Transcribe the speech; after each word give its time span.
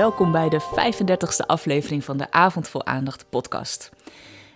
Welkom 0.00 0.32
bij 0.32 0.48
de 0.48 0.60
35e 0.60 1.46
aflevering 1.46 2.04
van 2.04 2.16
de 2.16 2.30
Avond 2.30 2.68
vol 2.68 2.86
Aandacht 2.86 3.30
podcast. 3.30 3.90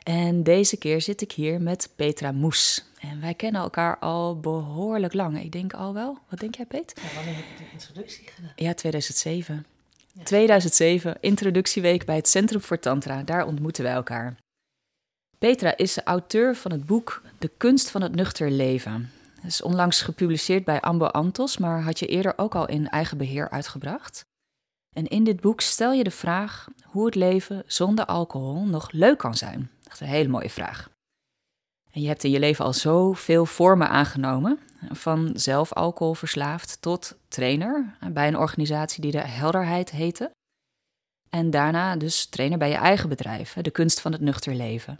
En 0.03 0.43
deze 0.43 0.77
keer 0.77 1.01
zit 1.01 1.21
ik 1.21 1.33
hier 1.33 1.61
met 1.61 1.93
Petra 1.97 2.33
Moes. 2.33 2.85
En 3.01 3.21
wij 3.21 3.35
kennen 3.35 3.61
elkaar 3.61 3.99
al 3.99 4.41
behoorlijk 4.41 5.15
lang. 5.15 5.43
Ik 5.43 5.53
denk 5.53 5.73
al 5.73 5.95
wel. 5.95 6.19
Wat 6.29 6.39
denk 6.39 6.55
jij, 6.55 6.67
Peet? 6.67 6.93
Ja, 7.03 7.15
wanneer 7.15 7.35
heb 7.35 7.45
je 7.59 7.65
de 7.65 7.71
introductie 7.73 8.29
gedaan? 8.29 8.53
Ja, 8.57 8.75
2007. 8.75 9.67
2007, 10.23 11.17
introductieweek 11.21 12.05
bij 12.05 12.17
het 12.17 12.29
Centrum 12.29 12.61
voor 12.61 12.79
Tantra. 12.79 13.23
Daar 13.23 13.47
ontmoeten 13.47 13.85
wij 13.85 13.93
elkaar. 13.93 14.37
Petra 15.39 15.77
is 15.77 15.95
de 15.95 16.03
auteur 16.03 16.57
van 16.57 16.71
het 16.71 16.87
boek 16.87 17.23
De 17.39 17.51
kunst 17.57 17.91
van 17.91 18.03
het 18.03 18.15
nuchter 18.15 18.51
leven. 18.51 19.13
Het 19.35 19.53
is 19.53 19.63
onlangs 19.63 20.03
gepubliceerd 20.03 20.65
bij 20.65 20.81
Ambo 20.81 21.07
Antos, 21.07 21.59
maar 21.59 21.83
had 21.83 21.99
je 21.99 22.07
eerder 22.07 22.33
ook 22.37 22.55
al 22.55 22.69
in 22.69 22.89
eigen 22.89 23.19
beheer 23.19 23.51
uitgebracht. 23.51 24.25
En 24.95 25.07
in 25.07 25.25
dit 25.25 25.41
boek 25.41 25.61
stel 25.61 25.93
je 25.93 26.05
de 26.05 26.11
vraag 26.11 26.69
hoe 26.85 27.07
het 27.07 27.15
leven 27.15 27.63
zonder 27.67 28.05
alcohol 28.05 28.67
nog 28.67 28.91
leuk 28.91 29.19
kan 29.19 29.35
zijn. 29.35 29.71
Echt 29.89 30.01
een 30.01 30.07
hele 30.07 30.29
mooie 30.29 30.51
vraag. 30.51 30.89
En 31.91 32.01
je 32.01 32.09
hebt 32.09 32.25
in 32.25 32.31
je 32.31 32.39
leven 32.39 32.65
al 32.65 32.73
zoveel 32.73 33.47
vormen 33.47 33.89
aangenomen, 33.89 34.59
van 34.91 35.31
zelf 35.35 35.73
alcoholverslaafd 35.73 36.77
tot 36.81 37.19
trainer 37.29 37.97
bij 38.13 38.29
een 38.29 38.39
organisatie 38.39 39.03
die 39.03 39.11
de 39.11 39.27
Helderheid 39.27 39.91
heette. 39.91 40.31
En 41.31 41.51
daarna 41.51 41.97
dus 41.97 42.27
trainer 42.27 42.59
bij 42.59 42.69
je 42.69 42.77
eigen 42.77 43.09
bedrijf, 43.09 43.53
de 43.53 43.71
kunst 43.71 44.01
van 44.01 44.13
het 44.13 44.21
nuchter 44.21 44.55
leven. 44.55 44.99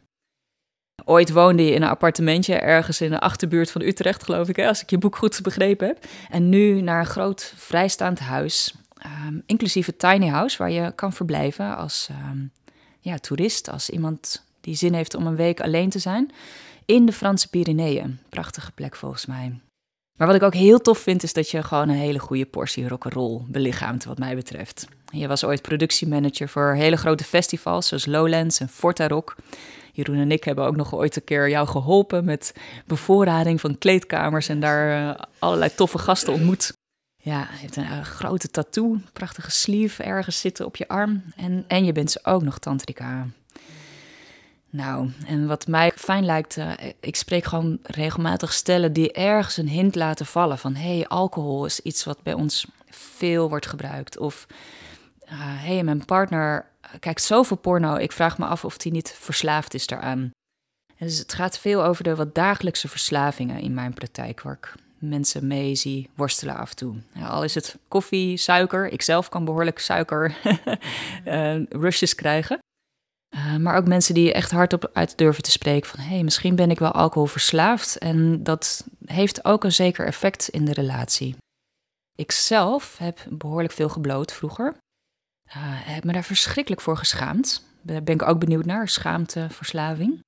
Ooit 1.05 1.33
woonde 1.33 1.65
je 1.65 1.73
in 1.73 1.83
een 1.83 1.89
appartementje 1.89 2.55
ergens 2.55 3.01
in 3.01 3.11
de 3.11 3.21
achterbuurt 3.21 3.71
van 3.71 3.83
Utrecht, 3.83 4.23
geloof 4.23 4.49
ik, 4.49 4.59
als 4.59 4.83
ik 4.83 4.91
je 4.91 4.99
boek 4.99 5.17
goed 5.17 5.43
begrepen 5.43 5.87
heb. 5.87 6.05
En 6.31 6.49
nu 6.49 6.81
naar 6.81 7.01
een 7.01 7.07
groot 7.07 7.53
vrijstaand 7.57 8.19
huis, 8.19 8.75
um, 9.07 9.43
inclusief 9.47 9.87
het 9.87 9.99
tiny 9.99 10.29
house, 10.29 10.59
waar 10.59 10.71
je 10.71 10.93
kan 10.95 11.13
verblijven 11.13 11.77
als 11.77 12.09
um, 12.31 12.51
ja, 13.01 13.19
toerist, 13.19 13.71
als 13.71 13.91
iemand 13.91 14.45
die 14.61 14.75
zin 14.75 14.95
heeft 14.95 15.15
om 15.15 15.27
een 15.27 15.37
week 15.37 15.61
alleen 15.61 15.91
te 15.91 15.99
zijn, 15.99 16.31
in 16.85 17.07
de 17.07 17.13
Franse 17.13 17.49
Pyreneeën. 17.49 18.19
Prachtige 18.29 18.73
plek 18.73 18.97
volgens 18.97 19.27
mij. 19.27 19.59
Maar 20.19 20.27
wat 20.27 20.37
ik 20.37 20.43
ook 20.43 20.55
heel 20.55 20.81
tof 20.81 20.99
vind, 20.99 21.23
is 21.23 21.33
dat 21.33 21.51
je 21.51 21.63
gewoon 21.63 21.89
een 21.89 21.97
hele 21.97 22.19
goede 22.19 22.47
portie 22.47 22.89
rock'n'roll 22.89 23.41
belichaamt, 23.47 24.05
wat 24.05 24.19
mij 24.19 24.35
betreft. 24.35 24.87
Je 25.11 25.29
was 25.29 25.45
ooit 25.45 25.63
productiemanager 25.63 26.49
voor 26.49 26.75
hele 26.75 26.97
grote 26.97 27.25
festivals, 27.25 27.89
zoals 27.89 28.07
Lowlands 28.07 28.61
en 28.61 28.69
Forta 28.69 29.09
Rock. 29.09 29.37
Jeroen 29.93 30.17
en 30.17 30.31
ik 30.31 30.45
hebben 30.45 30.65
ook 30.65 30.77
nog 30.77 30.95
ooit 30.95 31.17
een 31.17 31.25
keer 31.25 31.51
jou 31.51 31.67
geholpen 31.67 32.25
met 32.25 32.55
bevoorrading 32.87 33.61
van 33.61 33.79
kleedkamers 33.79 34.49
en 34.49 34.61
daar 34.61 35.03
uh, 35.03 35.25
allerlei 35.39 35.75
toffe 35.75 35.99
gasten 35.99 36.33
ontmoet. 36.33 36.73
Ja, 37.25 37.49
je 37.53 37.61
hebt 37.61 37.77
een 37.77 37.85
uh, 37.85 38.01
grote 38.03 38.51
tattoo, 38.51 38.99
prachtige 39.13 39.51
sleeve 39.51 40.03
ergens 40.03 40.41
zitten 40.41 40.67
op 40.67 40.77
je 40.77 40.89
arm. 40.89 41.23
En, 41.37 41.65
en 41.69 41.85
je 41.85 41.93
bent 41.93 42.11
ze 42.11 42.21
ook 42.23 42.43
nog 42.43 42.59
tantrica. 42.59 43.27
Nou, 44.71 45.11
en 45.27 45.47
wat 45.47 45.67
mij 45.67 45.93
fijn 45.97 46.25
lijkt, 46.25 46.57
uh, 46.57 46.73
ik 47.01 47.17
spreek 47.17 47.45
gewoon 47.45 47.79
regelmatig 47.83 48.53
stellen 48.53 48.93
die 48.93 49.13
ergens 49.13 49.57
een 49.57 49.69
hint 49.69 49.95
laten 49.95 50.27
vallen 50.27 50.59
van 50.59 50.75
hé, 50.75 50.97
hey, 50.97 51.07
alcohol 51.07 51.65
is 51.65 51.81
iets 51.81 52.05
wat 52.05 52.23
bij 52.23 52.35
ons 52.35 52.67
veel 52.91 53.49
wordt 53.49 53.67
gebruikt. 53.67 54.19
Of 54.19 54.47
hé, 55.25 55.75
hey, 55.75 55.83
mijn 55.83 56.05
partner 56.05 56.67
kijkt 57.01 57.23
zoveel 57.23 57.57
porno, 57.57 57.97
ik 57.97 58.13
vraag 58.13 58.39
me 58.39 58.47
af 58.47 58.65
of 58.65 58.83
hij 58.83 58.93
niet 58.93 59.17
verslaafd 59.19 59.75
is 59.75 59.87
daaraan. 59.87 60.31
Dus 60.99 61.19
het 61.19 61.35
gaat 61.35 61.59
veel 61.59 61.85
over 61.85 62.05
de 62.05 62.15
wat 62.15 62.35
dagelijkse 62.35 62.89
verslavingen 62.89 63.61
in 63.61 63.75
mijn 63.75 63.95
praktijk, 63.95 64.43
waar 64.43 64.59
ik 64.63 64.75
mensen 65.09 65.47
mee 65.47 65.75
zie 65.75 66.09
worstelen 66.15 66.57
af 66.57 66.71
en 66.71 66.77
toe. 66.77 66.97
Al 67.23 67.45
is 67.45 67.55
het 67.55 67.77
koffie, 67.89 68.37
suiker, 68.37 68.93
ik 68.93 69.03
zelf 69.03 69.29
kan 69.29 69.45
behoorlijk 69.45 69.79
suiker 69.79 70.37
uh, 71.25 71.63
rushes 71.85 72.15
krijgen. 72.15 72.59
Uh, 73.35 73.57
maar 73.57 73.77
ook 73.77 73.87
mensen 73.87 74.15
die 74.15 74.33
echt 74.33 74.51
hardop 74.51 74.91
uit 74.93 75.19
durven 75.19 75.43
te 75.43 75.51
spreken 75.51 75.91
van... 75.91 76.01
hé, 76.01 76.15
hey, 76.15 76.23
misschien 76.23 76.57
ben 76.57 76.71
ik 76.71 76.79
wel 76.79 76.93
alcoholverslaafd 76.93 77.99
en 77.99 78.43
dat 78.43 78.87
heeft 79.05 79.45
ook 79.45 79.65
een 79.65 79.73
zeker 79.73 80.07
effect 80.07 80.49
in 80.49 80.65
de 80.65 80.73
relatie. 80.73 81.37
Ik 82.17 82.33
zelf 82.33 82.99
heb 82.99 83.27
behoorlijk 83.29 83.73
veel 83.73 83.89
gebloot 83.89 84.33
vroeger. 84.33 84.77
Uh, 85.47 85.55
heb 85.57 86.05
me 86.05 86.13
daar 86.13 86.25
verschrikkelijk 86.25 86.83
voor 86.83 86.97
geschaamd. 86.97 87.65
Daar 87.83 88.03
ben 88.03 88.15
ik 88.15 88.23
ook 88.23 88.39
benieuwd 88.39 88.65
naar, 88.65 88.89
schaamteverslaving. 88.89 90.21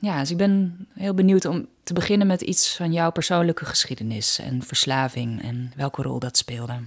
Ja, 0.00 0.20
dus 0.20 0.30
ik 0.30 0.36
ben 0.36 0.86
heel 0.94 1.14
benieuwd 1.14 1.44
om 1.44 1.68
te 1.82 1.92
beginnen 1.92 2.26
met 2.26 2.40
iets 2.40 2.76
van 2.76 2.92
jouw 2.92 3.10
persoonlijke 3.10 3.64
geschiedenis 3.64 4.38
en 4.38 4.62
verslaving 4.62 5.42
en 5.42 5.72
welke 5.76 6.02
rol 6.02 6.18
dat 6.18 6.36
speelde. 6.36 6.80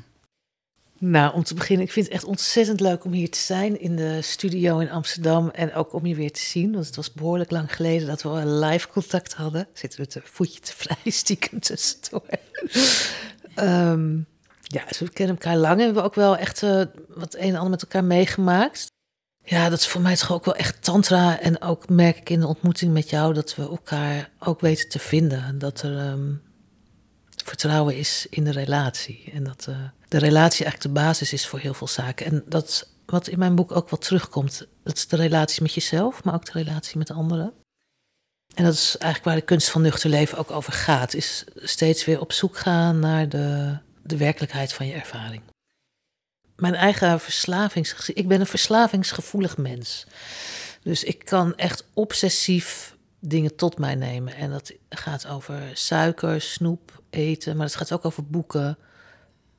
Nou, 0.98 1.34
om 1.34 1.44
te 1.44 1.54
beginnen, 1.54 1.86
ik 1.86 1.92
vind 1.92 2.06
het 2.06 2.16
echt 2.16 2.24
ontzettend 2.24 2.80
leuk 2.80 3.06
om 3.06 3.12
hier 3.12 3.30
te 3.30 3.38
zijn 3.40 3.80
in 3.80 3.96
de 3.96 4.22
studio 4.22 4.80
in 4.80 4.90
Amsterdam 4.90 5.50
en 5.50 5.74
ook 5.74 5.94
om 5.94 6.06
je 6.06 6.16
weer 6.16 6.32
te 6.32 6.40
zien. 6.40 6.72
Want 6.74 6.86
het 6.86 6.96
was 6.96 7.14
behoorlijk 7.14 7.52
lang 7.52 7.76
geleden 7.76 8.08
dat 8.08 8.22
we 8.22 8.46
live 8.46 8.88
contact 8.88 9.34
hadden. 9.34 9.68
Zitten 9.74 10.00
we 10.00 10.08
het 10.14 10.30
voetje 10.30 10.60
te 10.60 10.74
vrij 10.76 11.12
stiekem 11.12 11.60
tussendoor. 11.60 12.26
um, 13.56 14.26
ja, 14.62 14.86
dus 14.88 15.00
we 15.00 15.10
kennen 15.10 15.36
elkaar 15.36 15.58
lang 15.58 15.74
en 15.74 15.84
hebben 15.84 16.02
we 16.02 16.08
ook 16.08 16.16
wel 16.16 16.38
echt 16.38 16.62
uh, 16.62 16.82
wat 17.08 17.36
een 17.36 17.42
en 17.42 17.56
ander 17.56 17.70
met 17.70 17.82
elkaar 17.82 18.04
meegemaakt. 18.04 18.86
Ja, 19.44 19.70
dat 19.70 19.80
is 19.80 19.88
voor 19.88 20.02
mij 20.02 20.16
toch 20.16 20.32
ook 20.32 20.46
wel 20.46 20.56
echt 20.56 20.84
tantra. 20.84 21.40
En 21.40 21.62
ook 21.62 21.90
merk 21.90 22.18
ik 22.18 22.30
in 22.30 22.40
de 22.40 22.48
ontmoeting 22.48 22.94
met 22.94 23.10
jou 23.10 23.34
dat 23.34 23.56
we 23.56 23.62
elkaar 23.62 24.30
ook 24.40 24.60
weten 24.60 24.90
te 24.90 25.00
vinden. 25.00 25.60
Dat 25.60 25.82
er 25.82 26.12
um, 26.12 26.42
vertrouwen 27.46 27.98
is 27.98 28.28
in 28.30 28.44
de 28.44 28.52
relatie. 28.52 29.32
En 29.34 29.44
dat 29.44 29.66
uh, 29.70 29.76
de 30.08 30.18
relatie 30.18 30.66
eigenlijk 30.66 30.96
de 30.96 31.02
basis 31.02 31.34
is 31.34 31.48
voor 31.48 31.60
heel 31.60 31.74
veel 31.74 31.88
zaken. 31.88 32.26
En 32.26 32.44
dat 32.48 32.90
wat 33.06 33.28
in 33.28 33.40
mijn 33.40 33.56
boek 33.56 33.72
ook 33.72 33.90
wat 33.90 34.02
terugkomt. 34.02 34.68
Dat 34.84 34.96
is 34.96 35.08
de 35.08 35.16
relatie 35.16 35.62
met 35.62 35.74
jezelf, 35.74 36.24
maar 36.24 36.34
ook 36.34 36.46
de 36.46 36.64
relatie 36.64 36.98
met 36.98 37.12
anderen. 37.12 37.54
En 38.54 38.64
dat 38.64 38.74
is 38.74 38.98
eigenlijk 38.98 39.24
waar 39.24 39.36
de 39.36 39.42
kunst 39.42 39.70
van 39.70 39.82
nuchter 39.82 40.10
leven 40.10 40.38
ook 40.38 40.52
over 40.52 40.74
gaat. 40.74 41.14
Is 41.14 41.46
steeds 41.56 42.06
weer 42.06 42.20
op 42.20 42.32
zoek 42.32 42.58
gaan 42.58 43.00
naar 43.00 43.30
de, 43.30 43.78
de 44.04 44.18
werkelijkheid 44.18 44.74
van 44.74 44.88
je 44.88 44.94
ervaring. 44.94 45.42
Mijn 46.62 46.76
eigen 46.76 47.20
verslavings... 47.20 48.10
Ik 48.10 48.28
ben 48.28 48.40
een 48.40 48.46
verslavingsgevoelig 48.46 49.58
mens. 49.58 50.06
Dus 50.84 51.04
ik 51.04 51.26
kan 51.26 51.56
echt 51.56 51.84
obsessief 51.94 52.96
dingen 53.20 53.56
tot 53.56 53.78
mij 53.78 53.96
nemen. 53.96 54.36
En 54.36 54.52
dat 54.52 54.74
gaat 54.90 55.28
over 55.28 55.62
suiker, 55.74 56.42
snoep, 56.42 57.02
eten. 57.10 57.58
Maar 57.58 57.66
het 57.66 57.76
gaat 57.76 57.92
ook 57.92 58.06
over 58.06 58.26
boeken, 58.26 58.78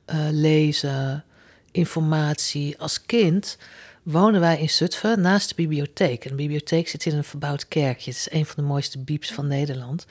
uh, 0.05 0.27
lezen, 0.29 1.23
informatie. 1.71 2.79
Als 2.79 3.05
kind 3.05 3.57
wonen 4.03 4.39
wij 4.39 4.59
in 4.59 4.69
Zutphen 4.69 5.21
naast 5.21 5.49
de 5.49 5.55
bibliotheek. 5.55 6.23
En 6.23 6.29
de 6.29 6.35
bibliotheek 6.35 6.87
zit 6.87 7.05
in 7.05 7.15
een 7.15 7.23
verbouwd 7.23 7.67
kerkje. 7.67 8.09
Het 8.09 8.19
is 8.19 8.31
een 8.31 8.45
van 8.45 8.63
de 8.63 8.69
mooiste 8.69 8.99
bieps 8.99 9.31
van 9.31 9.47
Nederland. 9.47 10.05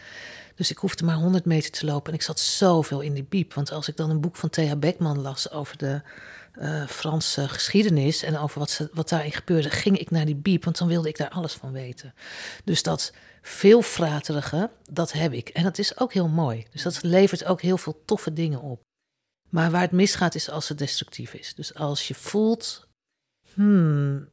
Dus 0.54 0.70
ik 0.70 0.78
hoefde 0.78 1.04
maar 1.04 1.16
100 1.16 1.44
meter 1.44 1.70
te 1.70 1.86
lopen 1.86 2.12
en 2.12 2.18
ik 2.18 2.24
zat 2.24 2.40
zoveel 2.40 3.00
in 3.00 3.14
die 3.14 3.26
biep. 3.28 3.54
Want 3.54 3.72
als 3.72 3.88
ik 3.88 3.96
dan 3.96 4.10
een 4.10 4.20
boek 4.20 4.36
van 4.36 4.50
Thea 4.50 4.76
Beckman 4.76 5.20
las 5.20 5.50
over 5.50 5.78
de 5.78 6.00
uh, 6.54 6.86
Franse 6.86 7.48
geschiedenis 7.48 8.22
en 8.22 8.38
over 8.38 8.58
wat, 8.58 8.70
ze, 8.70 8.90
wat 8.92 9.08
daarin 9.08 9.32
gebeurde, 9.32 9.70
ging 9.70 9.98
ik 9.98 10.10
naar 10.10 10.24
die 10.24 10.34
biep, 10.34 10.64
want 10.64 10.78
dan 10.78 10.88
wilde 10.88 11.08
ik 11.08 11.16
daar 11.16 11.30
alles 11.30 11.52
van 11.52 11.72
weten. 11.72 12.14
Dus 12.64 12.82
dat 12.82 13.12
veelfraterige, 13.42 14.70
dat 14.90 15.12
heb 15.12 15.32
ik. 15.32 15.48
En 15.48 15.62
dat 15.62 15.78
is 15.78 15.98
ook 15.98 16.12
heel 16.12 16.28
mooi. 16.28 16.66
Dus 16.70 16.82
dat 16.82 17.02
levert 17.02 17.44
ook 17.44 17.60
heel 17.60 17.78
veel 17.78 18.02
toffe 18.04 18.32
dingen 18.32 18.60
op. 18.60 18.80
Maar 19.50 19.70
waar 19.70 19.80
het 19.80 19.90
misgaat 19.90 20.34
is 20.34 20.50
als 20.50 20.68
het 20.68 20.78
destructief 20.78 21.34
is. 21.34 21.54
Dus 21.54 21.74
als 21.74 22.08
je 22.08 22.14
voelt, 22.14 22.88
hmm, 23.54 24.28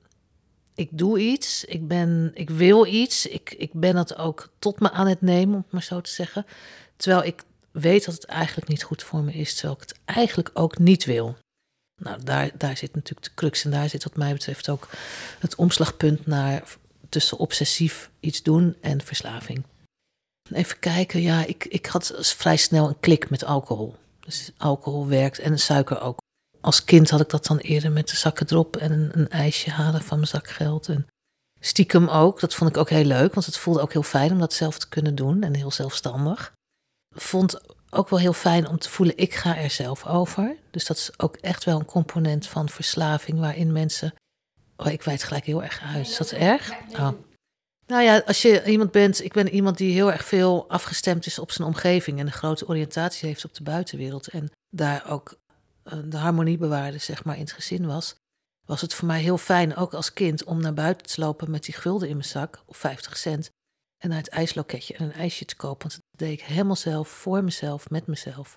ik 0.76 0.90
doe 0.98 1.20
iets, 1.20 1.66
ik, 1.66 1.88
ben, 1.88 2.32
ik 2.34 2.50
wil 2.50 2.86
iets, 2.86 3.26
ik, 3.26 3.54
ik 3.58 3.74
ben 3.74 3.96
dat 3.96 4.18
ook 4.18 4.50
tot 4.60 4.80
me 4.80 4.92
aan 4.92 5.08
het 5.08 5.22
nemen, 5.22 5.56
om 5.56 5.62
het 5.62 5.72
maar 5.72 5.84
zo 5.84 6.02
te 6.02 6.12
zeggen. 6.12 6.46
Terwijl 6.96 7.24
ik 7.24 7.44
weet 7.72 8.06
dat 8.06 8.14
het 8.14 8.26
eigenlijk 8.26 8.68
niet 8.68 8.84
goed 8.84 9.04
voor 9.04 9.24
me 9.24 9.34
is, 9.34 9.54
terwijl 9.54 9.76
ik 9.82 9.90
het 9.90 10.00
eigenlijk 10.06 10.50
ook 10.54 10.78
niet 10.78 11.06
wil. 11.06 11.38
Nou, 12.00 12.24
daar, 12.24 12.52
daar 12.58 12.78
zit 12.78 12.96
natuurlijk 12.96 13.28
de 13.28 13.34
crux 13.34 13.66
en 13.66 13.72
daar 13.72 13.90
zit 13.90 14.04
wat 14.04 14.16
mij 14.16 14.34
betreft 14.34 14.70
ook 14.70 14.90
het 15.40 15.56
omslagpunt 15.56 16.26
naar 16.26 16.64
tussen 17.10 17.38
obsessief 17.38 18.10
iets 18.20 18.44
doen 18.44 18.76
en 18.82 19.02
verslaving. 19.02 19.64
Even 20.52 20.80
kijken, 20.80 21.22
ja, 21.22 21.46
ik, 21.46 21.66
ik 21.66 21.86
had 21.86 22.14
vrij 22.20 22.58
snel 22.58 22.88
een 22.88 23.00
klik 23.00 23.30
met 23.30 23.44
alcohol. 23.44 23.96
Dus 24.20 24.52
alcohol 24.58 25.08
werkt 25.08 25.40
en 25.40 25.60
suiker 25.60 26.02
ook 26.02 26.18
als 26.62 26.84
kind 26.84 27.10
had 27.10 27.22
ik 27.22 27.30
dat 27.30 27.46
dan 27.46 27.58
eerder 27.58 27.92
met 27.92 28.10
de 28.10 28.16
zakken 28.16 28.48
drop 28.48 28.78
en 28.78 28.92
een, 28.92 29.10
een 29.14 29.30
ijsje 29.30 29.70
halen 29.70 30.02
van 30.02 30.18
mijn 30.18 30.30
zakgeld. 30.30 30.88
En 30.88 31.08
stiekem 31.60 32.08
ook, 32.08 32.40
dat 32.40 32.56
vond 32.56 32.70
ik 32.70 32.78
ook 32.78 32.90
heel 32.90 33.04
leuk, 33.04 33.34
want 33.34 33.46
het 33.46 33.58
voelde 33.58 33.82
ook 33.82 33.94
heel 33.94 34.04
fijn 34.04 34.32
om 34.32 34.40
dat 34.40 34.54
zelf 34.54 34.80
te 34.80 34.90
kunnen 34.90 35.16
doen 35.16 35.44
en 35.44 35.56
heel 35.56 35.72
zelfstandig. 35.72 36.54
Vond 37.16 37.60
ook 37.90 38.10
wel 38.10 38.20
heel 38.20 38.34
fijn 38.34 38.68
om 38.68 38.78
te 38.80 38.90
voelen, 38.90 39.18
ik 39.18 39.34
ga 39.34 39.58
er 39.58 39.70
zelf 39.70 40.06
over. 40.06 40.56
Dus 40.72 40.86
dat 40.86 40.98
is 40.98 41.12
ook 41.18 41.36
echt 41.36 41.64
wel 41.64 41.80
een 41.80 41.86
component 41.86 42.48
van 42.48 42.70
verslaving 42.70 43.40
waarin 43.40 43.72
mensen... 43.72 44.14
Oh, 44.78 44.92
ik 44.92 45.04
wijd 45.04 45.24
gelijk 45.24 45.46
heel 45.46 45.64
erg 45.64 45.82
uit. 45.94 46.08
Is 46.08 46.18
dat 46.18 46.32
erg? 46.32 46.72
Oh. 46.92 47.10
Nou 47.88 48.04
ja, 48.04 48.22
als 48.26 48.42
je 48.42 48.64
iemand 48.66 48.92
bent, 48.92 49.24
ik 49.24 49.34
ben 49.34 49.50
iemand 49.50 49.78
die 49.78 49.94
heel 49.94 50.12
erg 50.12 50.26
veel 50.26 50.70
afgestemd 50.70 51.26
is 51.26 51.40
op 51.40 51.52
zijn 51.52 51.68
omgeving 51.68 52.20
en 52.20 52.26
een 52.26 52.32
grote 52.32 52.68
oriëntatie 52.68 53.28
heeft 53.28 53.46
op 53.46 53.54
de 53.54 53.64
buitenwereld. 53.64 54.28
En 54.28 54.52
daar 54.70 55.10
ook 55.10 55.40
de 56.04 56.18
harmonie 56.18 56.58
bewaarde, 56.58 56.98
zeg 56.98 57.24
maar, 57.24 57.36
in 57.36 57.42
het 57.42 57.52
gezin 57.52 57.86
was. 57.86 58.16
was 58.66 58.82
het 58.82 58.94
voor 58.94 59.08
mij 59.08 59.22
heel 59.22 59.38
fijn, 59.38 59.76
ook 59.76 59.94
als 59.94 60.14
kind, 60.14 60.44
om 60.44 60.62
naar 60.62 60.74
buiten 60.74 61.08
te 61.08 61.22
lopen 61.22 61.52
met 61.52 61.64
die 61.64 61.74
gulden 61.74 62.08
in 62.10 62.18
mijn 62.18 62.28
zak, 62.28 62.64
of 62.66 62.78
50 62.78 63.18
cent, 63.18 63.50
en 64.00 64.10
naar 64.10 64.18
het 64.18 64.30
ijsloketje 64.30 64.94
en 64.94 65.06
een 65.06 65.14
ijsje 65.14 65.46
te 65.46 65.56
kopen. 65.56 65.88
Want 65.90 65.94
dat 65.94 66.28
deed 66.28 66.40
ik 66.40 66.46
helemaal 66.46 66.76
zelf, 66.76 67.08
voor 67.08 67.44
mezelf, 67.44 67.90
met 67.90 68.08
mezelf. 68.08 68.56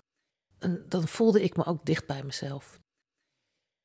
En 0.58 0.84
dan 0.88 1.08
voelde 1.08 1.42
ik 1.42 1.56
me 1.56 1.64
ook 1.64 1.84
dicht 1.84 2.06
bij 2.06 2.22
mezelf. 2.22 2.80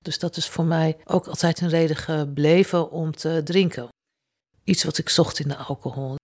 Dus 0.03 0.19
dat 0.19 0.37
is 0.37 0.47
voor 0.47 0.65
mij 0.65 0.97
ook 1.03 1.27
altijd 1.27 1.61
een 1.61 1.69
reden 1.69 1.95
gebleven 1.95 2.91
om 2.91 3.15
te 3.15 3.41
drinken. 3.43 3.87
Iets 4.63 4.83
wat 4.83 4.97
ik 4.97 5.09
zocht 5.09 5.39
in 5.39 5.47
de 5.47 5.55
alcohol. 5.55 6.15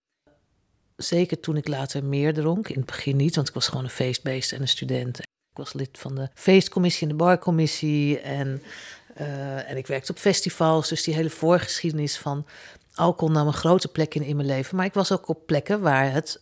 Zeker 0.96 1.40
toen 1.40 1.58
ik 1.58 1.68
later 1.68 2.04
meer 2.04 2.34
dronk. 2.34 2.70
In 2.70 2.78
het 2.78 2.86
begin 2.86 3.16
niet, 3.16 3.36
want 3.36 3.48
ik 3.48 3.54
was 3.54 3.68
gewoon 3.68 3.84
een 3.84 3.90
feestbeest 3.90 4.52
en 4.52 4.62
een 4.62 4.68
student. 4.68 5.20
Ik 5.20 5.58
was 5.58 5.74
lid 5.74 5.98
van 5.98 6.16
de 6.16 6.30
feestcommissie 6.34 7.02
en 7.02 7.18
de 7.18 7.24
barcommissie. 7.24 8.20
En, 8.20 8.64
uh, 9.20 9.70
en 9.70 9.78
ik 9.78 9.88
werkte 9.88 10.12
op 10.12 10.18
festivals. 10.18 10.90
Dus 10.90 11.04
die 11.04 11.14
hele 11.14 11.30
voorgeschiedenis 11.30 12.18
van 12.18 12.46
alcohol 12.94 13.34
nam 13.34 13.48
een 13.48 13.54
grote 13.54 13.88
plek 13.88 14.16
in 14.16 14.24
in 14.24 14.36
mijn 14.36 14.48
leven. 14.48 14.76
Maar 14.76 14.86
ik 14.86 14.94
was 14.94 15.12
ook 15.12 15.28
op 15.28 15.46
plekken 15.46 15.82
waar 15.82 16.12
het 16.12 16.42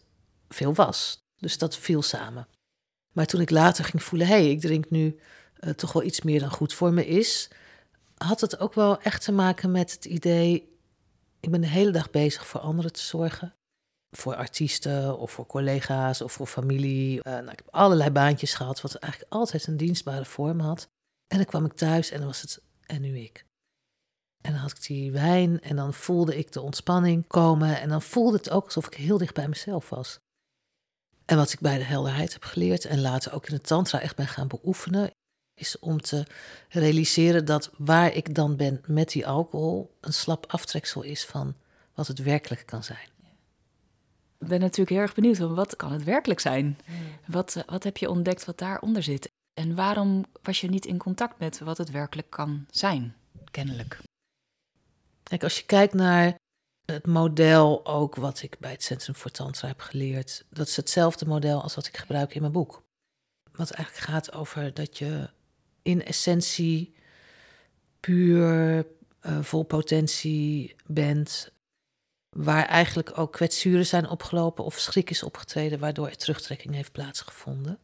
veel 0.50 0.74
was. 0.74 1.24
Dus 1.36 1.58
dat 1.58 1.78
viel 1.78 2.02
samen. 2.02 2.48
Maar 3.12 3.26
toen 3.26 3.42
ik 3.42 3.50
later 3.50 3.84
ging 3.86 4.04
voelen, 4.04 4.28
hé, 4.28 4.34
hey, 4.34 4.50
ik 4.50 4.60
drink 4.60 4.90
nu 4.90 5.20
uh, 5.60 5.70
toch 5.70 5.94
wel 5.94 6.04
iets 6.04 6.22
meer 6.22 6.40
dan 6.40 6.52
goed 6.52 6.74
voor 6.74 6.94
me 6.94 7.08
is, 7.08 7.50
had 8.18 8.42
het 8.42 8.60
ook 8.60 8.74
wel 8.74 9.02
echt 9.02 9.24
te 9.24 9.32
maken 9.32 9.72
met 9.72 9.92
het 9.92 10.06
idee, 10.06 10.78
ik 11.40 11.52
ben 11.52 11.62
de 11.62 11.68
hele 11.68 11.92
dag 11.92 12.10
bezig 12.10 12.48
voor 12.48 12.60
anderen 12.60 12.94
te 12.94 13.02
zorgen. 13.02 13.56
Voor 14.18 14.36
artiesten 14.36 15.18
of 15.18 15.32
voor 15.32 15.46
collega's 15.46 16.22
of 16.22 16.32
voor 16.32 16.48
familie. 16.48 17.18
Uh, 17.18 17.24
nou, 17.24 17.52
ik 17.52 17.62
heb 17.66 17.68
allerlei 17.70 18.10
baantjes 18.10 18.54
gehad, 18.54 18.82
wat 18.82 18.96
eigenlijk 18.96 19.34
altijd 19.34 19.68
een 19.68 19.78
dienstbare 19.78 20.26
vorm 20.26 20.60
had. 20.60 20.88
En 21.28 21.38
dan 21.38 21.46
kwam 21.46 21.66
ik 21.66 21.74
thuis 21.74 22.12
en 22.12 22.18
dan 22.18 22.28
was 22.28 22.42
het, 22.42 22.62
en 22.86 23.02
nu 23.02 23.18
ik. 23.18 23.46
En 24.42 24.52
dan 24.52 24.62
had 24.62 24.72
ik 24.72 24.84
die 24.84 25.12
wijn 25.12 25.62
en 25.62 25.76
dan 25.76 25.94
voelde 25.94 26.38
ik 26.38 26.52
de 26.52 26.62
ontspanning 26.62 27.28
komen. 27.28 27.82
En 27.82 27.90
dan 27.90 28.02
voelde 28.02 28.38
het 28.38 28.50
ook 28.50 28.66
alsof 28.66 28.88
ik 28.88 28.94
heel 28.94 29.18
dicht 29.18 29.34
bij 29.34 29.48
mezelf 29.48 29.90
was. 29.90 30.20
En 31.26 31.38
wat 31.38 31.52
ik 31.52 31.60
bij 31.60 31.78
de 31.78 31.84
helderheid 31.84 32.34
heb 32.34 32.44
geleerd 32.44 32.86
en 32.86 33.02
later 33.02 33.34
ook 33.34 33.48
in 33.48 33.56
de 33.56 33.62
tantra 33.62 34.00
echt 34.00 34.16
ben 34.16 34.28
gaan 34.28 34.48
beoefenen, 34.48 35.12
is 35.54 35.80
om 35.80 36.02
te 36.02 36.26
realiseren 36.70 37.46
dat 37.46 37.72
waar 37.78 38.14
ik 38.14 38.36
dan 38.36 38.56
ben 38.56 38.82
met 38.88 39.10
die 39.10 39.28
alcohol 39.28 39.98
een 40.02 40.14
slap 40.14 40.46
aftreksel 40.48 41.02
is 41.02 41.26
van 41.26 41.56
wat 41.94 42.08
het 42.08 42.20
werkelijk 42.20 42.66
kan 42.66 42.84
zijn. 42.84 43.10
Ik 44.40 44.48
ben 44.48 44.60
natuurlijk 44.60 44.90
heel 44.90 45.00
erg 45.00 45.14
benieuwd, 45.14 45.38
wat 45.38 45.76
kan 45.76 45.92
het 45.92 46.04
werkelijk 46.04 46.40
zijn? 46.40 46.78
Wat, 47.28 47.56
eh, 47.56 47.64
wat 47.66 47.84
heb 47.84 47.98
je 47.98 48.10
ontdekt 48.10 48.46
wat 48.46 48.58
daaronder 48.58 49.04
zit? 49.04 49.32
En 49.54 49.76
waarom 49.76 50.26
was 50.42 50.62
je 50.62 50.70
niet 50.70 50.86
in 50.86 50.98
contact 50.98 51.40
met 51.40 51.60
wat 51.60 51.78
het 51.78 51.92
werkelijk 51.92 52.30
kan 52.30 52.66
zijn, 52.70 53.16
kennelijk? 53.52 54.00
Kijk, 55.32 55.44
als 55.44 55.58
je 55.58 55.66
kijkt 55.66 55.94
naar 55.94 56.36
het 56.86 57.06
model 57.06 57.86
ook 57.86 58.16
wat 58.16 58.42
ik 58.42 58.60
bij 58.60 58.72
het 58.72 58.84
Centrum 58.84 59.16
voor 59.16 59.32
Tantra 59.32 59.68
heb 59.68 59.80
geleerd, 59.80 60.46
dat 60.50 60.68
is 60.68 60.76
hetzelfde 60.76 61.26
model 61.26 61.62
als 61.62 61.76
wat 61.76 61.88
ik 61.88 61.98
gebruik 61.98 62.36
in 62.36 62.42
mijn 62.42 62.54
boek. 62.54 62.84
Wat 63.52 63.72
eigenlijk 63.72 64.06
gaat 64.06 64.34
over 64.34 64.74
dat 64.74 64.98
je 64.98 65.30
in 65.82 66.04
essentie 66.04 66.94
puur 68.00 68.78
uh, 69.22 69.44
vol 69.44 69.64
potentie 69.64 70.76
bent, 70.86 71.52
waar 72.30 72.66
eigenlijk 72.66 73.18
ook 73.18 73.32
kwetsuren 73.32 73.86
zijn 73.86 74.10
opgelopen 74.10 74.64
of 74.64 74.80
schrik 74.80 75.10
is 75.10 75.24
opgetreden, 75.24 75.80
waardoor 75.80 76.08
er 76.08 76.18
terugtrekking 76.18 76.74
heeft 76.74 76.92
plaatsgevonden. 76.92 77.80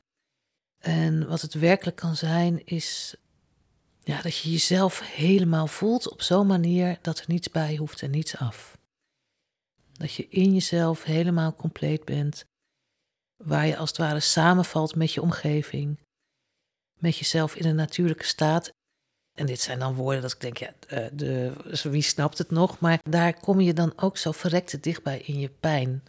En 0.77 1.27
wat 1.27 1.41
het 1.41 1.53
werkelijk 1.53 1.97
kan 1.97 2.15
zijn, 2.15 2.65
is 2.65 3.15
ja, 4.07 4.21
dat 4.21 4.37
je 4.37 4.51
jezelf 4.51 4.99
helemaal 4.99 5.67
voelt 5.67 6.09
op 6.09 6.21
zo'n 6.21 6.47
manier 6.47 6.97
dat 7.01 7.19
er 7.19 7.25
niets 7.27 7.49
bij 7.49 7.75
hoeft 7.75 8.01
en 8.01 8.11
niets 8.11 8.37
af. 8.37 8.77
Dat 9.91 10.13
je 10.13 10.27
in 10.27 10.53
jezelf 10.53 11.03
helemaal 11.03 11.53
compleet 11.53 12.05
bent, 12.05 12.45
waar 13.43 13.67
je 13.67 13.77
als 13.77 13.89
het 13.89 13.97
ware 13.97 14.19
samenvalt 14.19 14.95
met 14.95 15.13
je 15.13 15.21
omgeving, 15.21 15.99
met 16.99 17.17
jezelf 17.17 17.55
in 17.55 17.65
een 17.65 17.75
natuurlijke 17.75 18.25
staat. 18.25 18.69
En 19.33 19.45
dit 19.45 19.59
zijn 19.59 19.79
dan 19.79 19.93
woorden 19.93 20.21
dat 20.21 20.33
ik 20.33 20.39
denk, 20.39 20.57
ja, 20.57 20.73
eh, 20.87 21.07
de, 21.13 21.53
wie 21.83 22.01
snapt 22.01 22.37
het 22.37 22.51
nog? 22.51 22.79
Maar 22.79 22.99
daar 23.09 23.39
kom 23.39 23.59
je 23.61 23.73
dan 23.73 23.93
ook 23.95 24.17
zo 24.17 24.31
verrekte 24.31 24.79
dichtbij 24.79 25.19
in 25.19 25.39
je 25.39 25.49
pijn. 25.49 26.03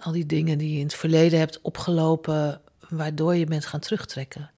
Al 0.00 0.12
die 0.12 0.26
dingen 0.26 0.58
die 0.58 0.72
je 0.72 0.78
in 0.78 0.86
het 0.86 0.94
verleden 0.94 1.38
hebt 1.38 1.60
opgelopen, 1.60 2.62
waardoor 2.88 3.34
je 3.34 3.46
bent 3.46 3.66
gaan 3.66 3.80
terugtrekken. 3.80 4.50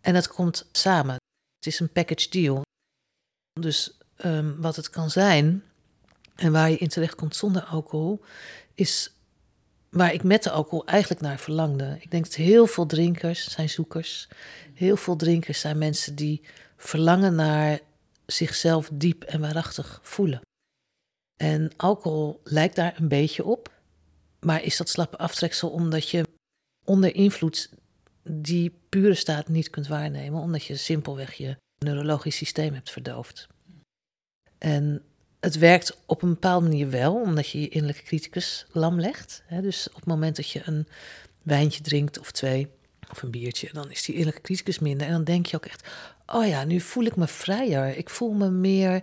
En 0.00 0.14
dat 0.14 0.28
komt 0.28 0.68
samen. 0.72 1.20
Het 1.62 1.72
is 1.72 1.80
een 1.80 1.92
package 1.92 2.28
deal. 2.28 2.62
Dus 3.60 3.98
um, 4.24 4.60
wat 4.60 4.76
het 4.76 4.90
kan 4.90 5.10
zijn, 5.10 5.64
en 6.34 6.52
waar 6.52 6.70
je 6.70 6.76
in 6.76 6.88
terecht 6.88 7.14
komt 7.14 7.36
zonder 7.36 7.62
alcohol, 7.62 8.24
is 8.74 9.12
waar 9.90 10.12
ik 10.12 10.22
met 10.22 10.42
de 10.42 10.50
alcohol 10.50 10.86
eigenlijk 10.86 11.20
naar 11.20 11.38
verlangde. 11.38 11.96
Ik 12.00 12.10
denk 12.10 12.24
dat 12.24 12.34
heel 12.34 12.66
veel 12.66 12.86
drinkers 12.86 13.50
zijn 13.50 13.68
zoekers. 13.68 14.28
Heel 14.74 14.96
veel 14.96 15.16
drinkers 15.16 15.60
zijn 15.60 15.78
mensen 15.78 16.14
die 16.14 16.42
verlangen 16.76 17.34
naar 17.34 17.80
zichzelf 18.26 18.90
diep 18.92 19.22
en 19.22 19.40
waarachtig 19.40 20.00
voelen. 20.02 20.40
En 21.40 21.70
alcohol 21.76 22.40
lijkt 22.44 22.76
daar 22.76 22.94
een 23.00 23.08
beetje 23.08 23.44
op. 23.44 23.70
Maar 24.40 24.62
is 24.62 24.76
dat 24.76 24.88
slappe 24.88 25.18
aftreksel 25.18 25.70
omdat 25.70 26.08
je 26.08 26.24
onder 26.84 27.14
invloed 27.14 27.70
die 28.22 28.72
pure 28.88 29.14
staat 29.14 29.48
niet 29.48 29.70
kunt 29.70 29.86
waarnemen, 29.86 30.40
omdat 30.40 30.64
je 30.64 30.76
simpelweg 30.76 31.32
je 31.32 31.56
neurologisch 31.78 32.36
systeem 32.36 32.74
hebt 32.74 32.90
verdoofd. 32.90 33.46
En 34.58 35.02
het 35.40 35.58
werkt 35.58 35.96
op 36.06 36.22
een 36.22 36.28
bepaalde 36.28 36.68
manier 36.68 36.90
wel, 36.90 37.14
omdat 37.14 37.48
je 37.48 37.60
je 37.60 37.68
innerlijke 37.68 38.02
criticus 38.02 38.66
lam 38.72 39.00
legt. 39.00 39.42
Dus 39.60 39.88
op 39.88 39.94
het 39.94 40.04
moment 40.04 40.36
dat 40.36 40.50
je 40.50 40.62
een 40.64 40.86
wijntje 41.42 41.82
drinkt 41.82 42.18
of 42.18 42.30
twee, 42.30 42.68
of 43.10 43.22
een 43.22 43.30
biertje, 43.30 43.68
dan 43.72 43.90
is 43.90 44.02
die 44.02 44.14
innerlijke 44.14 44.46
criticus 44.46 44.78
minder. 44.78 45.06
En 45.06 45.12
dan 45.12 45.24
denk 45.24 45.46
je 45.46 45.56
ook 45.56 45.66
echt, 45.66 45.88
oh 46.26 46.46
ja, 46.46 46.64
nu 46.64 46.80
voel 46.80 47.04
ik 47.04 47.16
me 47.16 47.26
vrijer. 47.26 47.96
Ik 47.96 48.10
voel 48.10 48.32
me 48.32 48.50
meer, 48.50 49.02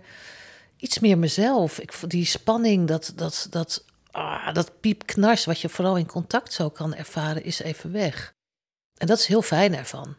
iets 0.76 0.98
meer 0.98 1.18
mezelf. 1.18 1.78
Ik, 1.78 1.94
die 2.06 2.24
spanning, 2.24 2.88
dat, 2.88 3.12
dat, 3.16 3.46
dat, 3.50 3.84
ah, 4.10 4.54
dat 4.54 4.80
piepknars, 4.80 5.44
wat 5.44 5.60
je 5.60 5.68
vooral 5.68 5.96
in 5.96 6.06
contact 6.06 6.52
zo 6.52 6.70
kan 6.70 6.94
ervaren, 6.94 7.44
is 7.44 7.60
even 7.60 7.92
weg. 7.92 8.32
En 9.00 9.06
dat 9.06 9.18
is 9.18 9.26
heel 9.26 9.42
fijn 9.42 9.74
ervan. 9.74 10.14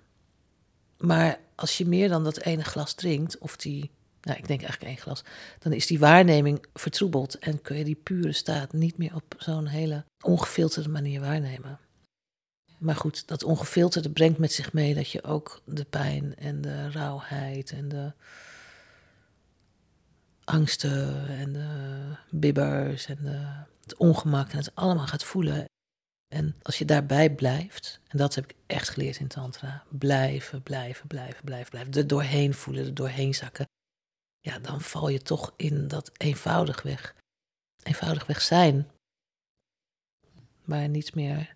Maar 0.97 1.39
als 1.55 1.77
je 1.77 1.85
meer 1.85 2.09
dan 2.09 2.23
dat 2.23 2.41
ene 2.41 2.63
glas 2.63 2.93
drinkt, 2.93 3.37
of 3.37 3.55
die 3.55 3.91
nou, 4.21 4.37
ik 4.37 4.47
denk 4.47 4.61
eigenlijk 4.61 4.91
één 4.91 5.01
glas, 5.01 5.23
dan 5.59 5.73
is 5.73 5.87
die 5.87 5.99
waarneming 5.99 6.65
vertroebeld 6.73 7.39
en 7.39 7.61
kun 7.61 7.77
je 7.77 7.83
die 7.83 7.99
pure 8.03 8.31
staat 8.31 8.73
niet 8.73 8.97
meer 8.97 9.15
op 9.15 9.35
zo'n 9.37 9.67
hele 9.67 10.05
ongefilterde 10.21 10.89
manier 10.89 11.21
waarnemen. 11.21 11.79
Maar 12.77 12.95
goed, 12.95 13.27
dat 13.27 13.43
ongefilterde 13.43 14.09
brengt 14.09 14.37
met 14.37 14.51
zich 14.51 14.73
mee 14.73 14.95
dat 14.95 15.11
je 15.11 15.23
ook 15.23 15.61
de 15.65 15.85
pijn 15.85 16.35
en 16.35 16.61
de 16.61 16.91
rauwheid 16.91 17.71
en 17.71 17.89
de 17.89 18.13
angsten 20.43 21.27
en 21.27 21.53
de 21.53 21.69
bibbers 22.29 23.05
en 23.05 23.17
de, 23.21 23.63
het 23.81 23.95
ongemak 23.97 24.51
en 24.51 24.57
het 24.57 24.75
allemaal 24.75 25.07
gaat 25.07 25.23
voelen. 25.23 25.65
En 26.31 26.55
als 26.61 26.77
je 26.77 26.85
daarbij 26.85 27.35
blijft, 27.35 27.99
en 28.07 28.17
dat 28.17 28.35
heb 28.35 28.43
ik 28.43 28.55
echt 28.67 28.89
geleerd 28.89 29.19
in 29.19 29.27
Tantra, 29.27 29.83
blijven, 29.89 30.63
blijven, 30.63 31.07
blijven, 31.07 31.43
blijven, 31.43 31.69
blijven, 31.69 31.93
er 31.93 32.07
doorheen 32.07 32.53
voelen, 32.53 32.85
er 32.85 32.93
doorheen 32.93 33.33
zakken 33.33 33.65
ja, 34.41 34.59
dan 34.59 34.81
val 34.81 35.07
je 35.09 35.21
toch 35.21 35.53
in 35.55 35.87
dat 35.87 36.11
eenvoudigweg. 36.17 37.15
Eenvoudigweg 37.83 38.41
zijn. 38.41 38.91
Waar 40.65 40.89
niets 40.89 41.11
meer 41.11 41.55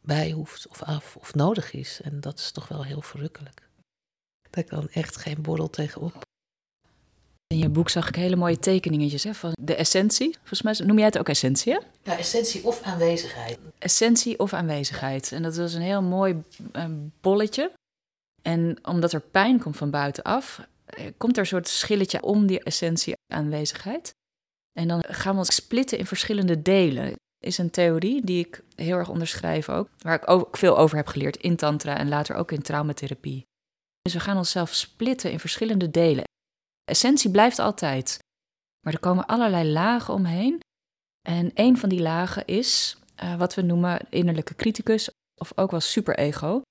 bij 0.00 0.30
hoeft 0.30 0.68
of 0.68 0.82
af 0.82 1.16
of 1.16 1.34
nodig 1.34 1.72
is. 1.72 2.00
En 2.00 2.20
dat 2.20 2.38
is 2.38 2.50
toch 2.50 2.68
wel 2.68 2.84
heel 2.84 3.02
verrukkelijk. 3.02 3.68
Daar 4.50 4.64
kan 4.64 4.88
echt 4.88 5.16
geen 5.16 5.42
borrel 5.42 5.70
tegenop. 5.70 6.23
In 7.54 7.60
je 7.60 7.68
boek 7.68 7.88
zag 7.88 8.08
ik 8.08 8.14
hele 8.14 8.36
mooie 8.36 8.58
tekeningetjes 8.58 9.24
hè, 9.24 9.34
van 9.34 9.52
de 9.60 9.74
essentie. 9.74 10.36
Volgens 10.38 10.62
mij 10.62 10.86
noem 10.86 10.96
jij 10.96 11.06
het 11.06 11.18
ook 11.18 11.28
essentie, 11.28 11.72
hè? 11.72 11.78
Ja, 12.02 12.18
essentie 12.18 12.64
of 12.64 12.82
aanwezigheid. 12.82 13.58
Essentie 13.78 14.38
of 14.38 14.52
aanwezigheid. 14.52 15.32
En 15.32 15.42
dat 15.42 15.56
was 15.56 15.74
een 15.74 15.82
heel 15.82 16.02
mooi 16.02 16.42
uh, 16.76 16.84
bolletje. 17.20 17.70
En 18.42 18.78
omdat 18.82 19.12
er 19.12 19.20
pijn 19.20 19.60
komt 19.60 19.76
van 19.76 19.90
buitenaf, 19.90 20.68
eh, 20.84 21.06
komt 21.16 21.36
er 21.36 21.40
een 21.40 21.46
soort 21.46 21.68
schilletje 21.68 22.22
om 22.22 22.46
die 22.46 22.62
essentie 22.62 23.14
aanwezigheid. 23.32 24.14
En 24.72 24.88
dan 24.88 25.04
gaan 25.08 25.32
we 25.32 25.38
ons 25.38 25.54
splitten 25.54 25.98
in 25.98 26.06
verschillende 26.06 26.62
delen. 26.62 27.12
Is 27.38 27.58
een 27.58 27.70
theorie 27.70 28.24
die 28.24 28.46
ik 28.46 28.62
heel 28.74 28.96
erg 28.96 29.08
onderschrijf 29.08 29.68
ook, 29.68 29.88
waar 29.98 30.14
ik 30.22 30.30
ook 30.30 30.56
veel 30.56 30.78
over 30.78 30.96
heb 30.96 31.06
geleerd 31.06 31.36
in 31.36 31.56
Tantra 31.56 31.96
en 31.96 32.08
later 32.08 32.36
ook 32.36 32.52
in 32.52 32.62
traumatherapie. 32.62 33.46
Dus 34.02 34.12
we 34.12 34.20
gaan 34.20 34.36
onszelf 34.36 34.74
splitten 34.74 35.30
in 35.30 35.40
verschillende 35.40 35.90
delen. 35.90 36.24
Essentie 36.84 37.30
blijft 37.30 37.58
altijd, 37.58 38.18
maar 38.80 38.92
er 38.92 39.00
komen 39.00 39.26
allerlei 39.26 39.72
lagen 39.72 40.14
omheen. 40.14 40.60
En 41.28 41.50
een 41.54 41.78
van 41.78 41.88
die 41.88 42.00
lagen 42.00 42.44
is 42.44 42.96
uh, 43.22 43.36
wat 43.36 43.54
we 43.54 43.62
noemen 43.62 44.00
innerlijke 44.10 44.54
criticus, 44.54 45.10
of 45.40 45.52
ook 45.54 45.70
wel 45.70 45.80
superego. 45.80 46.62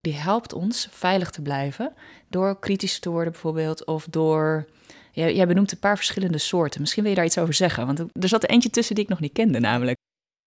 die 0.00 0.14
helpt 0.14 0.52
ons 0.52 0.88
veilig 0.90 1.30
te 1.30 1.42
blijven 1.42 1.94
door 2.28 2.58
kritisch 2.58 2.98
te 2.98 3.10
worden 3.10 3.32
bijvoorbeeld 3.32 3.84
of 3.84 4.06
door 4.10 4.68
Jij, 5.16 5.34
jij 5.34 5.46
benoemt 5.46 5.72
een 5.72 5.78
paar 5.78 5.96
verschillende 5.96 6.38
soorten. 6.38 6.80
Misschien 6.80 7.02
wil 7.02 7.12
je 7.12 7.18
daar 7.18 7.26
iets 7.26 7.38
over 7.38 7.54
zeggen, 7.54 7.86
want 7.86 7.98
er 7.98 8.28
zat 8.28 8.42
er 8.42 8.48
eentje 8.48 8.70
tussen 8.70 8.94
die 8.94 9.04
ik 9.04 9.10
nog 9.10 9.20
niet 9.20 9.32
kende 9.32 9.58
namelijk. 9.58 9.98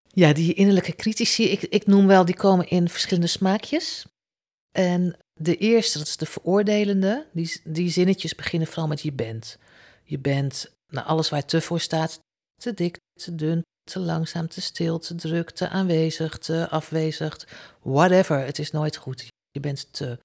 Ja, 0.08 0.34
die 0.34 0.54
innerlijke 0.54 0.96
critici, 0.96 1.50
ik, 1.50 1.62
ik 1.62 1.86
noem 1.86 2.08
wel, 2.08 2.26
die 2.26 2.36
komen 2.36 2.68
in 2.68 2.90
verschillende 2.90 3.28
smaakjes. 3.28 4.06
En 4.72 5.18
de 5.40 5.58
eerste, 5.58 5.98
dat 5.98 6.08
is 6.08 6.18
de 6.18 6.26
veroordelende. 6.26 7.28
Die, 7.34 7.62
die 7.64 7.90
zinnetjes 7.90 8.36
beginnen 8.36 8.68
vooral 8.68 8.88
met 8.88 9.02
je 9.02 9.14
bent. 9.14 9.58
Je 10.04 10.20
bent, 10.20 10.72
nou, 10.88 11.08
alles 11.08 11.30
waar 11.30 11.46
te 11.46 11.62
voor 11.62 11.80
staat, 11.80 12.20
te 12.56 12.74
dik, 12.74 12.98
te 13.14 13.36
dun, 13.36 13.62
te 13.84 14.00
langzaam, 14.00 14.48
te 14.48 14.62
stil, 14.62 15.00
te 15.00 15.16
druk, 15.16 15.50
te 15.50 15.70
aanwezig, 15.70 16.38
te 16.38 16.70
afwezig, 16.70 17.48
whatever. 17.82 18.40
Het 18.46 18.60
is 18.60 18.72
nooit 18.72 18.96
goed. 18.96 19.28
Je 19.52 19.60
bent 19.60 19.94
te. 19.94 20.20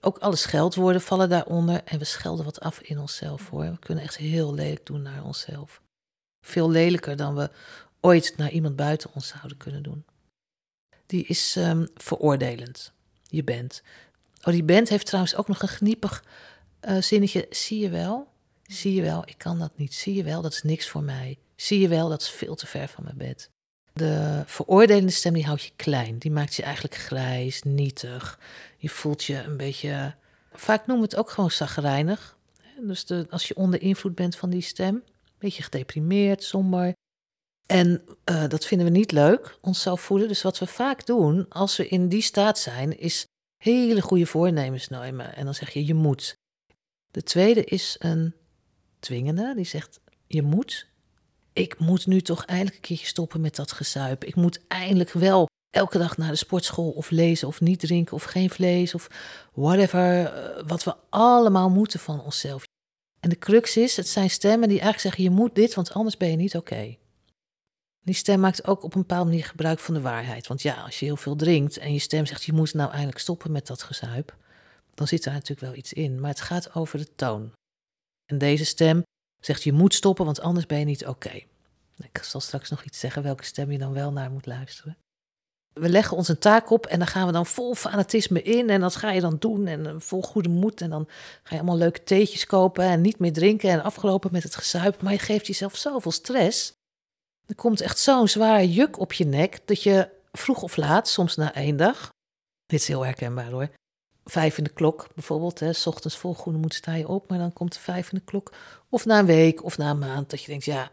Ook 0.00 0.18
alle 0.18 0.36
scheldwoorden 0.36 1.00
vallen 1.00 1.28
daaronder 1.28 1.84
en 1.84 1.98
we 1.98 2.04
schelden 2.04 2.44
wat 2.44 2.60
af 2.60 2.80
in 2.80 2.98
onszelf 2.98 3.48
hoor. 3.48 3.64
We 3.64 3.78
kunnen 3.78 4.04
echt 4.04 4.16
heel 4.16 4.54
lelijk 4.54 4.86
doen 4.86 5.02
naar 5.02 5.24
onszelf. 5.24 5.82
Veel 6.46 6.70
lelijker 6.70 7.16
dan 7.16 7.34
we 7.34 7.50
ooit 8.00 8.34
naar 8.36 8.50
iemand 8.50 8.76
buiten 8.76 9.10
ons 9.14 9.28
zouden 9.28 9.56
kunnen 9.56 9.82
doen. 9.82 10.04
Die 11.06 11.24
is 11.24 11.56
um, 11.56 11.88
veroordelend. 11.94 12.92
Je 13.22 13.44
bent. 13.44 13.82
Oh, 14.44 14.52
die 14.52 14.64
band 14.64 14.88
heeft 14.88 15.06
trouwens 15.06 15.36
ook 15.36 15.48
nog 15.48 15.62
een 15.62 15.68
geniepig 15.68 16.24
uh, 16.88 17.02
zinnetje. 17.02 17.46
Zie 17.50 17.80
je 17.80 17.88
wel? 17.88 18.28
Zie 18.62 18.94
je 18.94 19.02
wel, 19.02 19.22
ik 19.26 19.38
kan 19.38 19.58
dat 19.58 19.72
niet. 19.76 19.94
Zie 19.94 20.14
je 20.14 20.24
wel, 20.24 20.42
dat 20.42 20.52
is 20.52 20.62
niks 20.62 20.88
voor 20.88 21.02
mij. 21.02 21.38
Zie 21.56 21.80
je 21.80 21.88
wel, 21.88 22.08
dat 22.08 22.20
is 22.20 22.30
veel 22.30 22.54
te 22.54 22.66
ver 22.66 22.88
van 22.88 23.04
mijn 23.04 23.16
bed. 23.16 23.50
De 23.92 24.42
veroordelende 24.46 25.12
stem 25.12 25.32
die 25.32 25.44
houdt 25.44 25.62
je 25.62 25.70
klein. 25.76 26.18
Die 26.18 26.30
maakt 26.30 26.54
je 26.54 26.62
eigenlijk 26.62 26.94
grijs, 26.94 27.62
nietig. 27.62 28.38
Je 28.76 28.88
voelt 28.88 29.24
je 29.24 29.42
een 29.42 29.56
beetje. 29.56 30.14
Vaak 30.52 30.86
noemen 30.86 31.08
we 31.08 31.10
het 31.10 31.24
ook 31.24 31.30
gewoon 31.30 31.50
zagrijnig. 31.50 32.36
Dus 32.80 33.04
de, 33.04 33.26
als 33.30 33.48
je 33.48 33.56
onder 33.56 33.82
invloed 33.82 34.14
bent 34.14 34.36
van 34.36 34.50
die 34.50 34.60
stem, 34.60 34.94
een 34.94 35.02
beetje 35.38 35.62
gedeprimeerd, 35.62 36.42
somber. 36.42 36.92
En 37.66 38.02
uh, 38.30 38.48
dat 38.48 38.66
vinden 38.66 38.86
we 38.86 38.92
niet 38.92 39.12
leuk, 39.12 39.58
onszelf 39.60 40.00
voelen. 40.00 40.28
Dus 40.28 40.42
wat 40.42 40.58
we 40.58 40.66
vaak 40.66 41.06
doen 41.06 41.48
als 41.48 41.76
we 41.76 41.88
in 41.88 42.08
die 42.08 42.22
staat 42.22 42.58
zijn, 42.58 42.98
is 42.98 43.24
hele 43.64 44.00
goede 44.00 44.26
voornemens 44.26 44.88
nemen. 44.88 45.34
En 45.36 45.44
dan 45.44 45.54
zeg 45.54 45.70
je, 45.70 45.86
je 45.86 45.94
moet. 45.94 46.34
De 47.10 47.22
tweede 47.22 47.64
is 47.64 47.96
een 47.98 48.34
dwingende, 48.98 49.52
die 49.56 49.64
zegt, 49.64 50.00
je 50.26 50.42
moet. 50.42 50.86
Ik 51.52 51.78
moet 51.78 52.06
nu 52.06 52.20
toch 52.20 52.44
eindelijk 52.44 52.76
een 52.76 52.82
keertje 52.82 53.06
stoppen 53.06 53.40
met 53.40 53.56
dat 53.56 53.72
gezuip. 53.72 54.24
Ik 54.24 54.34
moet 54.34 54.60
eindelijk 54.68 55.12
wel 55.12 55.46
elke 55.70 55.98
dag 55.98 56.16
naar 56.16 56.30
de 56.30 56.36
sportschool 56.36 56.90
of 56.90 57.10
lezen 57.10 57.48
of 57.48 57.60
niet 57.60 57.80
drinken 57.80 58.14
of 58.14 58.22
geen 58.22 58.50
vlees 58.50 58.94
of 58.94 59.08
whatever. 59.52 60.24
Eh, 60.24 60.62
wat 60.66 60.84
we 60.84 60.94
allemaal 61.10 61.70
moeten 61.70 62.00
van 62.00 62.20
onszelf. 62.20 62.64
En 63.20 63.30
de 63.30 63.38
crux 63.38 63.76
is, 63.76 63.96
het 63.96 64.08
zijn 64.08 64.30
stemmen 64.30 64.68
die 64.68 64.80
eigenlijk 64.80 65.00
zeggen, 65.00 65.22
je 65.22 65.40
moet 65.40 65.54
dit, 65.54 65.74
want 65.74 65.92
anders 65.92 66.16
ben 66.16 66.30
je 66.30 66.36
niet 66.36 66.56
oké. 66.56 66.96
Die 68.04 68.14
stem 68.14 68.40
maakt 68.40 68.66
ook 68.66 68.82
op 68.82 68.94
een 68.94 69.00
bepaalde 69.00 69.30
manier 69.30 69.44
gebruik 69.44 69.78
van 69.78 69.94
de 69.94 70.00
waarheid. 70.00 70.46
Want 70.46 70.62
ja, 70.62 70.82
als 70.82 70.98
je 70.98 71.04
heel 71.04 71.16
veel 71.16 71.36
drinkt 71.36 71.76
en 71.76 71.92
je 71.92 71.98
stem 71.98 72.26
zegt, 72.26 72.44
je 72.44 72.52
moet 72.52 72.74
nou 72.74 72.90
eindelijk 72.90 73.18
stoppen 73.18 73.52
met 73.52 73.66
dat 73.66 73.82
gezuip, 73.82 74.36
dan 74.94 75.06
zit 75.06 75.24
daar 75.24 75.34
natuurlijk 75.34 75.60
wel 75.60 75.74
iets 75.74 75.92
in. 75.92 76.20
Maar 76.20 76.30
het 76.30 76.40
gaat 76.40 76.74
over 76.74 76.98
de 76.98 77.14
toon. 77.14 77.52
En 78.26 78.38
deze 78.38 78.64
stem 78.64 79.02
zegt, 79.40 79.62
je 79.62 79.72
moet 79.72 79.94
stoppen, 79.94 80.24
want 80.24 80.40
anders 80.40 80.66
ben 80.66 80.78
je 80.78 80.84
niet 80.84 81.06
oké. 81.06 81.42
Ik 81.96 82.18
zal 82.22 82.40
straks 82.40 82.70
nog 82.70 82.84
iets 82.84 82.98
zeggen 82.98 83.22
welke 83.22 83.44
stem 83.44 83.70
je 83.70 83.78
dan 83.78 83.92
wel 83.92 84.12
naar 84.12 84.30
moet 84.30 84.46
luisteren. 84.46 84.96
We 85.72 85.88
leggen 85.88 86.16
ons 86.16 86.28
een 86.28 86.38
taak 86.38 86.70
op 86.70 86.86
en 86.86 86.98
dan 86.98 87.08
gaan 87.08 87.26
we 87.26 87.32
dan 87.32 87.46
vol 87.46 87.74
fanatisme 87.74 88.42
in 88.42 88.70
en 88.70 88.80
dat 88.80 88.96
ga 88.96 89.10
je 89.10 89.20
dan 89.20 89.36
doen 89.38 89.66
en 89.66 89.86
eh, 89.86 89.94
vol 89.98 90.22
goede 90.22 90.48
moed 90.48 90.80
en 90.80 90.90
dan 90.90 91.08
ga 91.42 91.54
je 91.54 91.56
allemaal 91.56 91.76
leuke 91.76 92.02
theetjes 92.02 92.46
kopen 92.46 92.84
en 92.84 93.00
niet 93.00 93.18
meer 93.18 93.32
drinken 93.32 93.70
en 93.70 93.82
afgelopen 93.82 94.32
met 94.32 94.42
het 94.42 94.56
gezuip, 94.56 95.02
maar 95.02 95.12
je 95.12 95.18
geeft 95.18 95.46
jezelf 95.46 95.76
zoveel 95.76 96.10
stress 96.10 96.72
er 97.46 97.54
komt 97.54 97.80
echt 97.80 97.98
zo'n 97.98 98.28
zwaar 98.28 98.64
juk 98.64 98.98
op 98.98 99.12
je 99.12 99.24
nek 99.24 99.60
dat 99.64 99.82
je 99.82 100.10
vroeg 100.32 100.62
of 100.62 100.76
laat, 100.76 101.08
soms 101.08 101.36
na 101.36 101.54
één 101.54 101.76
dag, 101.76 102.12
dit 102.66 102.80
is 102.80 102.88
heel 102.88 103.04
herkenbaar 103.04 103.50
hoor, 103.50 103.68
vijf 104.24 104.58
in 104.58 104.64
de 104.64 104.70
klok 104.70 105.14
bijvoorbeeld, 105.14 105.60
hè, 105.60 105.72
s 105.72 105.86
ochtends 105.86 106.16
vol 106.16 106.34
groene 106.34 106.58
moet 106.58 106.74
sta 106.74 106.94
je 106.94 107.08
op, 107.08 107.28
maar 107.28 107.38
dan 107.38 107.52
komt 107.52 107.74
er 107.74 107.80
vijf 107.80 108.12
in 108.12 108.18
de 108.18 108.24
klok. 108.24 108.52
Of 108.88 109.04
na 109.04 109.18
een 109.18 109.26
week 109.26 109.64
of 109.64 109.78
na 109.78 109.90
een 109.90 109.98
maand 109.98 110.30
dat 110.30 110.40
je 110.42 110.46
denkt, 110.46 110.64
ja, 110.64 110.92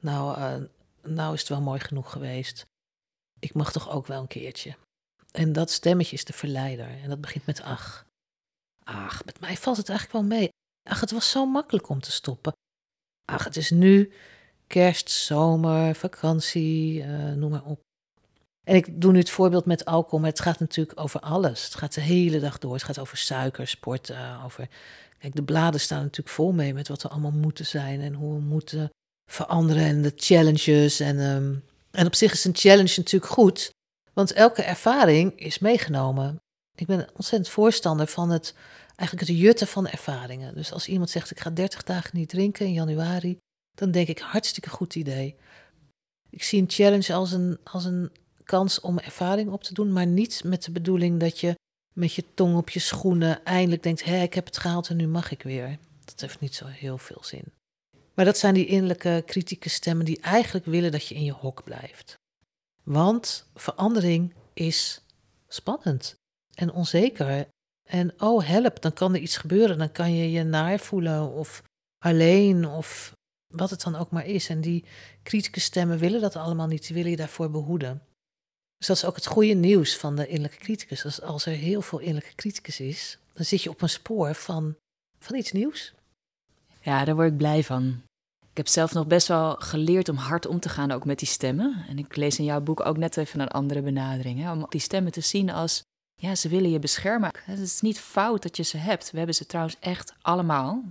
nou, 0.00 0.38
uh, 0.38 0.66
nou 1.02 1.34
is 1.34 1.40
het 1.40 1.48
wel 1.48 1.60
mooi 1.60 1.80
genoeg 1.80 2.12
geweest. 2.12 2.66
Ik 3.38 3.54
mag 3.54 3.72
toch 3.72 3.90
ook 3.90 4.06
wel 4.06 4.20
een 4.20 4.26
keertje. 4.26 4.76
En 5.30 5.52
dat 5.52 5.70
stemmetje 5.70 6.16
is 6.16 6.24
de 6.24 6.32
verleider 6.32 6.88
en 7.02 7.08
dat 7.08 7.20
begint 7.20 7.46
met 7.46 7.62
ach. 7.62 8.06
Ach, 8.84 9.24
met 9.24 9.40
mij 9.40 9.56
valt 9.56 9.76
het 9.76 9.88
eigenlijk 9.88 10.18
wel 10.18 10.38
mee. 10.38 10.48
Ach, 10.88 11.00
het 11.00 11.10
was 11.10 11.30
zo 11.30 11.46
makkelijk 11.46 11.88
om 11.88 12.00
te 12.00 12.12
stoppen. 12.12 12.52
Ach, 13.24 13.44
het 13.44 13.56
is 13.56 13.70
nu, 13.70 14.12
kerst, 14.68 15.10
zomer, 15.10 15.94
vakantie, 15.94 17.02
uh, 17.02 17.32
noem 17.32 17.50
maar 17.50 17.64
op. 17.64 17.80
En 18.66 18.74
ik 18.74 19.00
doe 19.00 19.12
nu 19.12 19.18
het 19.18 19.30
voorbeeld 19.30 19.64
met 19.64 19.84
alcohol, 19.84 20.18
maar 20.18 20.30
het 20.30 20.40
gaat 20.40 20.58
natuurlijk 20.58 21.00
over 21.00 21.20
alles. 21.20 21.64
Het 21.64 21.74
gaat 21.74 21.94
de 21.94 22.00
hele 22.00 22.40
dag 22.40 22.58
door. 22.58 22.72
Het 22.72 22.82
gaat 22.82 22.98
over 22.98 23.16
suiker, 23.16 23.68
sporten, 23.68 24.42
over... 24.44 24.68
Kijk, 25.18 25.34
de 25.34 25.42
bladen 25.42 25.80
staan 25.80 26.02
natuurlijk 26.02 26.34
vol 26.34 26.52
mee 26.52 26.74
met 26.74 26.88
wat 26.88 27.02
we 27.02 27.08
allemaal 27.08 27.30
moeten 27.30 27.66
zijn 27.66 28.00
en 28.00 28.14
hoe 28.14 28.34
we 28.34 28.40
moeten 28.40 28.90
veranderen 29.30 29.84
en 29.84 30.02
de 30.02 30.12
challenges. 30.16 31.00
En, 31.00 31.18
um, 31.18 31.64
en 31.90 32.06
op 32.06 32.14
zich 32.14 32.32
is 32.32 32.44
een 32.44 32.56
challenge 32.56 32.94
natuurlijk 32.96 33.32
goed, 33.32 33.70
want 34.12 34.32
elke 34.32 34.62
ervaring 34.62 35.40
is 35.40 35.58
meegenomen. 35.58 36.36
Ik 36.74 36.86
ben 36.86 37.08
ontzettend 37.14 37.48
voorstander 37.48 38.06
van 38.06 38.30
het, 38.30 38.54
eigenlijk 38.96 39.28
het 39.28 39.38
jutten 39.38 39.66
van 39.66 39.88
ervaringen. 39.88 40.54
Dus 40.54 40.72
als 40.72 40.88
iemand 40.88 41.10
zegt, 41.10 41.30
ik 41.30 41.40
ga 41.40 41.50
30 41.50 41.82
dagen 41.82 42.10
niet 42.12 42.28
drinken 42.28 42.66
in 42.66 42.72
januari, 42.72 43.38
dan 43.78 43.90
denk 43.90 44.08
ik 44.08 44.18
hartstikke 44.18 44.70
goed 44.70 44.94
idee. 44.94 45.36
Ik 46.30 46.42
zie 46.42 46.60
een 46.60 46.70
challenge 46.70 47.12
als 47.12 47.32
een, 47.32 47.58
als 47.64 47.84
een 47.84 48.10
kans 48.44 48.80
om 48.80 48.98
ervaring 48.98 49.50
op 49.50 49.62
te 49.62 49.74
doen, 49.74 49.92
maar 49.92 50.06
niet 50.06 50.44
met 50.44 50.64
de 50.64 50.70
bedoeling 50.70 51.20
dat 51.20 51.40
je 51.40 51.54
met 51.94 52.14
je 52.14 52.24
tong 52.34 52.56
op 52.56 52.70
je 52.70 52.80
schoenen 52.80 53.44
eindelijk 53.44 53.82
denkt: 53.82 54.04
hé, 54.04 54.22
ik 54.22 54.34
heb 54.34 54.46
het 54.46 54.58
gehaald 54.58 54.88
en 54.88 54.96
nu 54.96 55.06
mag 55.06 55.30
ik 55.30 55.42
weer. 55.42 55.78
Dat 56.04 56.20
heeft 56.20 56.40
niet 56.40 56.54
zo 56.54 56.66
heel 56.66 56.98
veel 56.98 57.24
zin. 57.24 57.44
Maar 58.14 58.24
dat 58.24 58.38
zijn 58.38 58.54
die 58.54 58.66
innerlijke 58.66 59.22
kritische 59.26 59.68
stemmen 59.68 60.04
die 60.04 60.20
eigenlijk 60.20 60.66
willen 60.66 60.92
dat 60.92 61.06
je 61.06 61.14
in 61.14 61.24
je 61.24 61.32
hok 61.32 61.64
blijft. 61.64 62.14
Want 62.82 63.50
verandering 63.54 64.34
is 64.54 65.02
spannend 65.48 66.14
en 66.54 66.72
onzeker. 66.72 67.46
En 67.88 68.20
oh 68.20 68.46
help, 68.46 68.82
dan 68.82 68.92
kan 68.92 69.14
er 69.14 69.20
iets 69.20 69.36
gebeuren. 69.36 69.78
Dan 69.78 69.92
kan 69.92 70.14
je 70.14 70.30
je 70.30 70.42
naar 70.42 70.78
voelen 70.78 71.32
of 71.32 71.62
alleen 71.98 72.66
of 72.66 73.12
wat 73.54 73.70
het 73.70 73.82
dan 73.82 73.96
ook 73.96 74.10
maar 74.10 74.26
is. 74.26 74.48
En 74.48 74.60
die 74.60 74.84
kritische 75.22 75.60
stemmen 75.60 75.98
willen 75.98 76.20
dat 76.20 76.36
allemaal 76.36 76.66
niet, 76.66 76.86
die 76.86 76.96
willen 76.96 77.10
je 77.10 77.16
daarvoor 77.16 77.50
behoeden. 77.50 78.02
Dus 78.78 78.86
dat 78.86 78.96
is 78.96 79.04
ook 79.04 79.14
het 79.14 79.26
goede 79.26 79.54
nieuws 79.54 79.96
van 79.96 80.16
de 80.16 80.26
innerlijke 80.26 80.64
criticus. 80.64 81.22
Als, 81.22 81.46
er 81.46 81.52
heel 81.52 81.82
veel 81.82 81.98
innerlijke 81.98 82.34
criticus 82.34 82.80
is, 82.80 83.18
dan 83.32 83.44
zit 83.44 83.62
je 83.62 83.70
op 83.70 83.82
een 83.82 83.88
spoor 83.88 84.34
van, 84.34 84.76
van 85.18 85.36
iets 85.36 85.52
nieuws. 85.52 85.94
Ja, 86.80 87.04
daar 87.04 87.14
word 87.14 87.30
ik 87.30 87.36
blij 87.36 87.64
van. 87.64 88.02
Ik 88.50 88.64
heb 88.64 88.68
zelf 88.68 88.92
nog 88.92 89.06
best 89.06 89.28
wel 89.28 89.54
geleerd 89.54 90.08
om 90.08 90.16
hard 90.16 90.46
om 90.46 90.60
te 90.60 90.68
gaan 90.68 90.90
ook 90.90 91.04
met 91.04 91.18
die 91.18 91.28
stemmen. 91.28 91.84
En 91.88 91.98
ik 91.98 92.16
lees 92.16 92.38
in 92.38 92.44
jouw 92.44 92.60
boek 92.60 92.86
ook 92.86 92.96
net 92.96 93.16
even 93.16 93.40
een 93.40 93.48
andere 93.48 93.82
benadering. 93.82 94.40
Hè, 94.40 94.52
om 94.52 94.66
die 94.68 94.80
stemmen 94.80 95.12
te 95.12 95.20
zien 95.20 95.50
als, 95.50 95.82
ja, 96.14 96.34
ze 96.34 96.48
willen 96.48 96.70
je 96.70 96.78
beschermen. 96.78 97.30
Het 97.40 97.58
is 97.58 97.80
niet 97.80 98.00
fout 98.00 98.42
dat 98.42 98.56
je 98.56 98.62
ze 98.62 98.76
hebt. 98.76 99.10
We 99.10 99.16
hebben 99.16 99.34
ze 99.34 99.46
trouwens 99.46 99.76
echt 99.80 100.14
allemaal. 100.20 100.84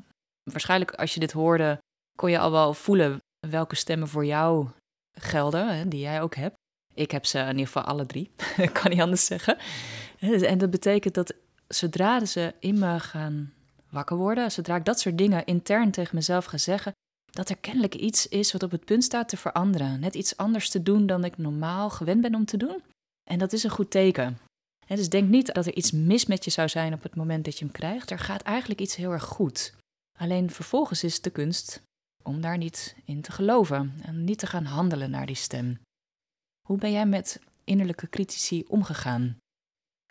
Waarschijnlijk 0.44 0.92
als 0.92 1.14
je 1.14 1.20
dit 1.20 1.32
hoorde, 1.32 1.80
kon 2.18 2.32
je 2.32 2.40
al 2.40 2.52
wel 2.52 2.74
voelen 2.74 3.20
welke 3.48 3.76
stemmen 3.76 4.08
voor 4.08 4.26
jou 4.26 4.68
gelden, 5.12 5.78
hè, 5.78 5.88
die 5.88 6.00
jij 6.00 6.22
ook 6.22 6.36
hebt. 6.36 6.56
Ik 6.94 7.12
heb 7.12 7.26
ze 7.26 7.40
in 7.40 7.48
ieder 7.48 7.66
geval 7.66 7.84
alle 7.84 8.06
drie, 8.06 8.32
kan 8.82 8.92
niet 8.92 9.02
anders 9.02 9.26
zeggen. 9.26 9.58
En 10.20 10.58
dat 10.58 10.70
betekent 10.70 11.14
dat 11.14 11.34
zodra 11.68 12.26
ze 12.26 12.54
in 12.60 12.80
me 12.80 13.00
gaan 13.00 13.54
wakker 13.90 14.18
worden, 14.18 14.52
zodra 14.52 14.76
ik 14.76 14.86
dat 14.86 15.00
soort 15.00 15.18
dingen 15.18 15.46
intern 15.46 15.92
tegen 15.92 16.16
mezelf 16.16 16.46
ga 16.46 16.58
zeggen, 16.58 16.92
dat 17.32 17.50
er 17.50 17.58
kennelijk 17.58 17.96
iets 17.96 18.28
is 18.28 18.52
wat 18.52 18.64
op 18.64 18.72
het 18.72 18.86
punt 18.86 19.04
staat 19.04 19.30
te 19.30 19.38
veranderen. 19.38 20.00
Net 20.00 20.16
iets 20.16 20.38
anders 20.38 20.70
te 20.70 20.84
doen 20.84 21.06
dan 21.06 21.24
ik 21.24 21.38
normaal 21.38 21.90
gewend 21.90 22.22
ben 22.22 22.36
om 22.36 22.46
te 22.46 22.58
doen. 22.58 22.84
En 23.30 23.40
dat 23.40 23.54
is 23.54 23.64
een 23.64 23.70
goed 23.70 23.92
teken. 23.92 24.38
dus 24.88 25.10
denk 25.10 25.30
niet 25.30 25.54
dat 25.54 25.66
er 25.66 25.76
iets 25.76 25.92
mis 25.92 26.26
met 26.26 26.44
je 26.44 26.52
zou 26.52 26.70
zijn 26.70 26.94
op 26.94 27.04
het 27.04 27.16
moment 27.16 27.46
dat 27.46 27.58
je 27.58 27.66
hem 27.66 27.74
krijgt. 27.74 28.12
Er 28.12 28.20
gaat 28.20 28.42
eigenlijk 28.42 28.82
iets 28.82 28.96
heel 28.96 29.12
erg 29.12 29.24
goed. 29.24 29.74
Alleen 30.20 30.52
vervolgens 30.52 31.04
is 31.04 31.22
de 31.22 31.30
kunst 31.30 31.82
om 32.28 32.42
daar 32.42 32.58
niet 32.58 32.96
in 33.06 33.22
te 33.22 33.32
geloven 33.32 33.94
en 34.02 34.24
niet 34.24 34.40
te 34.40 34.48
gaan 34.48 34.66
handelen 34.66 35.10
naar 35.10 35.26
die 35.26 35.36
stem. 35.36 35.80
Hoe 36.68 36.78
ben 36.78 36.92
jij 36.92 37.06
met 37.06 37.40
innerlijke 37.64 38.10
critici 38.10 38.64
omgegaan? 38.68 39.38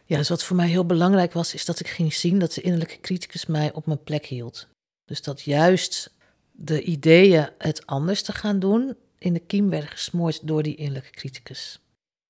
Ja, 0.04 0.16
dus 0.16 0.28
wat 0.28 0.44
voor 0.44 0.56
mij 0.56 0.68
heel 0.68 0.87
belangrijk 0.87 1.32
was, 1.32 1.54
is 1.54 1.64
dat 1.64 1.80
ik 1.80 1.88
ging 1.88 2.14
zien 2.14 2.38
dat 2.38 2.52
de 2.52 2.61
innerlijke 2.61 3.00
criticus 3.00 3.46
mij 3.46 3.73
op 3.73 3.87
mijn 3.87 4.02
plek 4.02 4.26
hield. 4.26 4.68
Dus 5.04 5.23
dat 5.23 5.42
juist 5.42 6.14
de 6.52 6.82
ideeën 6.82 7.50
het 7.58 7.87
anders 7.87 8.23
te 8.23 8.32
gaan 8.32 8.58
doen 8.58 8.96
in 9.18 9.32
de 9.32 9.40
kiem 9.40 9.70
werden 9.70 9.90
gesmoord 9.90 10.46
door 10.46 10.62
die 10.62 10.76
innerlijke 10.76 11.11
criticus. 11.11 11.80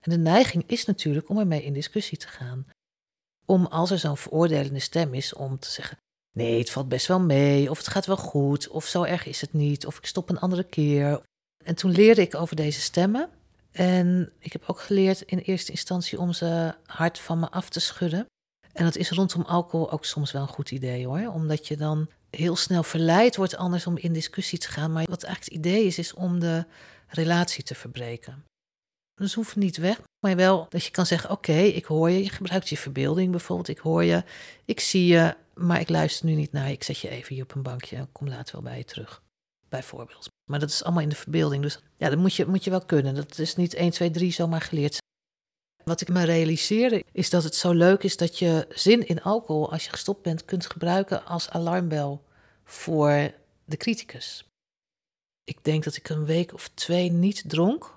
En 0.01 0.11
de 0.11 0.19
neiging 0.19 0.65
is 0.67 0.85
natuurlijk 0.85 1.29
om 1.29 1.39
ermee 1.39 1.65
in 1.65 1.73
discussie 1.73 2.19
te 2.19 2.29
gaan. 2.29 2.67
om 3.49 3.67
als 3.67 3.91
er 3.91 3.99
zo'n 3.99 4.17
veroordelende 4.17 4.81
stem 4.81 5.15
is, 5.15 5.35
om 5.35 5.59
te 5.59 5.71
zeggen: 5.71 5.99
nee, 6.37 6.59
het 6.59 6.71
valt 6.71 6.89
best 6.89 7.07
wel 7.07 7.21
mee, 7.21 7.71
of 7.71 7.79
het 7.79 7.89
gaat 7.89 8.07
wel 8.07 8.17
goed, 8.17 8.69
of 8.69 8.87
zo 8.87 9.03
erg 9.03 9.27
is 9.27 9.41
het 9.41 9.53
niet, 9.53 9.87
of 9.87 9.99
ik 9.99 10.07
stop 10.07 10.29
een 10.29 10.39
andere 10.39 10.65
keer. 10.65 11.21
En 11.65 11.75
toen 11.75 11.91
leerde 11.91 12.21
ik 12.21 12.35
over 12.35 12.57
deze 12.57 12.81
stemmen. 12.81 13.29
En 13.73 14.33
ik 14.39 14.53
heb 14.53 14.63
ook 14.67 14.81
geleerd 14.81 15.21
in 15.21 15.39
eerste 15.39 15.71
instantie 15.71 16.19
om 16.19 16.33
ze 16.33 16.75
hard 16.87 17.19
van 17.19 17.39
me 17.39 17.51
af 17.51 17.69
te 17.69 17.81
schudden. 17.81 18.27
En 18.73 18.85
dat 18.85 18.97
is 18.97 19.11
rondom 19.11 19.43
alcohol 19.43 19.91
ook 19.91 20.05
soms 20.05 20.33
wel 20.33 20.43
een 20.43 20.49
goed 20.49 20.71
idee 20.71 21.07
hoor. 21.07 21.33
Omdat 21.33 21.67
je 21.67 21.77
dan 21.77 22.09
heel 22.31 22.57
snel 22.57 22.83
verleid 22.83 23.37
wordt 23.37 23.57
anders 23.57 23.87
om 23.87 23.97
in 23.97 24.13
discussie 24.13 24.59
te 24.59 24.69
gaan. 24.69 24.93
Maar 24.93 25.05
wat 25.09 25.23
eigenlijk 25.23 25.55
het 25.55 25.67
idee 25.67 25.85
is, 25.87 25.99
is 25.99 26.15
om 26.15 26.41
de 26.41 26.65
relatie 27.07 27.65
te 27.65 27.75
verbreken. 27.75 28.45
Dus 29.21 29.35
hoeft 29.35 29.57
niet 29.57 29.77
weg, 29.77 30.01
maar 30.21 30.37
wel 30.37 30.67
dat 30.69 30.85
je 30.85 30.91
kan 30.91 31.07
zeggen: 31.07 31.31
Oké, 31.31 31.53
ik 31.53 31.85
hoor 31.85 32.11
je, 32.11 32.23
je 32.23 32.31
gebruikt 32.31 32.69
je 32.69 32.77
verbeelding 32.77 33.31
bijvoorbeeld. 33.31 33.69
Ik 33.69 33.79
hoor 33.79 34.05
je, 34.05 34.25
ik 34.65 34.81
zie 34.81 35.07
je, 35.07 35.37
maar 35.55 35.81
ik 35.81 35.89
luister 35.89 36.27
nu 36.27 36.35
niet 36.35 36.53
naar 36.53 36.67
je. 36.67 36.73
Ik 36.73 36.83
zet 36.83 36.99
je 36.99 37.09
even 37.09 37.35
hier 37.35 37.45
op 37.45 37.55
een 37.55 37.63
bankje 37.63 37.97
en 37.97 38.13
kom 38.13 38.29
later 38.29 38.55
wel 38.55 38.63
bij 38.63 38.79
je 38.79 38.85
terug. 38.85 39.23
Bijvoorbeeld. 39.69 40.29
Maar 40.51 40.59
dat 40.59 40.71
is 40.71 40.85
allemaal 40.85 41.03
in 41.03 41.09
de 41.09 41.15
verbeelding. 41.15 41.63
Dus 41.63 41.81
ja, 41.97 42.09
dat 42.09 42.19
moet 42.19 42.35
je, 42.35 42.47
moet 42.47 42.65
je 42.65 42.71
wel 42.71 42.85
kunnen. 42.85 43.15
Dat 43.15 43.39
is 43.39 43.57
niet 43.57 43.75
1, 43.75 43.91
2, 43.91 44.11
3 44.11 44.33
zomaar 44.33 44.61
geleerd. 44.61 44.99
Wat 45.85 46.01
ik 46.01 46.09
me 46.09 46.25
realiseerde 46.25 47.05
is 47.13 47.31
dat 47.31 47.45
het 47.45 47.55
zo 47.55 47.73
leuk 47.73 48.03
is 48.03 48.17
dat 48.17 48.39
je 48.39 48.67
zin 48.69 49.07
in 49.07 49.23
alcohol, 49.23 49.73
als 49.73 49.85
je 49.85 49.91
gestopt 49.91 50.23
bent, 50.23 50.45
kunt 50.45 50.67
gebruiken 50.67 51.25
als 51.25 51.51
alarmbel 51.51 52.25
voor 52.65 53.33
de 53.65 53.77
criticus. 53.77 54.45
Ik 55.45 55.65
denk 55.65 55.85
dat 55.85 55.97
ik 55.97 56.09
een 56.09 56.25
week 56.25 56.53
of 56.55 56.71
twee 56.75 57.13
niet 57.13 57.45
dronk. 57.47 57.96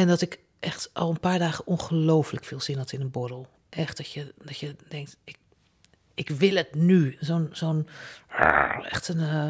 En 0.00 0.06
dat 0.06 0.20
ik 0.20 0.38
echt 0.58 0.90
al 0.92 1.10
een 1.10 1.20
paar 1.20 1.38
dagen 1.38 1.66
ongelooflijk 1.66 2.44
veel 2.44 2.60
zin 2.60 2.78
had 2.78 2.92
in 2.92 3.00
een 3.00 3.10
borrel. 3.10 3.48
Echt 3.68 3.96
dat 3.96 4.10
je, 4.10 4.34
dat 4.44 4.58
je 4.58 4.76
denkt, 4.88 5.16
ik, 5.24 5.36
ik 6.14 6.28
wil 6.28 6.54
het 6.54 6.74
nu. 6.74 7.16
Zo'n, 7.20 7.48
zo'n 7.52 7.88
echt 8.82 9.08
een 9.08 9.18
uh, 9.18 9.48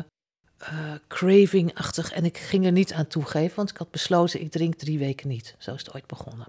uh, 0.62 0.94
craving-achtig. 1.08 2.12
En 2.12 2.24
ik 2.24 2.38
ging 2.38 2.64
er 2.64 2.72
niet 2.72 2.92
aan 2.92 3.06
toegeven, 3.06 3.56
want 3.56 3.70
ik 3.70 3.76
had 3.76 3.90
besloten, 3.90 4.40
ik 4.40 4.50
drink 4.50 4.74
drie 4.74 4.98
weken 4.98 5.28
niet. 5.28 5.54
Zo 5.58 5.74
is 5.74 5.84
het 5.84 5.94
ooit 5.94 6.06
begonnen. 6.06 6.46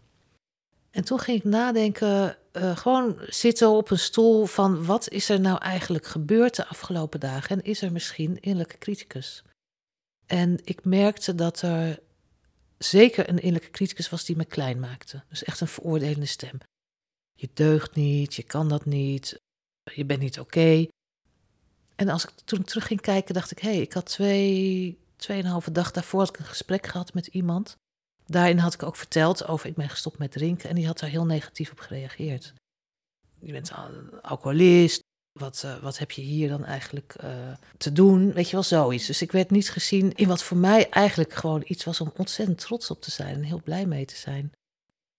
En 0.91 1.03
toen 1.03 1.19
ging 1.19 1.37
ik 1.37 1.43
nadenken, 1.43 2.37
uh, 2.53 2.77
gewoon 2.77 3.17
zitten 3.27 3.69
op 3.69 3.89
een 3.89 3.99
stoel 3.99 4.45
van 4.45 4.85
wat 4.85 5.09
is 5.09 5.29
er 5.29 5.39
nou 5.39 5.57
eigenlijk 5.57 6.05
gebeurd 6.05 6.55
de 6.55 6.67
afgelopen 6.67 7.19
dagen 7.19 7.57
en 7.57 7.63
is 7.63 7.81
er 7.81 7.91
misschien 7.91 8.39
innerlijke 8.39 8.77
criticus? 8.77 9.43
En 10.25 10.59
ik 10.63 10.83
merkte 10.83 11.35
dat 11.35 11.61
er 11.61 11.99
zeker 12.83 13.29
een 13.29 13.39
innerlijke 13.39 13.69
criticus 13.69 14.09
was 14.09 14.25
die 14.25 14.35
me 14.35 14.45
klein 14.45 14.79
maakte. 14.79 15.23
Dus 15.29 15.43
echt 15.43 15.61
een 15.61 15.67
veroordelende 15.67 16.25
stem. 16.25 16.57
Je 17.33 17.49
deugt 17.53 17.95
niet, 17.95 18.35
je 18.35 18.43
kan 18.43 18.69
dat 18.69 18.85
niet, 18.85 19.39
je 19.93 20.05
bent 20.05 20.19
niet 20.19 20.39
oké. 20.39 20.87
En 21.95 22.09
als 22.09 22.23
ik 22.23 22.29
toen 22.45 22.63
terug 22.63 22.87
ging 22.87 23.01
kijken, 23.01 23.33
dacht 23.33 23.51
ik, 23.51 23.59
hé, 23.59 23.69
hey, 23.69 23.81
ik 23.81 23.93
had 23.93 24.05
twee, 24.05 24.99
tweeënhalve 25.15 25.71
dag 25.71 25.91
daarvoor 25.91 26.19
had 26.19 26.29
ik 26.29 26.39
een 26.39 26.45
gesprek 26.45 26.87
gehad 26.87 27.13
met 27.13 27.27
iemand 27.27 27.77
daarin 28.31 28.57
had 28.57 28.73
ik 28.73 28.83
ook 28.83 28.95
verteld 28.95 29.47
over 29.47 29.69
ik 29.69 29.75
ben 29.75 29.89
gestopt 29.89 30.17
met 30.17 30.31
drinken 30.31 30.69
en 30.69 30.75
die 30.75 30.85
had 30.85 30.99
daar 30.99 31.09
heel 31.09 31.25
negatief 31.25 31.71
op 31.71 31.79
gereageerd. 31.79 32.53
Je 33.39 33.51
bent 33.51 33.71
alcoholist, 34.21 35.01
wat, 35.31 35.61
uh, 35.65 35.77
wat 35.77 35.97
heb 35.97 36.11
je 36.11 36.21
hier 36.21 36.49
dan 36.49 36.65
eigenlijk 36.65 37.15
uh, 37.23 37.29
te 37.77 37.91
doen? 37.91 38.33
Weet 38.33 38.45
je 38.45 38.51
wel, 38.51 38.63
zoiets. 38.63 39.07
Dus 39.07 39.21
ik 39.21 39.31
werd 39.31 39.51
niet 39.51 39.69
gezien 39.69 40.13
in 40.13 40.27
wat 40.27 40.43
voor 40.43 40.57
mij 40.57 40.89
eigenlijk 40.89 41.33
gewoon 41.33 41.63
iets 41.65 41.83
was 41.83 42.01
om 42.01 42.11
ontzettend 42.15 42.57
trots 42.57 42.89
op 42.89 43.01
te 43.01 43.11
zijn 43.11 43.35
en 43.35 43.43
heel 43.43 43.61
blij 43.61 43.85
mee 43.85 44.05
te 44.05 44.17
zijn. 44.17 44.51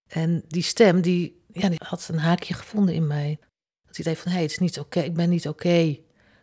En 0.09 0.44
die 0.48 0.62
stem, 0.62 1.01
die, 1.01 1.42
ja, 1.53 1.68
die 1.68 1.81
had 1.85 2.09
een 2.09 2.18
haakje 2.18 2.55
gevonden 2.55 2.94
in 2.94 3.07
mij. 3.07 3.38
Dat 3.87 3.98
idee 3.98 4.16
van, 4.16 4.27
hé, 4.27 4.33
hey, 4.33 4.42
het 4.42 4.51
is 4.51 4.59
niet 4.59 4.79
oké, 4.79 5.01
ik 5.01 5.14
ben 5.14 5.29
niet 5.29 5.48
oké. 5.48 5.98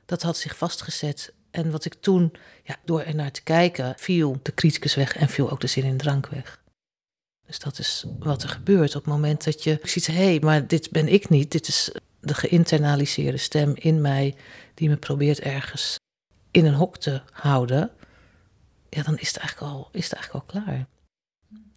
Dat 0.05 0.21
had 0.21 0.37
zich 0.37 0.57
vastgezet. 0.57 1.33
En 1.51 1.71
wat 1.71 1.85
ik 1.85 1.93
toen, 1.93 2.33
ja, 2.63 2.75
door 2.85 3.01
er 3.01 3.15
naar 3.15 3.31
te 3.31 3.43
kijken, 3.43 3.93
viel 3.97 4.39
de 4.43 4.53
criticus 4.53 4.95
weg 4.95 5.15
en 5.15 5.29
viel 5.29 5.49
ook 5.49 5.61
de 5.61 5.67
zin 5.67 5.83
in 5.83 5.97
drank 5.97 6.27
weg. 6.27 6.63
Dus 7.45 7.59
dat 7.59 7.79
is 7.79 8.05
wat 8.19 8.43
er 8.43 8.49
gebeurt 8.49 8.95
op 8.95 9.03
het 9.03 9.13
moment 9.13 9.43
dat 9.43 9.63
je 9.63 9.79
ziet, 9.83 10.07
hé, 10.07 10.13
hey, 10.13 10.39
maar 10.39 10.67
dit 10.67 10.91
ben 10.91 11.07
ik 11.07 11.29
niet. 11.29 11.51
Dit 11.51 11.67
is 11.67 11.91
de 12.19 12.33
geïnternaliseerde 12.33 13.37
stem 13.37 13.73
in 13.75 14.01
mij 14.01 14.35
die 14.73 14.89
me 14.89 14.97
probeert 14.97 15.39
ergens 15.39 15.95
in 16.51 16.65
een 16.65 16.73
hok 16.73 16.97
te 16.97 17.21
houden. 17.31 17.91
Ja, 18.89 19.03
dan 19.03 19.17
is 19.17 19.27
het 19.27 19.37
eigenlijk 19.37 19.73
al, 19.73 19.89
is 19.91 20.03
het 20.03 20.13
eigenlijk 20.13 20.45
al 20.45 20.61
klaar. 20.61 20.87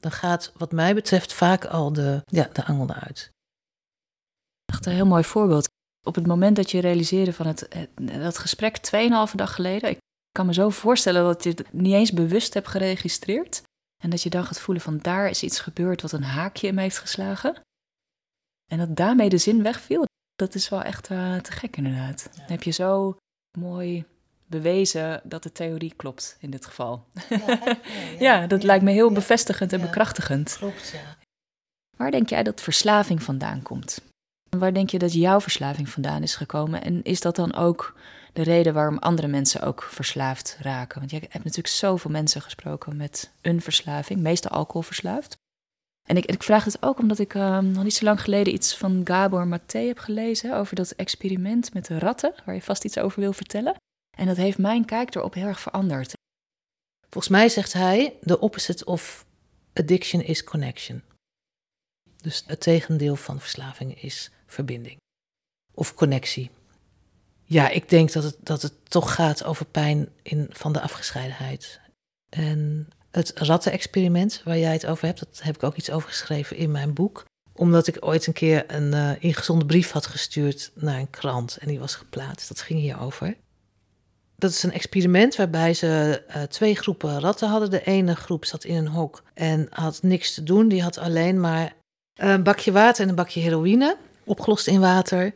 Dan 0.00 0.12
gaat, 0.12 0.52
wat 0.56 0.72
mij 0.72 0.94
betreft, 0.94 1.32
vaak 1.32 1.64
al 1.64 1.92
de, 1.92 2.22
ja, 2.26 2.48
de 2.52 2.64
angel 2.64 2.90
eruit. 2.90 3.30
Echt 4.64 4.86
een 4.86 4.92
heel 4.92 5.06
mooi 5.06 5.24
voorbeeld. 5.24 5.68
Op 6.06 6.14
het 6.14 6.26
moment 6.26 6.56
dat 6.56 6.70
je 6.70 6.80
realiseerde 6.80 7.32
van 7.32 7.46
het, 7.46 7.86
dat 7.94 8.38
gesprek 8.38 8.78
2,5 9.30 9.34
dag 9.34 9.54
geleden, 9.54 9.90
ik 9.90 9.98
kan 10.30 10.46
me 10.46 10.54
zo 10.54 10.70
voorstellen 10.70 11.22
dat 11.22 11.44
je 11.44 11.50
het 11.50 11.72
niet 11.72 11.94
eens 11.94 12.12
bewust 12.12 12.54
hebt 12.54 12.68
geregistreerd. 12.68 13.62
En 14.02 14.10
dat 14.10 14.22
je 14.22 14.30
dan 14.30 14.44
gaat 14.44 14.60
voelen 14.60 14.82
van 14.82 14.98
daar 14.98 15.30
is 15.30 15.42
iets 15.42 15.60
gebeurd 15.60 16.02
wat 16.02 16.12
een 16.12 16.22
haakje 16.22 16.66
in 16.66 16.74
me 16.74 16.80
heeft 16.80 16.98
geslagen. 16.98 17.60
En 18.70 18.78
dat 18.78 18.96
daarmee 18.96 19.28
de 19.28 19.38
zin 19.38 19.62
wegviel, 19.62 20.04
dat 20.36 20.54
is 20.54 20.68
wel 20.68 20.82
echt 20.82 21.10
uh, 21.10 21.36
te 21.36 21.52
gek 21.52 21.76
inderdaad. 21.76 22.28
Dan 22.36 22.44
heb 22.46 22.62
je 22.62 22.70
zo 22.70 23.16
mooi 23.58 24.04
bewezen 24.46 25.20
dat 25.24 25.42
de 25.42 25.52
theorie 25.52 25.94
klopt 25.96 26.36
in 26.40 26.50
dit 26.50 26.66
geval. 26.66 27.04
Ja, 27.28 27.78
ja 28.26 28.46
dat 28.46 28.62
lijkt 28.62 28.84
me 28.84 28.90
heel 28.90 29.12
bevestigend 29.12 29.72
en 29.72 29.80
bekrachtigend. 29.80 30.56
Klopt, 30.58 30.88
ja. 30.88 31.16
Waar 31.96 32.10
denk 32.10 32.28
jij 32.28 32.42
dat 32.42 32.60
verslaving 32.60 33.22
vandaan 33.22 33.62
komt? 33.62 34.00
Waar 34.58 34.72
denk 34.72 34.90
je 34.90 34.98
dat 34.98 35.12
jouw 35.12 35.40
verslaving 35.40 35.88
vandaan 35.88 36.22
is 36.22 36.36
gekomen? 36.36 36.82
En 36.82 37.02
is 37.02 37.20
dat 37.20 37.36
dan 37.36 37.54
ook 37.54 37.94
de 38.32 38.42
reden 38.42 38.74
waarom 38.74 38.98
andere 38.98 39.28
mensen 39.28 39.62
ook 39.62 39.82
verslaafd 39.82 40.56
raken? 40.60 40.98
Want 40.98 41.10
je 41.10 41.16
hebt 41.16 41.44
natuurlijk 41.44 41.74
zoveel 41.74 42.10
mensen 42.10 42.42
gesproken 42.42 42.96
met 42.96 43.30
een 43.40 43.60
verslaving, 43.60 44.20
meestal 44.20 44.50
alcoholverslaafd. 44.50 45.36
En 46.08 46.16
ik, 46.16 46.24
ik 46.24 46.42
vraag 46.42 46.64
het 46.64 46.82
ook 46.82 46.98
omdat 46.98 47.18
ik 47.18 47.34
uh, 47.34 47.58
nog 47.58 47.82
niet 47.82 47.94
zo 47.94 48.04
lang 48.04 48.20
geleden 48.20 48.54
iets 48.54 48.76
van 48.76 49.00
Gabor 49.04 49.46
Maté 49.46 49.78
heb 49.78 49.98
gelezen 49.98 50.56
over 50.56 50.76
dat 50.76 50.90
experiment 50.90 51.74
met 51.74 51.86
de 51.86 51.98
ratten, 51.98 52.34
waar 52.44 52.54
je 52.54 52.62
vast 52.62 52.84
iets 52.84 52.98
over 52.98 53.20
wil 53.20 53.32
vertellen. 53.32 53.74
En 54.16 54.26
dat 54.26 54.36
heeft 54.36 54.58
mijn 54.58 54.84
kijk 54.84 55.14
erop 55.14 55.34
heel 55.34 55.46
erg 55.46 55.60
veranderd. 55.60 56.12
Volgens 57.10 57.32
mij 57.32 57.48
zegt 57.48 57.72
hij: 57.72 58.14
the 58.24 58.38
opposite 58.38 58.84
of 58.84 59.26
addiction 59.72 60.22
is 60.22 60.44
connection. 60.44 61.02
Dus 62.16 62.44
het 62.46 62.60
tegendeel 62.60 63.16
van 63.16 63.40
verslaving 63.40 64.02
is 64.02 64.30
verbinding 64.46 64.96
of 65.74 65.94
connectie. 65.94 66.50
Ja, 67.44 67.68
ik 67.68 67.88
denk 67.88 68.12
dat 68.12 68.22
het, 68.22 68.36
dat 68.40 68.62
het 68.62 68.90
toch 68.90 69.14
gaat 69.14 69.44
over 69.44 69.66
pijn 69.66 70.08
in, 70.22 70.46
van 70.50 70.72
de 70.72 70.80
afgescheidenheid. 70.80 71.80
En 72.28 72.88
het 73.12 73.32
rattenexperiment 73.34 74.40
waar 74.44 74.58
jij 74.58 74.72
het 74.72 74.86
over 74.86 75.06
hebt, 75.06 75.18
dat 75.18 75.40
heb 75.42 75.54
ik 75.54 75.62
ook 75.62 75.76
iets 75.76 75.90
over 75.90 76.08
geschreven 76.08 76.56
in 76.56 76.70
mijn 76.70 76.94
boek. 76.94 77.24
Omdat 77.52 77.86
ik 77.86 77.96
ooit 78.00 78.26
een 78.26 78.32
keer 78.32 78.64
een 78.66 78.92
uh, 78.92 79.10
ingezonde 79.18 79.66
brief 79.66 79.90
had 79.90 80.06
gestuurd 80.06 80.70
naar 80.74 80.98
een 80.98 81.10
krant 81.10 81.56
en 81.56 81.68
die 81.68 81.78
was 81.78 81.94
geplaatst. 81.94 82.48
Dat 82.48 82.60
ging 82.60 82.80
hierover. 82.80 83.36
Dat 84.36 84.50
is 84.50 84.62
een 84.62 84.72
experiment 84.72 85.36
waarbij 85.36 85.74
ze 85.74 86.22
uh, 86.28 86.42
twee 86.42 86.74
groepen 86.74 87.20
ratten 87.20 87.48
hadden. 87.48 87.70
De 87.70 87.84
ene 87.84 88.16
groep 88.16 88.44
zat 88.44 88.64
in 88.64 88.76
een 88.76 88.88
hok 88.88 89.22
en 89.34 89.66
had 89.70 90.02
niks 90.02 90.34
te 90.34 90.42
doen. 90.42 90.68
Die 90.68 90.82
had 90.82 90.98
alleen 90.98 91.40
maar 91.40 91.72
een 92.14 92.42
bakje 92.42 92.72
water 92.72 93.02
en 93.02 93.08
een 93.08 93.14
bakje 93.14 93.40
heroïne 93.40 93.96
opgelost 94.24 94.66
in 94.66 94.80
water. 94.80 95.34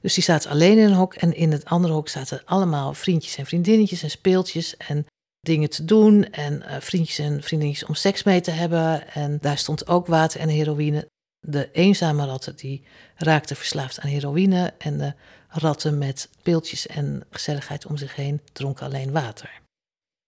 Dus 0.00 0.14
die 0.14 0.24
zaten 0.24 0.50
alleen 0.50 0.78
in 0.78 0.84
een 0.84 0.94
hok 0.94 1.14
en 1.14 1.34
in 1.34 1.52
het 1.52 1.64
andere 1.64 1.92
hok 1.92 2.08
zaten 2.08 2.42
allemaal 2.44 2.94
vriendjes 2.94 3.36
en 3.36 3.46
vriendinnetjes 3.46 4.02
en 4.02 4.10
speeltjes 4.10 4.76
en 4.76 5.06
dingen 5.40 5.70
te 5.70 5.84
doen 5.84 6.24
en 6.24 6.62
uh, 6.62 6.76
vriendjes 6.80 7.18
en 7.18 7.42
vriendinnetjes 7.42 7.88
om 7.88 7.94
seks 7.94 8.22
mee 8.22 8.40
te 8.40 8.50
hebben. 8.50 9.12
En 9.12 9.38
daar 9.40 9.58
stond 9.58 9.88
ook 9.88 10.06
water 10.06 10.40
en 10.40 10.48
heroïne. 10.48 11.08
De 11.46 11.70
eenzame 11.72 12.26
ratten 12.26 12.56
die 12.56 12.84
raakten 13.16 13.56
verslaafd 13.56 14.00
aan 14.00 14.10
heroïne 14.10 14.74
en 14.78 14.98
de 14.98 15.14
ratten 15.48 15.98
met 15.98 16.28
speeltjes 16.38 16.86
en 16.86 17.24
gezelligheid 17.30 17.86
om 17.86 17.96
zich 17.96 18.14
heen 18.14 18.40
dronken 18.52 18.86
alleen 18.86 19.12
water. 19.12 19.60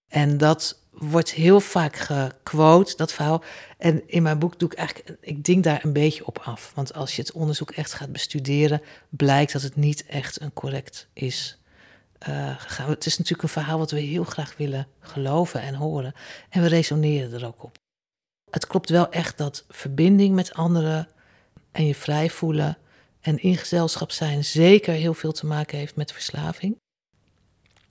En 0.08 0.38
dat 0.38 0.80
wordt 0.90 1.30
heel 1.30 1.60
vaak 1.60 1.96
gequote, 1.96 2.96
dat 2.96 3.12
verhaal. 3.12 3.42
En 3.78 4.08
in 4.08 4.22
mijn 4.22 4.38
boek 4.38 4.58
doe 4.58 4.70
ik 4.70 4.78
eigenlijk, 4.78 5.18
ik 5.20 5.44
ding 5.44 5.62
daar 5.62 5.84
een 5.84 5.92
beetje 5.92 6.26
op 6.26 6.38
af. 6.38 6.72
Want 6.74 6.94
als 6.94 7.16
je 7.16 7.22
het 7.22 7.32
onderzoek 7.32 7.70
echt 7.70 7.92
gaat 7.92 8.12
bestuderen, 8.12 8.82
blijkt 9.08 9.52
dat 9.52 9.62
het 9.62 9.76
niet 9.76 10.06
echt 10.06 10.40
een 10.40 10.52
correct 10.52 11.08
is 11.12 11.61
gegaan. 12.58 12.90
Het 12.90 13.06
is 13.06 13.18
natuurlijk 13.18 13.42
een 13.42 13.48
verhaal 13.48 13.78
wat 13.78 13.90
we 13.90 14.00
heel 14.00 14.24
graag 14.24 14.56
willen 14.56 14.86
geloven 15.00 15.60
en 15.60 15.74
horen. 15.74 16.14
En 16.48 16.62
we 16.62 16.68
resoneren 16.68 17.32
er 17.32 17.46
ook 17.46 17.62
op. 17.62 17.78
Het 18.50 18.66
klopt 18.66 18.88
wel 18.88 19.10
echt 19.10 19.38
dat 19.38 19.64
verbinding 19.68 20.34
met 20.34 20.54
anderen 20.54 21.08
en 21.72 21.86
je 21.86 21.94
vrij 21.94 22.30
voelen 22.30 22.78
en 23.20 23.38
in 23.38 23.56
gezelschap 23.56 24.10
zijn 24.10 24.44
zeker 24.44 24.94
heel 24.94 25.14
veel 25.14 25.32
te 25.32 25.46
maken 25.46 25.78
heeft 25.78 25.96
met 25.96 26.12
verslaving 26.12 26.80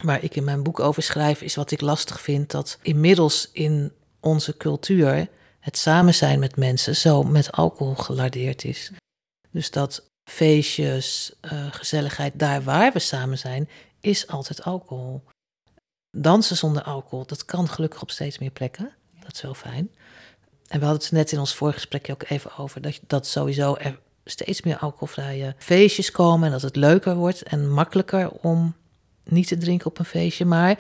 waar 0.04 0.24
ik 0.24 0.36
in 0.36 0.44
mijn 0.44 0.64
boek 0.64 0.80
over 0.80 1.04
schrijf, 1.04 1.42
is 1.42 1.56
wat 1.56 1.72
ik 1.72 1.82
lastig 1.82 2.22
vind: 2.22 2.52
dat 2.52 2.80
inmiddels 2.82 3.50
in 3.52 3.92
onze 4.20 4.58
cultuur 4.58 5.28
het 5.60 5.78
samen 5.78 6.14
zijn 6.14 6.40
met 6.40 6.56
mensen 6.56 6.96
zo 6.96 7.24
met 7.24 7.52
alcohol 7.52 7.96
gelardeerd 7.96 8.64
is. 8.64 8.92
Dus 9.52 9.72
dat 9.72 10.10
feestjes, 10.30 11.34
uh, 11.42 11.52
gezelligheid, 11.72 12.40
daar 12.40 12.64
waar 12.64 12.94
we 12.94 13.00
samen 13.00 13.38
zijn, 13.38 13.70
is 14.02 14.28
altijd 14.28 14.64
alcohol. 14.64 15.24
Dansen 16.18 16.58
zonder 16.58 16.84
alcohol, 16.84 17.26
dat 17.26 17.46
kan 17.46 17.68
gelukkig 17.68 18.02
op 18.02 18.12
steeds 18.12 18.40
meer 18.40 18.52
plekken. 18.52 18.92
Dat 19.20 19.34
is 19.34 19.42
wel 19.42 19.54
fijn. 19.54 19.92
En 20.68 20.80
we 20.80 20.86
hadden 20.86 21.04
het 21.04 21.12
net 21.12 21.32
in 21.32 21.40
ons 21.40 21.56
voorgesprekje 21.56 22.14
ook 22.14 22.24
even 22.24 22.58
over 22.58 22.82
dat, 22.82 23.00
dat 23.08 23.28
sowieso 23.28 23.76
er 23.76 24.00
steeds 24.26 24.62
meer 24.62 24.78
alcoholvrije 24.78 25.56
feestjes 25.58 26.12
komen 26.12 26.46
en 26.46 26.52
dat 26.52 26.62
het 26.62 26.76
leuker 26.76 27.16
wordt 27.16 27.44
en 27.44 27.72
makkelijker 27.72 28.32
om 28.32 28.76
niet 29.24 29.48
te 29.48 29.58
drinken 29.58 29.88
op 29.88 30.00
een 30.00 30.06
feestje. 30.06 30.46
Maar 30.46 30.80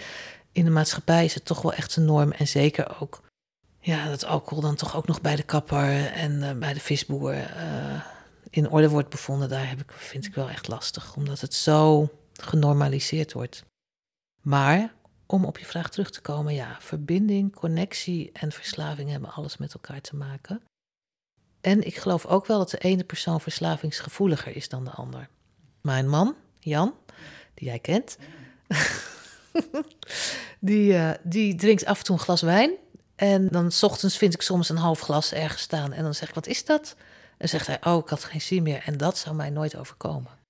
in 0.51 0.65
de 0.65 0.71
maatschappij 0.71 1.25
is 1.25 1.33
het 1.33 1.45
toch 1.45 1.61
wel 1.61 1.73
echt 1.73 1.95
een 1.95 2.05
norm 2.05 2.31
en 2.31 2.47
zeker 2.47 3.01
ook 3.01 3.21
ja, 3.79 4.09
dat 4.09 4.25
alcohol 4.25 4.61
dan 4.61 4.75
toch 4.75 4.95
ook 4.95 5.07
nog 5.07 5.21
bij 5.21 5.35
de 5.35 5.43
kapper 5.43 6.05
en 6.05 6.31
uh, 6.31 6.51
bij 6.51 6.73
de 6.73 6.79
visboer 6.79 7.33
uh, 7.33 8.01
in 8.49 8.69
orde 8.69 8.89
wordt 8.89 9.09
bevonden, 9.09 9.49
daar 9.49 9.69
heb 9.69 9.79
ik, 9.79 9.91
vind 9.91 10.25
ik 10.25 10.35
wel 10.35 10.49
echt 10.49 10.67
lastig, 10.67 11.15
omdat 11.15 11.41
het 11.41 11.53
zo 11.53 12.09
genormaliseerd 12.41 13.33
wordt. 13.33 13.63
Maar 14.41 14.93
om 15.25 15.45
op 15.45 15.57
je 15.57 15.65
vraag 15.65 15.89
terug 15.89 16.11
te 16.11 16.21
komen, 16.21 16.53
ja, 16.53 16.77
verbinding, 16.79 17.55
connectie 17.55 18.29
en 18.33 18.51
verslaving 18.51 19.09
hebben 19.09 19.31
alles 19.31 19.57
met 19.57 19.73
elkaar 19.73 20.01
te 20.01 20.15
maken. 20.15 20.61
En 21.61 21.85
ik 21.85 21.95
geloof 21.95 22.25
ook 22.25 22.45
wel 22.45 22.57
dat 22.57 22.69
de 22.69 22.77
ene 22.77 23.03
persoon 23.03 23.41
verslavingsgevoeliger 23.41 24.55
is 24.55 24.69
dan 24.69 24.83
de 24.85 24.91
ander. 24.91 25.29
Mijn 25.81 26.09
man, 26.09 26.35
Jan, 26.59 26.95
die 27.53 27.67
jij 27.67 27.79
kent, 27.79 28.17
die, 30.59 30.93
uh, 30.93 31.11
die 31.23 31.55
drinkt 31.55 31.85
af 31.85 31.97
en 31.97 32.03
toe 32.03 32.15
een 32.15 32.21
glas 32.21 32.41
wijn. 32.41 32.71
En 33.15 33.47
dan 33.47 33.71
s 33.71 33.83
ochtends 33.83 34.17
vind 34.17 34.33
ik 34.33 34.41
soms 34.41 34.69
een 34.69 34.77
half 34.77 34.99
glas 34.99 35.33
ergens 35.33 35.61
staan. 35.61 35.93
En 35.93 36.03
dan 36.03 36.13
zeg 36.13 36.29
ik, 36.29 36.35
wat 36.35 36.47
is 36.47 36.65
dat? 36.65 36.95
En 37.37 37.49
zegt 37.49 37.67
hij, 37.67 37.77
oh, 37.83 37.97
ik 37.97 38.09
had 38.09 38.23
geen 38.23 38.41
zin 38.41 38.63
meer. 38.63 38.83
En 38.85 38.97
dat 38.97 39.17
zou 39.17 39.35
mij 39.35 39.49
nooit 39.49 39.75
overkomen. 39.75 40.40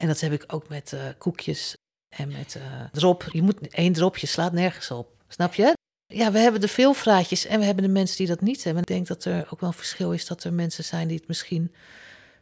En 0.00 0.06
dat 0.06 0.20
heb 0.20 0.32
ik 0.32 0.44
ook 0.46 0.68
met 0.68 0.92
uh, 0.92 1.00
koekjes 1.18 1.76
en 2.16 2.28
met 2.28 2.54
uh, 2.54 2.62
drop. 2.92 3.28
Je 3.32 3.42
moet 3.42 3.68
één 3.68 3.92
dropje 3.92 4.26
slaat 4.26 4.52
nergens 4.52 4.90
op. 4.90 5.08
Snap 5.28 5.54
je? 5.54 5.76
Ja, 6.06 6.32
we 6.32 6.38
hebben 6.38 6.60
de 6.60 6.68
veelvraatjes 6.68 7.46
en 7.46 7.58
we 7.58 7.64
hebben 7.64 7.84
de 7.84 7.90
mensen 7.90 8.16
die 8.16 8.26
dat 8.26 8.40
niet 8.40 8.64
hebben. 8.64 8.82
Ik 8.82 8.88
denk 8.88 9.06
dat 9.06 9.24
er 9.24 9.48
ook 9.50 9.60
wel 9.60 9.68
een 9.68 9.74
verschil 9.74 10.12
is 10.12 10.26
dat 10.26 10.44
er 10.44 10.52
mensen 10.52 10.84
zijn 10.84 11.08
die 11.08 11.16
het 11.16 11.28
misschien 11.28 11.74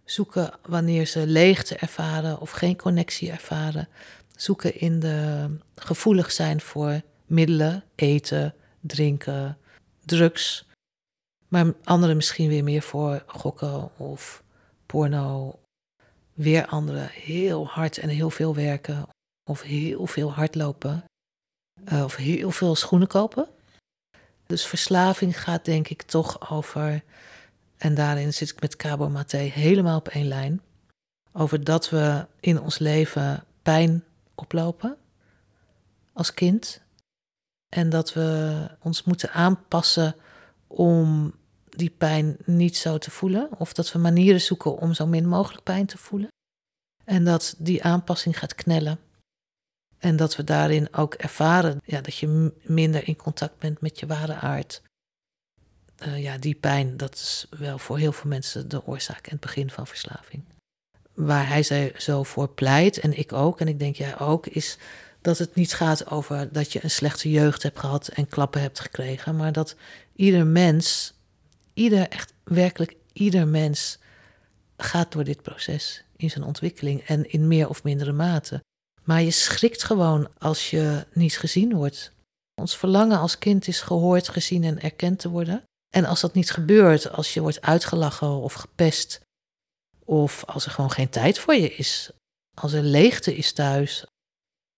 zoeken 0.05 0.59
wanneer 0.62 1.07
ze 1.07 1.27
leegte 1.27 1.77
ervaren 1.77 2.40
of 2.40 2.51
geen 2.51 2.77
connectie 2.77 3.31
ervaren. 3.31 3.88
Zoeken 4.37 4.81
in 4.81 5.01
de 5.01 5.51
gevoelig 5.75 6.33
zijn 6.33 6.61
voor 6.61 7.01
middelen, 7.27 7.85
eten, 7.94 8.55
drinken, 8.81 9.59
drugs. 10.05 10.66
Maar 11.49 11.75
anderen 11.85 12.16
misschien 12.16 12.49
weer 12.49 12.64
meer 12.64 12.83
voor 12.83 13.23
gokken 13.27 13.99
of 13.99 14.42
porno. 14.87 15.59
Weer 16.38 16.66
anderen 16.66 17.09
heel 17.09 17.66
hard 17.66 17.98
en 17.98 18.09
heel 18.09 18.31
veel 18.31 18.55
werken. 18.55 19.09
Of 19.44 19.62
heel 19.62 20.07
veel 20.07 20.33
hardlopen. 20.33 21.05
Uh, 21.92 22.05
of 22.05 22.16
heel 22.16 22.51
veel 22.51 22.74
schoenen 22.74 23.09
kopen. 23.09 23.48
Dus 24.46 24.66
verslaving 24.66 25.40
gaat 25.40 25.64
denk 25.64 25.88
ik 25.88 26.03
toch 26.03 26.51
over, 26.51 27.03
en 27.77 27.94
daarin 27.94 28.35
zit 28.35 28.51
ik 28.51 28.61
met 28.61 28.77
Cabo 28.77 29.09
Mate 29.09 29.37
helemaal 29.37 29.98
op 29.98 30.09
één 30.09 30.29
lijn, 30.29 30.62
over 31.33 31.64
dat 31.64 31.90
we 31.90 32.27
in 32.40 32.61
ons 32.61 32.79
leven 32.79 33.44
pijn 33.62 34.05
oplopen 34.35 34.96
als 36.12 36.35
kind. 36.35 36.81
En 37.68 37.88
dat 37.88 38.12
we 38.12 38.70
ons 38.81 39.05
moeten 39.05 39.33
aanpassen 39.33 40.16
om 40.66 41.35
die 41.78 41.90
pijn 41.90 42.36
niet 42.44 42.76
zo 42.76 42.98
te 42.98 43.10
voelen. 43.10 43.48
Of 43.58 43.72
dat 43.72 43.92
we 43.92 43.98
manieren 43.98 44.40
zoeken 44.40 44.78
om 44.78 44.94
zo 44.94 45.06
min 45.06 45.28
mogelijk 45.28 45.62
pijn 45.62 45.86
te 45.86 45.98
voelen. 45.98 46.28
En 47.04 47.24
dat 47.24 47.54
die 47.58 47.82
aanpassing 47.82 48.38
gaat 48.38 48.54
knellen. 48.54 48.98
En 49.98 50.16
dat 50.16 50.36
we 50.36 50.44
daarin 50.44 50.94
ook 50.94 51.14
ervaren 51.14 51.80
ja, 51.84 52.00
dat 52.00 52.16
je 52.16 52.52
minder 52.62 53.08
in 53.08 53.16
contact 53.16 53.58
bent 53.58 53.80
met 53.80 53.98
je 53.98 54.06
ware 54.06 54.34
aard. 54.34 54.82
Uh, 56.06 56.22
ja, 56.22 56.38
die 56.38 56.54
pijn, 56.54 56.96
dat 56.96 57.14
is 57.14 57.46
wel 57.50 57.78
voor 57.78 57.98
heel 57.98 58.12
veel 58.12 58.30
mensen 58.30 58.68
de 58.68 58.86
oorzaak 58.86 59.26
en 59.26 59.32
het 59.32 59.40
begin 59.40 59.70
van 59.70 59.86
verslaving. 59.86 60.42
Waar 61.14 61.48
hij 61.48 61.92
zo 61.96 62.22
voor 62.22 62.48
pleit, 62.48 62.98
en 62.98 63.18
ik 63.18 63.32
ook, 63.32 63.60
en 63.60 63.68
ik 63.68 63.78
denk 63.78 63.96
jij 63.96 64.18
ook, 64.18 64.46
is 64.46 64.78
dat 65.20 65.38
het 65.38 65.54
niet 65.54 65.74
gaat 65.74 66.10
over 66.10 66.52
dat 66.52 66.72
je 66.72 66.84
een 66.84 66.90
slechte 66.90 67.30
jeugd 67.30 67.62
hebt 67.62 67.78
gehad 67.78 68.08
en 68.08 68.28
klappen 68.28 68.60
hebt 68.60 68.80
gekregen, 68.80 69.36
maar 69.36 69.52
dat 69.52 69.76
ieder 70.14 70.46
mens, 70.46 71.14
ieder, 71.78 72.08
echt 72.08 72.32
werkelijk 72.44 72.96
ieder 73.12 73.48
mens, 73.48 73.98
gaat 74.76 75.12
door 75.12 75.24
dit 75.24 75.42
proces 75.42 76.04
in 76.16 76.30
zijn 76.30 76.44
ontwikkeling 76.44 77.02
en 77.02 77.30
in 77.30 77.48
meer 77.48 77.68
of 77.68 77.84
mindere 77.84 78.12
mate. 78.12 78.64
Maar 79.04 79.22
je 79.22 79.30
schrikt 79.30 79.84
gewoon 79.84 80.28
als 80.38 80.70
je 80.70 81.06
niet 81.12 81.38
gezien 81.38 81.74
wordt. 81.74 82.12
Ons 82.54 82.76
verlangen 82.76 83.18
als 83.18 83.38
kind 83.38 83.68
is 83.68 83.80
gehoord, 83.80 84.28
gezien 84.28 84.64
en 84.64 84.80
erkend 84.80 85.18
te 85.18 85.28
worden. 85.28 85.62
En 85.96 86.04
als 86.04 86.20
dat 86.20 86.34
niet 86.34 86.50
gebeurt, 86.50 87.10
als 87.10 87.34
je 87.34 87.40
wordt 87.40 87.60
uitgelachen 87.60 88.28
of 88.28 88.52
gepest, 88.52 89.20
of 90.04 90.44
als 90.44 90.64
er 90.64 90.70
gewoon 90.70 90.90
geen 90.90 91.08
tijd 91.08 91.38
voor 91.38 91.54
je 91.54 91.74
is, 91.74 92.10
als 92.54 92.72
er 92.72 92.82
leegte 92.82 93.36
is 93.36 93.52
thuis, 93.52 94.04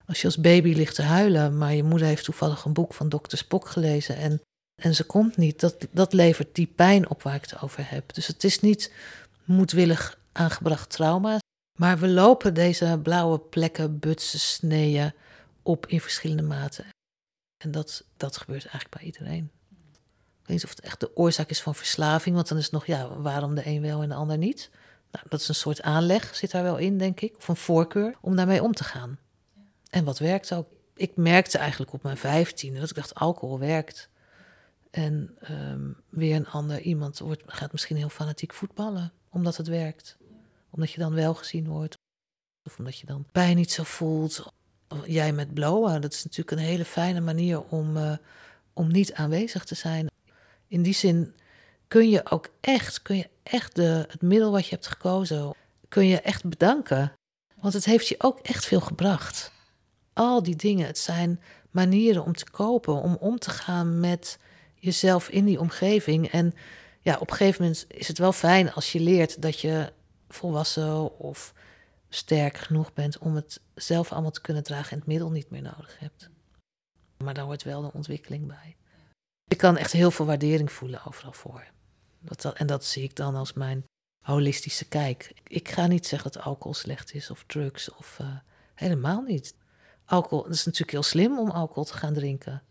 als 0.06 0.20
je 0.20 0.26
als 0.26 0.40
baby 0.40 0.72
ligt 0.72 0.94
te 0.94 1.02
huilen, 1.02 1.58
maar 1.58 1.74
je 1.74 1.82
moeder 1.82 2.06
heeft 2.06 2.24
toevallig 2.24 2.64
een 2.64 2.72
boek 2.72 2.94
van 2.94 3.08
dokter 3.08 3.38
Spock 3.38 3.68
gelezen 3.68 4.16
en, 4.16 4.40
en 4.81 4.95
ze 4.95 5.05
komt 5.05 5.37
niet, 5.37 5.61
dat, 5.61 5.87
dat 5.90 6.12
levert 6.12 6.55
die 6.55 6.66
pijn 6.66 7.11
op 7.11 7.23
waar 7.23 7.35
ik 7.35 7.43
het 7.43 7.62
over 7.62 7.90
heb. 7.90 8.14
Dus 8.14 8.27
het 8.27 8.45
is 8.45 8.61
niet 8.61 8.93
moedwillig 9.45 10.19
aangebracht 10.33 10.90
trauma, 10.90 11.38
maar 11.79 11.99
we 11.99 12.09
lopen 12.09 12.55
deze 12.55 13.01
blauwe 13.03 13.38
plekken, 13.38 13.99
butsen, 13.99 14.38
sneeën 14.38 15.12
op 15.62 15.87
in 15.87 16.01
verschillende 16.01 16.43
maten. 16.43 16.85
En 17.62 17.71
dat, 17.71 18.05
dat 18.16 18.37
gebeurt 18.37 18.64
eigenlijk 18.64 18.95
bij 18.97 19.05
iedereen. 19.05 19.51
Ik 20.40 20.47
weet 20.47 20.57
niet 20.57 20.64
of 20.64 20.71
het 20.71 20.81
echt 20.81 21.01
de 21.01 21.16
oorzaak 21.16 21.51
is 21.51 21.62
van 21.62 21.75
verslaving, 21.75 22.35
want 22.35 22.49
dan 22.49 22.59
is 22.59 22.64
het 22.64 22.73
nog, 22.73 22.87
ja, 22.87 23.16
waarom 23.16 23.55
de 23.55 23.66
een 23.66 23.83
wel 23.83 24.03
en 24.03 24.09
de 24.09 24.14
ander 24.14 24.38
niet? 24.38 24.71
Nou, 25.11 25.27
dat 25.29 25.40
is 25.40 25.49
een 25.49 25.55
soort 25.55 25.83
aanleg, 25.83 26.35
zit 26.35 26.51
daar 26.51 26.62
wel 26.62 26.77
in, 26.77 26.99
denk 26.99 27.21
ik, 27.21 27.37
of 27.37 27.49
een 27.49 27.57
voorkeur 27.57 28.14
om 28.21 28.37
daarmee 28.37 28.62
om 28.62 28.73
te 28.73 28.85
gaan. 28.85 29.19
En 29.90 30.05
wat 30.05 30.19
werkt 30.19 30.55
ook? 30.55 30.69
Ik 30.95 31.16
merkte 31.16 31.59
eigenlijk 31.59 31.93
op 31.93 32.03
mijn 32.03 32.16
vijftiende 32.16 32.81
dat 32.81 32.90
ik 32.90 32.97
dacht, 32.97 33.14
alcohol 33.14 33.59
werkt. 33.59 34.09
En 34.90 35.37
um, 35.50 35.96
weer 36.09 36.37
een 36.37 36.48
ander 36.48 36.81
iemand 36.81 37.18
wordt, 37.18 37.42
gaat 37.46 37.72
misschien 37.72 37.96
heel 37.96 38.09
fanatiek 38.09 38.55
voetballen, 38.55 39.12
omdat 39.29 39.57
het 39.57 39.68
werkt. 39.68 40.16
Omdat 40.70 40.90
je 40.90 40.98
dan 40.98 41.14
wel 41.14 41.35
gezien 41.35 41.68
wordt. 41.68 41.98
Of 42.64 42.79
omdat 42.79 42.98
je 42.98 43.07
dan 43.07 43.26
pijn 43.33 43.57
niet 43.57 43.72
zo 43.72 43.83
voelt. 43.83 44.53
Jij 45.05 45.33
met 45.33 45.55
blowen, 45.55 46.00
dat 46.00 46.12
is 46.12 46.24
natuurlijk 46.24 46.50
een 46.50 46.66
hele 46.66 46.85
fijne 46.85 47.20
manier 47.20 47.62
om, 47.62 47.96
uh, 47.96 48.16
om 48.72 48.92
niet 48.92 49.14
aanwezig 49.14 49.64
te 49.64 49.74
zijn. 49.74 50.07
In 50.66 50.83
die 50.83 50.94
zin 50.94 51.35
kun 51.88 52.11
je 52.11 52.31
ook 52.31 52.48
echt, 52.61 53.03
kun 53.03 53.16
je 53.16 53.29
echt 53.42 53.74
de, 53.76 54.05
het 54.09 54.22
middel 54.22 54.50
wat 54.50 54.64
je 54.64 54.74
hebt 54.74 54.87
gekozen, 54.87 55.55
kun 55.88 56.07
je 56.07 56.20
echt 56.20 56.48
bedanken. 56.48 57.12
Want 57.61 57.74
het 57.74 57.85
heeft 57.85 58.09
je 58.09 58.14
ook 58.18 58.38
echt 58.38 58.66
veel 58.66 58.81
gebracht. 58.81 59.53
Al 60.12 60.42
die 60.42 60.57
dingen, 60.57 60.87
het 60.87 60.98
zijn 60.98 61.40
manieren 61.70 62.24
om 62.24 62.35
te 62.35 62.50
kopen, 62.50 63.03
om 63.03 63.16
om 63.20 63.38
te 63.38 63.50
gaan 63.50 64.00
met 64.00 64.38
jezelf 64.81 65.29
in 65.29 65.45
die 65.45 65.61
omgeving. 65.61 66.29
En 66.29 66.55
ja, 67.01 67.19
op 67.19 67.31
een 67.31 67.37
gegeven 67.37 67.62
moment 67.62 67.85
is 67.88 68.09
het 68.09 68.19
wel 68.19 68.33
fijn 68.33 68.73
als 68.73 68.93
je 68.93 69.01
leert 69.01 69.43
dat 69.43 69.61
je 69.61 69.93
volwassen 70.29 71.19
of 71.19 71.53
sterk 72.09 72.57
genoeg 72.57 72.93
bent 72.93 73.19
om 73.19 73.35
het 73.35 73.61
zelf 73.75 74.12
allemaal 74.12 74.31
te 74.31 74.40
kunnen 74.40 74.62
dragen 74.62 74.90
en 74.90 74.99
het 74.99 75.07
middel 75.07 75.31
niet 75.31 75.51
meer 75.51 75.62
nodig 75.62 75.99
hebt. 75.99 76.31
Maar 77.16 77.35
daar 77.35 77.45
hoort 77.45 77.62
wel 77.62 77.85
een 77.85 77.93
ontwikkeling 77.93 78.47
bij. 78.47 78.77
Ik 79.49 79.59
kan 79.59 79.77
echt 79.77 79.93
heel 79.93 80.11
veel 80.11 80.27
waardering 80.27 80.73
voelen 80.73 81.05
overal 81.07 81.33
voor. 81.33 81.64
Dat, 82.21 82.45
en 82.45 82.66
dat 82.66 82.85
zie 82.85 83.03
ik 83.03 83.16
dan 83.16 83.35
als 83.35 83.53
mijn 83.53 83.85
holistische 84.21 84.88
kijk. 84.88 85.33
Ik 85.47 85.69
ga 85.69 85.87
niet 85.87 86.07
zeggen 86.07 86.33
dat 86.33 86.43
alcohol 86.43 86.75
slecht 86.75 87.14
is 87.14 87.31
of 87.31 87.45
drugs 87.47 87.95
of 87.95 88.19
uh, 88.21 88.37
helemaal 88.75 89.23
niet. 89.23 89.55
Alcohol, 90.05 90.45
het 90.45 90.55
is 90.55 90.64
natuurlijk 90.64 90.93
heel 90.93 91.03
slim 91.03 91.38
om 91.38 91.51
alcohol 91.51 91.85
te 91.85 91.95
gaan 91.95 92.14
drinken. 92.14 92.62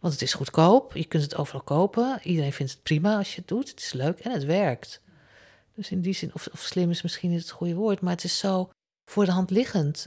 Want 0.00 0.12
het 0.12 0.22
is 0.22 0.34
goedkoop, 0.34 0.96
je 0.96 1.04
kunt 1.04 1.22
het 1.22 1.36
overal 1.36 1.62
kopen. 1.62 2.20
Iedereen 2.22 2.52
vindt 2.52 2.72
het 2.72 2.82
prima 2.82 3.16
als 3.16 3.34
je 3.34 3.40
het 3.40 3.48
doet. 3.48 3.68
Het 3.70 3.80
is 3.80 3.92
leuk 3.92 4.18
en 4.18 4.32
het 4.32 4.44
werkt. 4.44 5.00
Dus 5.74 5.90
in 5.90 6.00
die 6.00 6.14
zin, 6.14 6.30
of, 6.34 6.48
of 6.52 6.60
slim 6.60 6.90
is 6.90 7.02
misschien 7.02 7.30
niet 7.30 7.40
het 7.40 7.50
goede 7.50 7.74
woord, 7.74 8.00
maar 8.00 8.12
het 8.12 8.24
is 8.24 8.38
zo 8.38 8.70
voor 9.04 9.24
de 9.24 9.30
hand 9.32 9.50
liggend. 9.50 10.06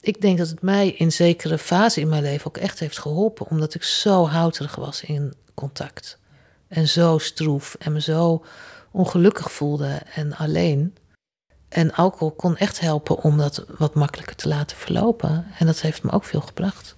Ik 0.00 0.20
denk 0.20 0.38
dat 0.38 0.48
het 0.48 0.62
mij 0.62 0.88
in 0.88 1.12
zekere 1.12 1.58
fase 1.58 2.00
in 2.00 2.08
mijn 2.08 2.22
leven 2.22 2.46
ook 2.46 2.56
echt 2.56 2.78
heeft 2.78 2.98
geholpen, 2.98 3.48
omdat 3.48 3.74
ik 3.74 3.82
zo 3.82 4.26
houterig 4.26 4.74
was 4.74 5.02
in 5.02 5.34
contact. 5.54 6.18
En 6.68 6.88
zo 6.88 7.18
stroef 7.18 7.76
en 7.78 7.92
me 7.92 8.00
zo 8.00 8.44
ongelukkig 8.90 9.52
voelde 9.52 10.02
en 10.14 10.36
alleen. 10.36 10.94
En 11.68 11.92
alcohol 11.92 12.30
kon 12.30 12.56
echt 12.56 12.80
helpen 12.80 13.22
om 13.22 13.36
dat 13.36 13.64
wat 13.78 13.94
makkelijker 13.94 14.36
te 14.36 14.48
laten 14.48 14.76
verlopen. 14.76 15.46
En 15.58 15.66
dat 15.66 15.80
heeft 15.80 16.02
me 16.02 16.10
ook 16.10 16.24
veel 16.24 16.40
gebracht. 16.40 16.96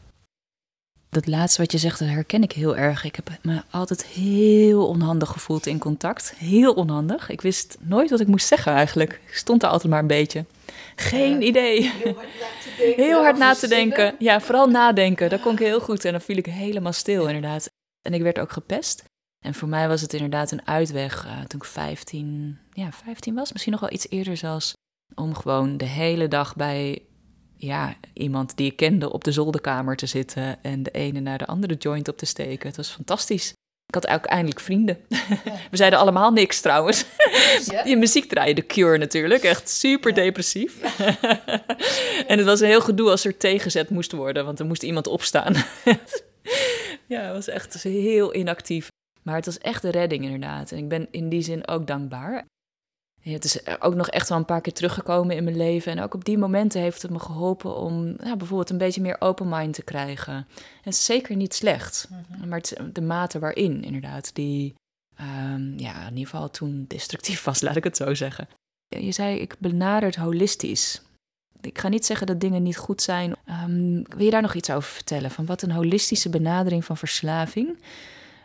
Dat 1.13 1.27
laatste 1.27 1.61
wat 1.61 1.73
je 1.73 1.79
zegt, 1.79 1.99
dat 1.99 2.09
herken 2.09 2.43
ik 2.43 2.53
heel 2.53 2.77
erg. 2.77 3.05
Ik 3.05 3.17
heb 3.17 3.31
me 3.43 3.63
altijd 3.71 4.05
heel 4.05 4.87
onhandig 4.87 5.29
gevoeld 5.29 5.67
in 5.67 5.79
contact. 5.79 6.35
Heel 6.37 6.73
onhandig. 6.73 7.29
Ik 7.29 7.41
wist 7.41 7.77
nooit 7.81 8.11
wat 8.11 8.21
ik 8.21 8.27
moest 8.27 8.47
zeggen 8.47 8.73
eigenlijk. 8.73 9.21
Ik 9.27 9.35
stond 9.35 9.61
daar 9.61 9.71
altijd 9.71 9.91
maar 9.91 10.01
een 10.01 10.07
beetje. 10.07 10.45
Geen 10.97 11.43
idee. 11.43 11.93
Heel 11.93 12.15
hard 12.15 12.29
na 12.39 12.55
te 12.61 12.75
denken. 12.77 13.05
Heel 13.05 13.23
hard 13.23 13.39
na 13.39 13.55
te 13.55 13.69
denken. 13.69 14.15
Ja, 14.19 14.41
vooral 14.41 14.69
nadenken. 14.69 15.31
Dat 15.31 15.41
kon 15.41 15.53
ik 15.53 15.59
heel 15.59 15.81
goed. 15.81 16.05
En 16.05 16.13
dan 16.13 16.21
viel 16.21 16.37
ik 16.37 16.47
helemaal 16.47 16.93
stil, 16.93 17.27
inderdaad. 17.27 17.71
En 18.03 18.15
ik 18.15 18.23
werd 18.23 18.39
ook 18.39 18.53
gepest. 18.53 19.05
En 19.45 19.55
voor 19.55 19.69
mij 19.69 19.89
was 19.89 20.01
het 20.01 20.13
inderdaad 20.13 20.51
een 20.51 20.67
uitweg 20.67 21.27
uh, 21.27 21.41
toen 21.41 21.61
ik 21.61 21.67
15, 21.67 22.59
ja, 22.73 22.93
15 22.93 23.35
was. 23.35 23.53
Misschien 23.53 23.73
nog 23.73 23.81
wel 23.81 23.93
iets 23.93 24.09
eerder 24.09 24.37
zelfs. 24.37 24.73
Om 25.15 25.35
gewoon 25.35 25.77
de 25.77 25.85
hele 25.85 26.29
dag 26.29 26.57
bij 26.57 27.03
ja, 27.67 27.95
iemand 28.13 28.57
die 28.57 28.71
ik 28.71 28.77
kende 28.77 29.13
op 29.13 29.25
de 29.25 29.33
zolderkamer 29.33 29.97
te 29.97 30.07
zitten 30.07 30.63
en 30.63 30.83
de 30.83 30.91
ene 30.91 31.21
naar 31.21 31.39
de 31.39 31.47
andere 31.47 31.75
joint 31.75 32.09
op 32.09 32.19
te 32.19 32.27
steken. 32.27 32.69
Het 32.69 32.77
was 32.77 32.91
fantastisch. 32.91 33.53
Ik 33.87 33.95
had 33.95 34.07
ook 34.07 34.25
eindelijk 34.25 34.61
vrienden. 34.61 34.99
We 35.71 35.77
zeiden 35.77 35.99
allemaal 35.99 36.33
niks 36.33 36.61
trouwens. 36.61 37.05
Ja? 37.65 37.85
Je 37.85 37.97
muziek 37.97 38.29
draaien, 38.29 38.55
de 38.55 38.67
Cure 38.67 38.99
natuurlijk. 38.99 39.43
Echt 39.43 39.69
super 39.69 40.15
depressief. 40.15 40.81
en 42.31 42.39
het 42.39 42.45
was 42.45 42.61
een 42.61 42.67
heel 42.67 42.81
gedoe 42.81 43.11
als 43.11 43.25
er 43.25 43.37
tegenzet 43.37 43.91
moest 43.91 44.13
worden, 44.13 44.45
want 44.45 44.59
er 44.59 44.67
moest 44.67 44.83
iemand 44.83 45.07
opstaan. 45.07 45.55
ja, 47.07 47.21
het 47.21 47.33
was 47.33 47.49
echt 47.49 47.83
heel 47.83 48.35
inactief. 48.35 48.89
Maar 49.23 49.35
het 49.35 49.47
was 49.47 49.59
echt 49.59 49.83
de 49.83 49.91
redding 49.91 50.25
inderdaad. 50.25 50.73
En 50.73 50.79
ik 50.79 50.89
ben 50.89 51.09
in 51.11 51.29
die 51.29 51.43
zin 51.43 51.69
ook 51.69 51.87
dankbaar. 51.87 52.45
Het 53.23 53.45
is 53.45 53.81
ook 53.81 53.95
nog 53.95 54.09
echt 54.09 54.29
wel 54.29 54.39
een 54.39 54.45
paar 54.45 54.61
keer 54.61 54.73
teruggekomen 54.73 55.37
in 55.37 55.45
mijn 55.45 55.57
leven. 55.57 55.93
En 55.93 56.03
ook 56.03 56.15
op 56.15 56.25
die 56.25 56.39
momenten 56.39 56.81
heeft 56.81 57.03
het 57.03 57.11
me 57.11 57.19
geholpen 57.19 57.77
om 57.77 58.17
ja, 58.25 58.37
bijvoorbeeld 58.37 58.71
een 58.71 58.79
beetje 58.79 59.01
meer 59.01 59.17
open 59.19 59.49
mind 59.49 59.75
te 59.75 59.83
krijgen. 59.83 60.35
En 60.35 60.47
het 60.83 60.95
is 60.95 61.05
zeker 61.05 61.37
niet 61.37 61.55
slecht, 61.55 62.09
mhm. 62.11 62.49
maar 62.49 62.59
het 62.59 62.77
de 62.93 63.01
mate 63.01 63.39
waarin 63.39 63.85
inderdaad, 63.85 64.35
die 64.35 64.75
um, 65.21 65.79
ja, 65.79 66.07
in 66.07 66.17
ieder 66.17 66.29
geval 66.29 66.51
toen 66.51 66.85
destructief 66.89 67.45
was, 67.45 67.61
laat 67.61 67.77
ik 67.77 67.85
het 67.85 67.97
zo 67.97 68.15
zeggen. 68.15 68.49
Je 68.89 69.13
zei, 69.13 69.39
ik 69.39 69.55
benader 69.59 70.09
het 70.09 70.17
holistisch. 70.17 71.03
Ik 71.61 71.79
ga 71.79 71.89
niet 71.89 72.07
zeggen 72.07 72.27
dat 72.27 72.41
dingen 72.41 72.63
niet 72.63 72.77
goed 72.77 73.03
zijn. 73.03 73.35
Um, 73.65 74.03
wil 74.09 74.25
je 74.25 74.31
daar 74.31 74.43
nog 74.43 74.55
iets 74.55 74.71
over 74.71 74.91
vertellen? 74.91 75.31
Van 75.31 75.47
wat 75.47 75.63
een 75.63 75.71
holistische 75.71 76.29
benadering 76.29 76.85
van 76.85 76.97
verslaving 76.97 77.79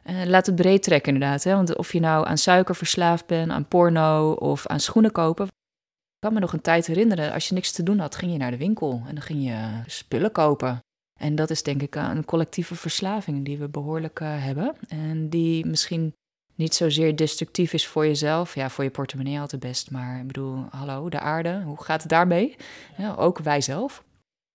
uh, 0.09 0.23
laat 0.23 0.45
het 0.45 0.55
breed 0.55 0.83
trekken 0.83 1.13
inderdaad. 1.13 1.43
Hè? 1.43 1.55
Want 1.55 1.75
of 1.75 1.93
je 1.93 1.99
nou 1.99 2.27
aan 2.27 2.37
suiker 2.37 2.75
verslaafd 2.75 3.25
bent, 3.25 3.51
aan 3.51 3.67
porno 3.67 4.31
of 4.31 4.67
aan 4.67 4.79
schoenen 4.79 5.11
kopen. 5.11 5.45
Ik 5.45 6.23
kan 6.25 6.33
me 6.33 6.39
nog 6.39 6.53
een 6.53 6.61
tijd 6.61 6.87
herinneren, 6.87 7.33
als 7.33 7.47
je 7.47 7.53
niks 7.53 7.71
te 7.71 7.83
doen 7.83 7.99
had, 7.99 8.15
ging 8.15 8.31
je 8.31 8.37
naar 8.37 8.51
de 8.51 8.57
winkel 8.57 9.01
en 9.07 9.15
dan 9.15 9.23
ging 9.23 9.43
je 9.43 9.81
spullen 9.85 10.31
kopen. 10.31 10.79
En 11.19 11.35
dat 11.35 11.49
is 11.49 11.63
denk 11.63 11.81
ik 11.81 11.95
een 11.95 12.25
collectieve 12.25 12.75
verslaving 12.75 13.45
die 13.45 13.57
we 13.57 13.69
behoorlijk 13.69 14.19
uh, 14.19 14.43
hebben. 14.43 14.75
En 14.87 15.29
die 15.29 15.65
misschien 15.65 16.13
niet 16.55 16.75
zozeer 16.75 17.15
destructief 17.15 17.73
is 17.73 17.87
voor 17.87 18.05
jezelf. 18.05 18.55
Ja, 18.55 18.69
voor 18.69 18.83
je 18.83 18.89
portemonnee 18.89 19.39
altijd 19.39 19.61
best. 19.61 19.91
Maar 19.91 20.19
ik 20.19 20.27
bedoel, 20.27 20.65
hallo, 20.69 21.09
de 21.09 21.19
aarde, 21.19 21.61
hoe 21.65 21.83
gaat 21.83 22.01
het 22.01 22.09
daarmee? 22.09 22.55
Ja, 22.97 23.15
ook 23.15 23.39
wij 23.39 23.61
zelf. 23.61 24.03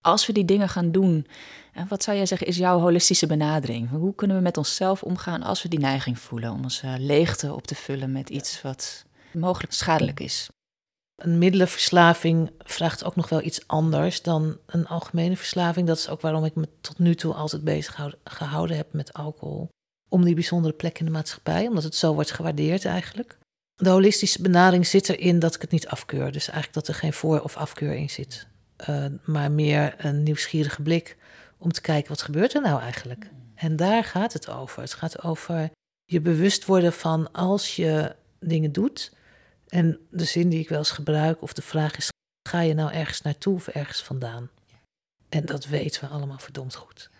Als 0.02 0.26
we 0.26 0.32
die 0.32 0.44
dingen 0.44 0.68
gaan 0.68 0.92
doen, 0.92 1.26
en 1.72 1.88
wat 1.88 2.02
zou 2.02 2.16
jij 2.16 2.26
zeggen 2.26 2.46
is 2.46 2.56
jouw 2.56 2.78
holistische 2.78 3.26
benadering? 3.26 3.90
Hoe 3.90 4.14
kunnen 4.14 4.36
we 4.36 4.42
met 4.42 4.56
onszelf 4.56 5.02
omgaan 5.02 5.42
als 5.42 5.62
we 5.62 5.68
die 5.68 5.78
neiging 5.78 6.18
voelen 6.18 6.52
om 6.52 6.62
onze 6.62 6.96
leegte 6.98 7.54
op 7.54 7.66
te 7.66 7.74
vullen 7.74 8.12
met 8.12 8.30
iets 8.30 8.62
wat 8.62 9.04
mogelijk 9.32 9.72
schadelijk 9.72 10.20
is? 10.20 10.48
Een 11.16 11.38
middelenverslaving 11.38 12.50
vraagt 12.58 13.04
ook 13.04 13.16
nog 13.16 13.28
wel 13.28 13.42
iets 13.42 13.68
anders 13.68 14.22
dan 14.22 14.58
een 14.66 14.86
algemene 14.86 15.36
verslaving. 15.36 15.86
Dat 15.86 15.98
is 15.98 16.08
ook 16.08 16.20
waarom 16.20 16.44
ik 16.44 16.54
me 16.54 16.68
tot 16.80 16.98
nu 16.98 17.14
toe 17.14 17.34
altijd 17.34 17.64
bezig 17.64 18.10
gehouden 18.24 18.76
heb 18.76 18.92
met 18.92 19.12
alcohol. 19.12 19.68
Om 20.08 20.24
die 20.24 20.34
bijzondere 20.34 20.74
plek 20.74 20.98
in 20.98 21.04
de 21.04 21.10
maatschappij, 21.10 21.66
omdat 21.66 21.82
het 21.82 21.94
zo 21.94 22.14
wordt 22.14 22.30
gewaardeerd 22.30 22.84
eigenlijk. 22.84 23.38
De 23.74 23.88
holistische 23.88 24.42
benadering 24.42 24.86
zit 24.86 25.08
erin 25.08 25.38
dat 25.38 25.54
ik 25.54 25.60
het 25.60 25.70
niet 25.70 25.88
afkeur. 25.88 26.32
Dus 26.32 26.48
eigenlijk 26.48 26.74
dat 26.74 26.88
er 26.88 26.94
geen 26.94 27.12
voor- 27.12 27.40
of 27.40 27.56
afkeur 27.56 27.94
in 27.94 28.10
zit. 28.10 28.46
Uh, 28.88 29.06
maar 29.24 29.50
meer 29.50 29.94
een 29.98 30.22
nieuwsgierige 30.22 30.82
blik 30.82 31.16
om 31.58 31.72
te 31.72 31.80
kijken 31.80 32.08
wat 32.08 32.22
gebeurt 32.22 32.54
er 32.54 32.60
nou 32.60 32.80
eigenlijk. 32.80 33.30
En 33.54 33.76
daar 33.76 34.04
gaat 34.04 34.32
het 34.32 34.48
over. 34.48 34.82
Het 34.82 34.94
gaat 34.94 35.22
over 35.22 35.70
je 36.04 36.20
bewust 36.20 36.64
worden 36.64 36.92
van 36.92 37.32
als 37.32 37.76
je 37.76 38.14
dingen 38.40 38.72
doet. 38.72 39.12
En 39.68 39.98
de 40.10 40.24
zin 40.24 40.48
die 40.48 40.60
ik 40.60 40.68
wel 40.68 40.78
eens 40.78 40.90
gebruik, 40.90 41.42
of 41.42 41.52
de 41.52 41.62
vraag 41.62 41.96
is: 41.96 42.08
ga 42.48 42.60
je 42.60 42.74
nou 42.74 42.92
ergens 42.92 43.22
naartoe 43.22 43.54
of 43.54 43.68
ergens 43.68 44.02
vandaan? 44.02 44.50
En 45.28 45.46
dat 45.46 45.64
weten 45.64 46.00
we 46.00 46.14
allemaal 46.14 46.38
verdomd 46.38 46.74
goed. 46.74 47.10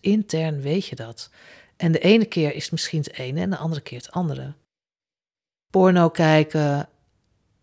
Intern 0.00 0.60
weet 0.60 0.86
je 0.86 0.96
dat. 0.96 1.30
En 1.76 1.92
de 1.92 1.98
ene 1.98 2.24
keer 2.24 2.54
is 2.54 2.62
het 2.62 2.72
misschien 2.72 3.00
het 3.00 3.12
ene 3.12 3.40
en 3.40 3.50
de 3.50 3.56
andere 3.56 3.80
keer 3.80 3.98
het 3.98 4.10
andere. 4.10 4.52
Porno 5.70 6.10
kijken, 6.10 6.88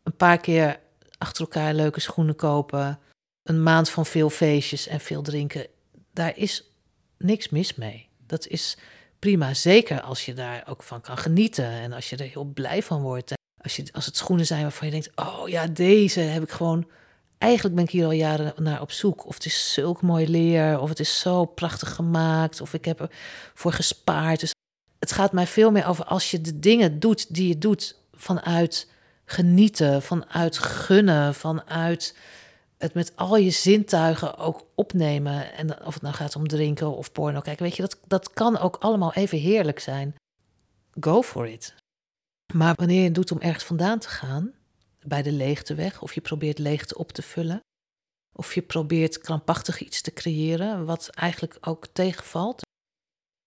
een 0.04 0.16
paar 0.16 0.38
keer 0.38 0.80
achter 1.18 1.42
elkaar 1.42 1.74
leuke 1.74 2.00
schoenen 2.00 2.36
kopen, 2.36 3.00
een 3.44 3.64
maand 3.64 3.90
van 3.90 4.06
veel 4.06 4.30
feestjes 4.30 4.88
en 4.88 5.00
veel 5.00 5.22
drinken. 5.22 5.68
Daar 6.14 6.38
is 6.38 6.72
niks 7.18 7.50
mis 7.50 7.76
mee. 7.76 8.10
Dat 8.28 8.48
is 8.48 8.78
prima, 9.20 9.54
zeker 9.54 10.02
als 10.02 10.26
je 10.26 10.34
daar 10.34 10.64
ook 10.68 10.84
van 10.84 11.02
kan 11.02 11.18
genieten 11.18 11.70
en 11.70 11.94
als 11.94 12.10
je 12.10 12.16
er 12.16 12.30
heel 12.30 12.44
blij 12.44 12.84
van 12.84 13.02
wordt. 13.02 13.34
Als, 13.58 13.76
je, 13.76 13.86
als 13.92 14.06
het 14.06 14.18
schoenen 14.18 14.46
zijn 14.46 14.62
waarvan 14.62 14.88
je 14.88 14.94
denkt, 14.94 15.12
oh 15.16 15.50
ja, 15.50 15.68
deze 15.68 16.20
heb 16.20 16.44
ik 16.44 16.52
gewoon... 16.52 16.88
Eigenlijk 17.38 17.76
ben 17.76 17.84
ik 17.84 17.90
hier 17.90 18.06
al 18.06 18.12
jaren 18.12 18.54
naar 18.64 18.82
op 18.82 18.92
zoek. 18.92 19.28
Of 19.28 19.34
het 19.34 19.46
is 19.46 19.74
zulk 19.74 20.02
mooi 20.02 20.30
leer, 20.30 20.80
of 20.80 20.90
het 20.90 21.00
is 21.00 21.20
zo 21.20 21.46
prachtig 21.46 21.96
gemaakt, 21.96 22.62
of 22.62 22.74
ik 22.74 22.86
heb 22.86 23.10
ervoor 23.54 23.74
gespaard. 23.74 24.40
Dus 24.40 24.52
het 25.00 25.12
gaat 25.12 25.32
mij 25.32 25.48
veel 25.48 25.72
meer 25.72 25.88
over 25.88 26.06
als 26.06 26.32
je 26.32 26.42
de 26.42 26.60
dingen 26.60 27.00
doet 27.00 27.34
die 27.36 27.48
je 27.48 27.58
doet 27.58 27.96
vanuit 28.14 28.90
genieten, 29.26 30.02
vanuit 30.02 30.58
gunnen, 30.58 31.36
vanuit 31.36 32.16
het 32.82 32.94
met 32.94 33.16
al 33.16 33.38
je 33.38 33.50
zintuigen 33.50 34.38
ook 34.38 34.68
opnemen. 34.76 35.54
En 35.54 35.86
of 35.86 35.94
het 35.94 36.04
nou 36.04 36.16
gaat 36.16 36.36
om 36.36 36.48
drinken 36.48 36.98
of 36.98 37.12
porno 37.12 37.42
kijken, 37.42 37.64
weet 37.64 37.76
je, 37.76 37.82
dat, 37.82 37.98
dat 38.08 38.34
kan 38.34 38.58
ook 38.58 38.76
allemaal 38.76 39.14
even 39.14 39.38
heerlijk 39.38 39.80
zijn. 39.80 40.16
Go 41.00 41.22
for 41.22 41.48
it. 41.48 41.76
Maar 42.54 42.76
wanneer 42.76 42.98
je 42.98 43.04
het 43.04 43.16
doet 43.16 43.32
om 43.32 43.40
ergens 43.40 43.64
vandaan 43.64 44.00
te 44.00 44.10
gaan, 44.10 44.54
bij 45.06 45.22
de 45.22 45.32
leegteweg, 45.32 46.02
of 46.02 46.14
je 46.14 46.22
probeert 46.22 46.60
leegte 46.60 46.98
op 46.98 47.12
te 47.12 47.22
vullen, 47.22 47.60
of 48.34 48.54
je 48.54 48.62
probeert 48.62 49.18
krampachtig 49.18 49.80
iets 49.80 50.02
te 50.02 50.14
creëren, 50.14 50.86
wat 50.86 51.10
eigenlijk 51.10 51.58
ook 51.62 51.88
tegenvalt. 51.88 52.62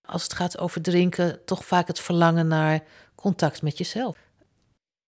Als 0.09 0.23
het 0.23 0.33
gaat 0.33 0.59
over 0.59 0.83
drinken, 0.83 1.44
toch 1.44 1.64
vaak 1.64 1.87
het 1.87 2.01
verlangen 2.01 2.47
naar 2.47 2.85
contact 3.14 3.62
met 3.62 3.79
jezelf. 3.79 4.18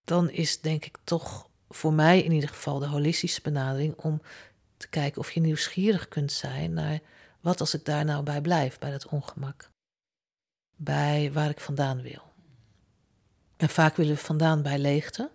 Dan 0.04 0.30
is 0.30 0.60
denk 0.60 0.84
ik 0.84 0.96
toch 1.04 1.48
voor 1.68 1.92
mij 1.92 2.22
in 2.22 2.32
ieder 2.32 2.48
geval 2.48 2.78
de 2.78 2.86
holistische 2.86 3.40
benadering 3.42 3.94
om 3.96 4.20
te 4.76 4.88
kijken 4.88 5.20
of 5.20 5.30
je 5.30 5.40
nieuwsgierig 5.40 6.08
kunt 6.08 6.32
zijn 6.32 6.72
naar 6.72 7.00
wat 7.40 7.60
als 7.60 7.74
ik 7.74 7.84
daar 7.84 8.04
nou 8.04 8.22
bij 8.22 8.40
blijf, 8.40 8.78
bij 8.78 8.90
dat 8.90 9.06
ongemak. 9.06 9.70
Bij 10.76 11.32
waar 11.32 11.50
ik 11.50 11.60
vandaan 11.60 12.02
wil. 12.02 12.22
En 13.56 13.68
vaak 13.68 13.96
willen 13.96 14.14
we 14.14 14.20
vandaan 14.20 14.62
bij 14.62 14.78
leegte. 14.78 15.30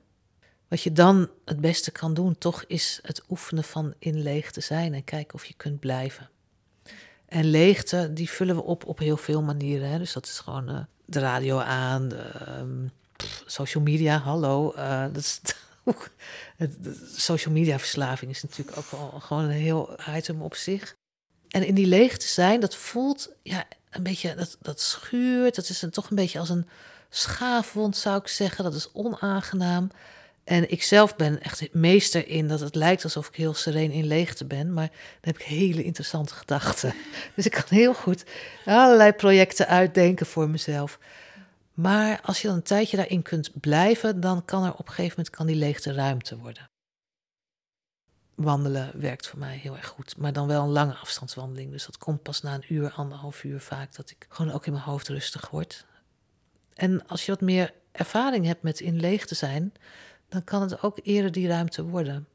Wat 0.68 0.82
je 0.82 0.92
dan 0.92 1.30
het 1.46 1.62
beste 1.62 1.92
kan 1.92 2.14
doen, 2.14 2.38
toch 2.38 2.64
is 2.68 3.00
het 3.02 3.24
oefenen 3.30 3.64
van 3.64 3.94
in 4.00 4.22
leegte 4.22 4.62
zijn 4.62 4.94
en 4.94 5.04
kijken 5.04 5.34
of 5.34 5.46
je 5.46 5.54
kunt 5.54 5.80
blijven. 5.80 6.30
En 7.26 7.46
leegte, 7.46 8.14
die 8.14 8.30
vullen 8.30 8.56
we 8.56 8.64
op 8.64 8.86
op 8.86 9.00
heel 9.00 9.18
veel 9.18 9.42
manieren. 9.42 9.90
Hè? 9.90 9.98
Dus 9.98 10.14
dat 10.14 10.26
is 10.26 10.40
gewoon 10.40 10.70
uh, 10.70 10.80
de 11.06 11.20
radio 11.20 11.60
aan, 11.60 12.14
ehm, 12.14 12.88
social 13.46 13.84
media, 13.84 14.18
hallo. 14.18 14.74
Uh, 14.76 15.04
dat 15.04 15.18
is 15.18 15.42
social 17.16 17.54
media 17.54 17.80
verslaving 17.80 18.32
is 18.32 18.42
natuurlijk 18.42 18.78
ook 18.78 18.92
wel 18.92 19.20
gewoon 19.20 19.44
een 19.44 19.50
heel 19.50 19.96
item 20.16 20.42
op 20.42 20.56
zich. 20.56 20.96
En 21.48 21.66
in 21.66 21.76
die 21.76 21.86
leegte 21.86 22.28
zijn, 22.28 22.60
dat 22.60 22.76
voelt 22.76 23.30
ja, 23.44 23.66
een 23.90 24.04
beetje, 24.04 24.36
dat, 24.36 24.58
dat 24.62 24.82
schuurt. 24.82 25.56
Dat 25.56 25.70
is 25.70 25.82
een, 25.82 25.92
toch 25.92 26.10
een 26.10 26.16
beetje 26.16 26.40
als 26.40 26.50
een 26.50 26.68
schaafwond, 27.10 27.98
zou 27.98 28.18
ik 28.18 28.28
zeggen. 28.28 28.64
Dat 28.64 28.74
is 28.74 28.90
onaangenaam. 28.94 29.92
En 30.44 30.72
ik 30.72 30.84
zelf 30.84 31.16
ben 31.16 31.42
echt 31.42 31.74
meester 31.74 32.28
in 32.28 32.48
dat 32.48 32.60
het 32.60 32.76
lijkt 32.76 33.04
alsof 33.04 33.28
ik 33.28 33.36
heel 33.36 33.54
sereen 33.54 33.92
in 33.92 34.06
leegte 34.06 34.46
ben. 34.46 34.74
Maar 34.74 34.88
dan 34.88 34.98
heb 35.22 35.40
ik 35.40 35.46
hele 35.46 35.84
interessante 35.84 36.34
gedachten. 36.34 36.94
Dus 37.36 37.46
ik 37.46 37.52
kan 37.52 37.64
heel 37.68 37.94
goed 37.94 38.24
allerlei 38.66 39.12
projecten 39.12 39.68
uitdenken 39.68 40.26
voor 40.26 40.50
mezelf. 40.50 41.00
Maar 41.82 42.22
als 42.22 42.42
je 42.42 42.48
dan 42.48 42.56
een 42.56 42.64
tijdje 42.64 42.98
daarin 42.98 43.22
kunt 43.22 43.60
blijven, 43.60 44.20
dan 44.20 44.46
kan 44.46 44.64
er 44.64 44.74
op 44.74 44.88
een 44.88 44.94
gegeven 44.94 45.16
moment 45.18 45.30
kan 45.36 45.46
die 45.46 45.56
leegte 45.56 45.94
ruimte 45.94 46.38
worden. 46.38 46.70
Wandelen 48.36 49.00
werkt 49.00 49.28
voor 49.28 49.40
mij 49.40 49.58
heel 49.58 49.78
erg 49.78 49.88
goed, 49.88 50.18
maar 50.18 50.34
dan 50.34 50.48
wel 50.48 50.64
een 50.64 50.70
lange 50.70 50.96
afstandswandeling. 50.96 51.72
Dus 51.72 51.86
dat 51.86 51.98
komt 51.98 52.22
pas 52.22 52.42
na 52.42 52.54
een 52.54 52.74
uur, 52.74 52.92
anderhalf 52.92 53.44
uur 53.44 53.60
vaak, 53.60 53.96
dat 53.96 54.10
ik 54.10 54.26
gewoon 54.30 54.54
ook 54.54 54.66
in 54.66 54.72
mijn 54.72 54.84
hoofd 54.84 55.08
rustig 55.08 55.50
word. 55.50 55.86
En 56.74 57.08
als 57.08 57.26
je 57.26 57.32
wat 57.32 57.42
meer 57.42 57.74
ervaring 57.92 58.46
hebt 58.46 58.64
met 58.64 58.80
in 58.80 59.00
leeg 59.00 59.26
te 59.26 59.36
zijn, 59.36 59.74
dan 60.30 60.44
kan 60.44 60.62
het 60.62 60.84
ook 60.84 61.00
eerder 61.04 61.32
die 61.32 61.48
ruimte 61.48 61.84
worden. 61.84 62.28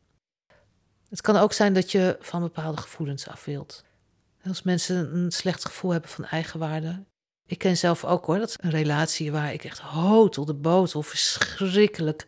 Het 1.08 1.20
kan 1.20 1.36
ook 1.36 1.52
zijn 1.52 1.72
dat 1.72 1.90
je 1.90 2.16
van 2.20 2.40
bepaalde 2.40 2.80
gevoelens 2.82 3.28
af 3.28 3.44
wilt. 3.44 3.84
Als 4.44 4.62
mensen 4.62 5.16
een 5.16 5.30
slecht 5.30 5.64
gevoel 5.64 5.90
hebben 5.90 6.10
van 6.10 6.24
eigenwaarde. 6.24 7.04
Ik 7.46 7.58
ken 7.58 7.76
zelf 7.76 8.04
ook 8.04 8.26
hoor, 8.26 8.38
dat 8.38 8.48
is 8.48 8.56
een 8.60 8.70
relatie 8.70 9.32
waar 9.32 9.52
ik 9.52 9.64
echt 9.64 9.78
hotel 9.78 10.44
de 10.44 10.54
botel 10.54 11.02
verschrikkelijk 11.02 12.26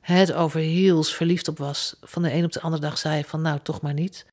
het 0.00 0.32
over 0.32 0.60
heels 0.60 1.14
verliefd 1.14 1.48
op 1.48 1.58
was. 1.58 1.96
Van 2.00 2.22
de 2.22 2.32
een 2.32 2.44
op 2.44 2.52
de 2.52 2.60
andere 2.60 2.82
dag 2.82 2.98
zei 2.98 3.24
van 3.24 3.42
nou 3.42 3.60
toch 3.62 3.80
maar 3.80 3.94
niet. 3.94 4.26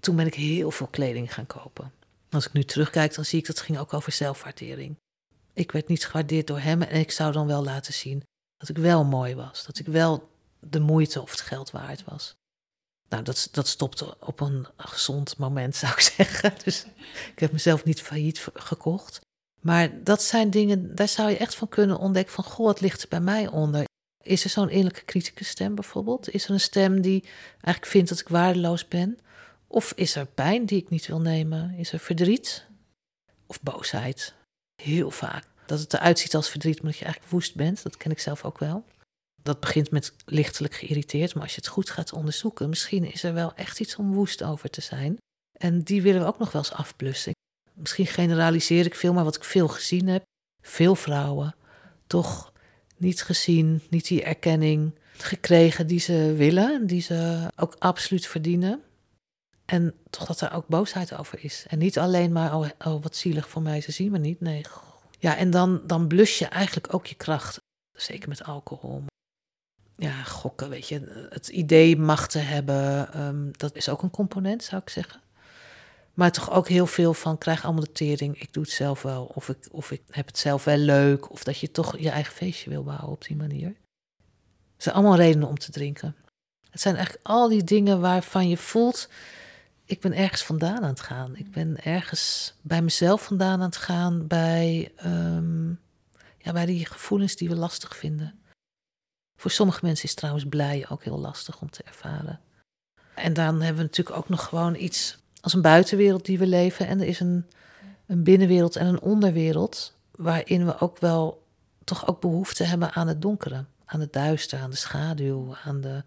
Toen 0.00 0.16
ben 0.16 0.26
ik 0.26 0.34
heel 0.34 0.70
veel 0.70 0.86
kleding 0.86 1.34
gaan 1.34 1.46
kopen. 1.46 1.92
Als 2.30 2.46
ik 2.46 2.52
nu 2.52 2.64
terugkijk, 2.64 3.14
dan 3.14 3.24
zie 3.24 3.38
ik 3.38 3.46
dat 3.46 3.56
het 3.56 3.64
ging 3.64 3.78
ook 3.78 3.92
over 3.92 4.12
zelfwaardering. 4.12 4.96
Ik 5.52 5.72
werd 5.72 5.88
niet 5.88 6.06
gewaardeerd 6.06 6.46
door 6.46 6.58
hem 6.58 6.82
en 6.82 7.00
ik 7.00 7.10
zou 7.10 7.32
dan 7.32 7.46
wel 7.46 7.64
laten 7.64 7.92
zien 7.92 8.22
dat 8.56 8.68
ik 8.68 8.78
wel 8.78 9.04
mooi 9.04 9.34
was. 9.34 9.64
Dat 9.64 9.78
ik 9.78 9.86
wel 9.86 10.28
de 10.60 10.80
moeite 10.80 11.22
of 11.22 11.30
het 11.30 11.40
geld 11.40 11.70
waard 11.70 12.04
was. 12.04 12.34
Nou, 13.08 13.22
dat, 13.22 13.48
dat 13.50 13.66
stopte 13.66 14.16
op 14.20 14.40
een 14.40 14.66
gezond 14.76 15.38
moment, 15.38 15.76
zou 15.82 15.92
ik 15.92 16.00
zeggen. 16.00 16.54
Dus 16.64 16.86
ik 17.32 17.38
heb 17.38 17.52
mezelf 17.52 17.84
niet 17.84 18.02
failliet 18.02 18.46
gekocht. 18.54 19.20
Maar 19.66 20.04
dat 20.04 20.22
zijn 20.22 20.50
dingen, 20.50 20.94
daar 20.94 21.08
zou 21.08 21.30
je 21.30 21.36
echt 21.36 21.54
van 21.54 21.68
kunnen 21.68 21.98
ontdekken 21.98 22.34
van, 22.34 22.44
goh, 22.44 22.66
wat 22.66 22.80
ligt 22.80 23.02
er 23.02 23.08
bij 23.08 23.20
mij 23.20 23.48
onder? 23.48 23.84
Is 24.22 24.44
er 24.44 24.50
zo'n 24.50 24.68
innerlijke 24.68 25.04
kritische 25.04 25.44
stem 25.44 25.74
bijvoorbeeld? 25.74 26.30
Is 26.30 26.44
er 26.44 26.50
een 26.50 26.60
stem 26.60 27.00
die 27.00 27.24
eigenlijk 27.50 27.86
vindt 27.86 28.08
dat 28.08 28.20
ik 28.20 28.28
waardeloos 28.28 28.88
ben? 28.88 29.18
Of 29.66 29.92
is 29.92 30.14
er 30.14 30.26
pijn 30.26 30.66
die 30.66 30.80
ik 30.80 30.88
niet 30.88 31.06
wil 31.06 31.20
nemen? 31.20 31.74
Is 31.74 31.92
er 31.92 31.98
verdriet? 31.98 32.66
Of 33.46 33.62
boosheid? 33.62 34.34
Heel 34.82 35.10
vaak. 35.10 35.44
Dat 35.66 35.80
het 35.80 35.94
eruit 35.94 36.18
ziet 36.18 36.34
als 36.34 36.50
verdriet, 36.50 36.80
omdat 36.80 36.96
je 36.96 37.04
eigenlijk 37.04 37.32
woest 37.32 37.54
bent. 37.54 37.82
Dat 37.82 37.96
ken 37.96 38.10
ik 38.10 38.18
zelf 38.18 38.44
ook 38.44 38.58
wel. 38.58 38.84
Dat 39.42 39.60
begint 39.60 39.90
met 39.90 40.12
lichtelijk 40.24 40.74
geïrriteerd, 40.74 41.34
maar 41.34 41.42
als 41.42 41.54
je 41.54 41.60
het 41.60 41.68
goed 41.68 41.90
gaat 41.90 42.12
onderzoeken, 42.12 42.68
misschien 42.68 43.12
is 43.12 43.22
er 43.22 43.34
wel 43.34 43.54
echt 43.54 43.80
iets 43.80 43.96
om 43.96 44.12
woest 44.12 44.42
over 44.42 44.70
te 44.70 44.80
zijn. 44.80 45.16
En 45.58 45.82
die 45.82 46.02
willen 46.02 46.20
we 46.20 46.26
ook 46.26 46.38
nog 46.38 46.52
wel 46.52 46.62
eens 46.62 46.72
afblussen. 46.72 47.34
Misschien 47.76 48.06
generaliseer 48.06 48.86
ik 48.86 48.94
veel, 48.94 49.12
maar 49.12 49.24
wat 49.24 49.36
ik 49.36 49.44
veel 49.44 49.68
gezien 49.68 50.06
heb, 50.06 50.22
veel 50.62 50.94
vrouwen 50.94 51.54
toch 52.06 52.52
niet 52.96 53.22
gezien, 53.22 53.82
niet 53.90 54.08
die 54.08 54.22
erkenning 54.22 54.98
gekregen 55.16 55.86
die 55.86 56.00
ze 56.00 56.34
willen, 56.36 56.86
die 56.86 57.00
ze 57.00 57.50
ook 57.56 57.76
absoluut 57.78 58.26
verdienen. 58.26 58.82
En 59.64 59.94
toch 60.10 60.26
dat 60.26 60.40
er 60.40 60.52
ook 60.52 60.66
boosheid 60.66 61.14
over 61.14 61.44
is. 61.44 61.64
En 61.68 61.78
niet 61.78 61.98
alleen 61.98 62.32
maar, 62.32 62.56
oh, 62.56 62.68
oh 62.84 63.02
wat 63.02 63.16
zielig 63.16 63.48
voor 63.48 63.62
mij, 63.62 63.80
ze 63.80 63.92
zien 63.92 64.10
me 64.10 64.18
niet. 64.18 64.40
Nee. 64.40 64.64
Ja, 65.18 65.36
en 65.36 65.50
dan, 65.50 65.82
dan 65.86 66.06
blus 66.06 66.38
je 66.38 66.46
eigenlijk 66.46 66.94
ook 66.94 67.06
je 67.06 67.14
kracht. 67.14 67.58
Zeker 67.92 68.28
met 68.28 68.44
alcohol. 68.44 69.04
Ja, 69.96 70.22
gokken, 70.22 70.68
weet 70.68 70.88
je. 70.88 71.28
Het 71.30 71.48
idee 71.48 71.96
macht 71.96 72.30
te 72.30 72.38
hebben, 72.38 73.12
ehm, 73.12 73.48
dat 73.52 73.76
is 73.76 73.88
ook 73.88 74.02
een 74.02 74.10
component, 74.10 74.64
zou 74.64 74.82
ik 74.82 74.88
zeggen. 74.88 75.20
Maar 76.16 76.32
toch 76.32 76.50
ook 76.50 76.68
heel 76.68 76.86
veel 76.86 77.14
van 77.14 77.38
krijg 77.38 77.64
allemaal 77.64 77.84
de 77.84 77.92
tering. 77.92 78.40
Ik 78.40 78.52
doe 78.52 78.62
het 78.62 78.72
zelf 78.72 79.02
wel. 79.02 79.24
Of 79.24 79.48
ik, 79.48 79.68
of 79.70 79.90
ik 79.90 80.02
heb 80.10 80.26
het 80.26 80.38
zelf 80.38 80.64
wel 80.64 80.76
leuk. 80.76 81.30
Of 81.30 81.44
dat 81.44 81.58
je 81.58 81.70
toch 81.70 81.98
je 81.98 82.10
eigen 82.10 82.34
feestje 82.34 82.70
wil 82.70 82.82
bouwen 82.82 83.08
op 83.08 83.24
die 83.24 83.36
manier. 83.36 83.68
Het 84.74 84.82
zijn 84.82 84.94
allemaal 84.94 85.16
redenen 85.16 85.48
om 85.48 85.58
te 85.58 85.70
drinken. 85.70 86.16
Het 86.70 86.80
zijn 86.80 86.94
eigenlijk 86.94 87.26
al 87.26 87.48
die 87.48 87.64
dingen 87.64 88.00
waarvan 88.00 88.48
je 88.48 88.56
voelt. 88.56 89.08
Ik 89.84 90.00
ben 90.00 90.12
ergens 90.12 90.42
vandaan 90.42 90.82
aan 90.82 90.88
het 90.88 91.00
gaan. 91.00 91.36
Ik 91.36 91.50
ben 91.50 91.82
ergens 91.82 92.54
bij 92.62 92.82
mezelf 92.82 93.24
vandaan 93.24 93.60
aan 93.60 93.66
het 93.66 93.76
gaan. 93.76 94.26
Bij, 94.26 94.92
um, 95.04 95.80
ja, 96.38 96.52
bij 96.52 96.66
die 96.66 96.86
gevoelens 96.86 97.36
die 97.36 97.48
we 97.48 97.56
lastig 97.56 97.96
vinden. 97.96 98.40
Voor 99.36 99.50
sommige 99.50 99.84
mensen 99.84 100.04
is 100.04 100.14
trouwens 100.14 100.46
blij 100.48 100.86
ook 100.88 101.04
heel 101.04 101.18
lastig 101.18 101.60
om 101.60 101.70
te 101.70 101.82
ervaren. 101.82 102.40
En 103.14 103.32
dan 103.32 103.60
hebben 103.60 103.76
we 103.76 103.88
natuurlijk 103.88 104.16
ook 104.16 104.28
nog 104.28 104.44
gewoon 104.44 104.74
iets 104.74 105.24
als 105.46 105.54
een 105.54 105.62
buitenwereld 105.62 106.24
die 106.24 106.38
we 106.38 106.46
leven. 106.46 106.86
En 106.86 107.00
er 107.00 107.06
is 107.06 107.20
een, 107.20 107.46
een 108.06 108.22
binnenwereld 108.22 108.76
en 108.76 108.86
een 108.86 109.00
onderwereld. 109.00 109.96
Waarin 110.10 110.66
we 110.66 110.78
ook 110.80 110.98
wel 110.98 111.46
toch 111.84 112.08
ook 112.08 112.20
behoefte 112.20 112.64
hebben 112.64 112.92
aan 112.92 113.08
het 113.08 113.22
donkere. 113.22 113.64
Aan 113.84 114.00
het 114.00 114.12
duister, 114.12 114.58
aan 114.58 114.70
de 114.70 114.76
schaduw, 114.76 115.56
aan 115.64 115.80
de. 115.80 116.04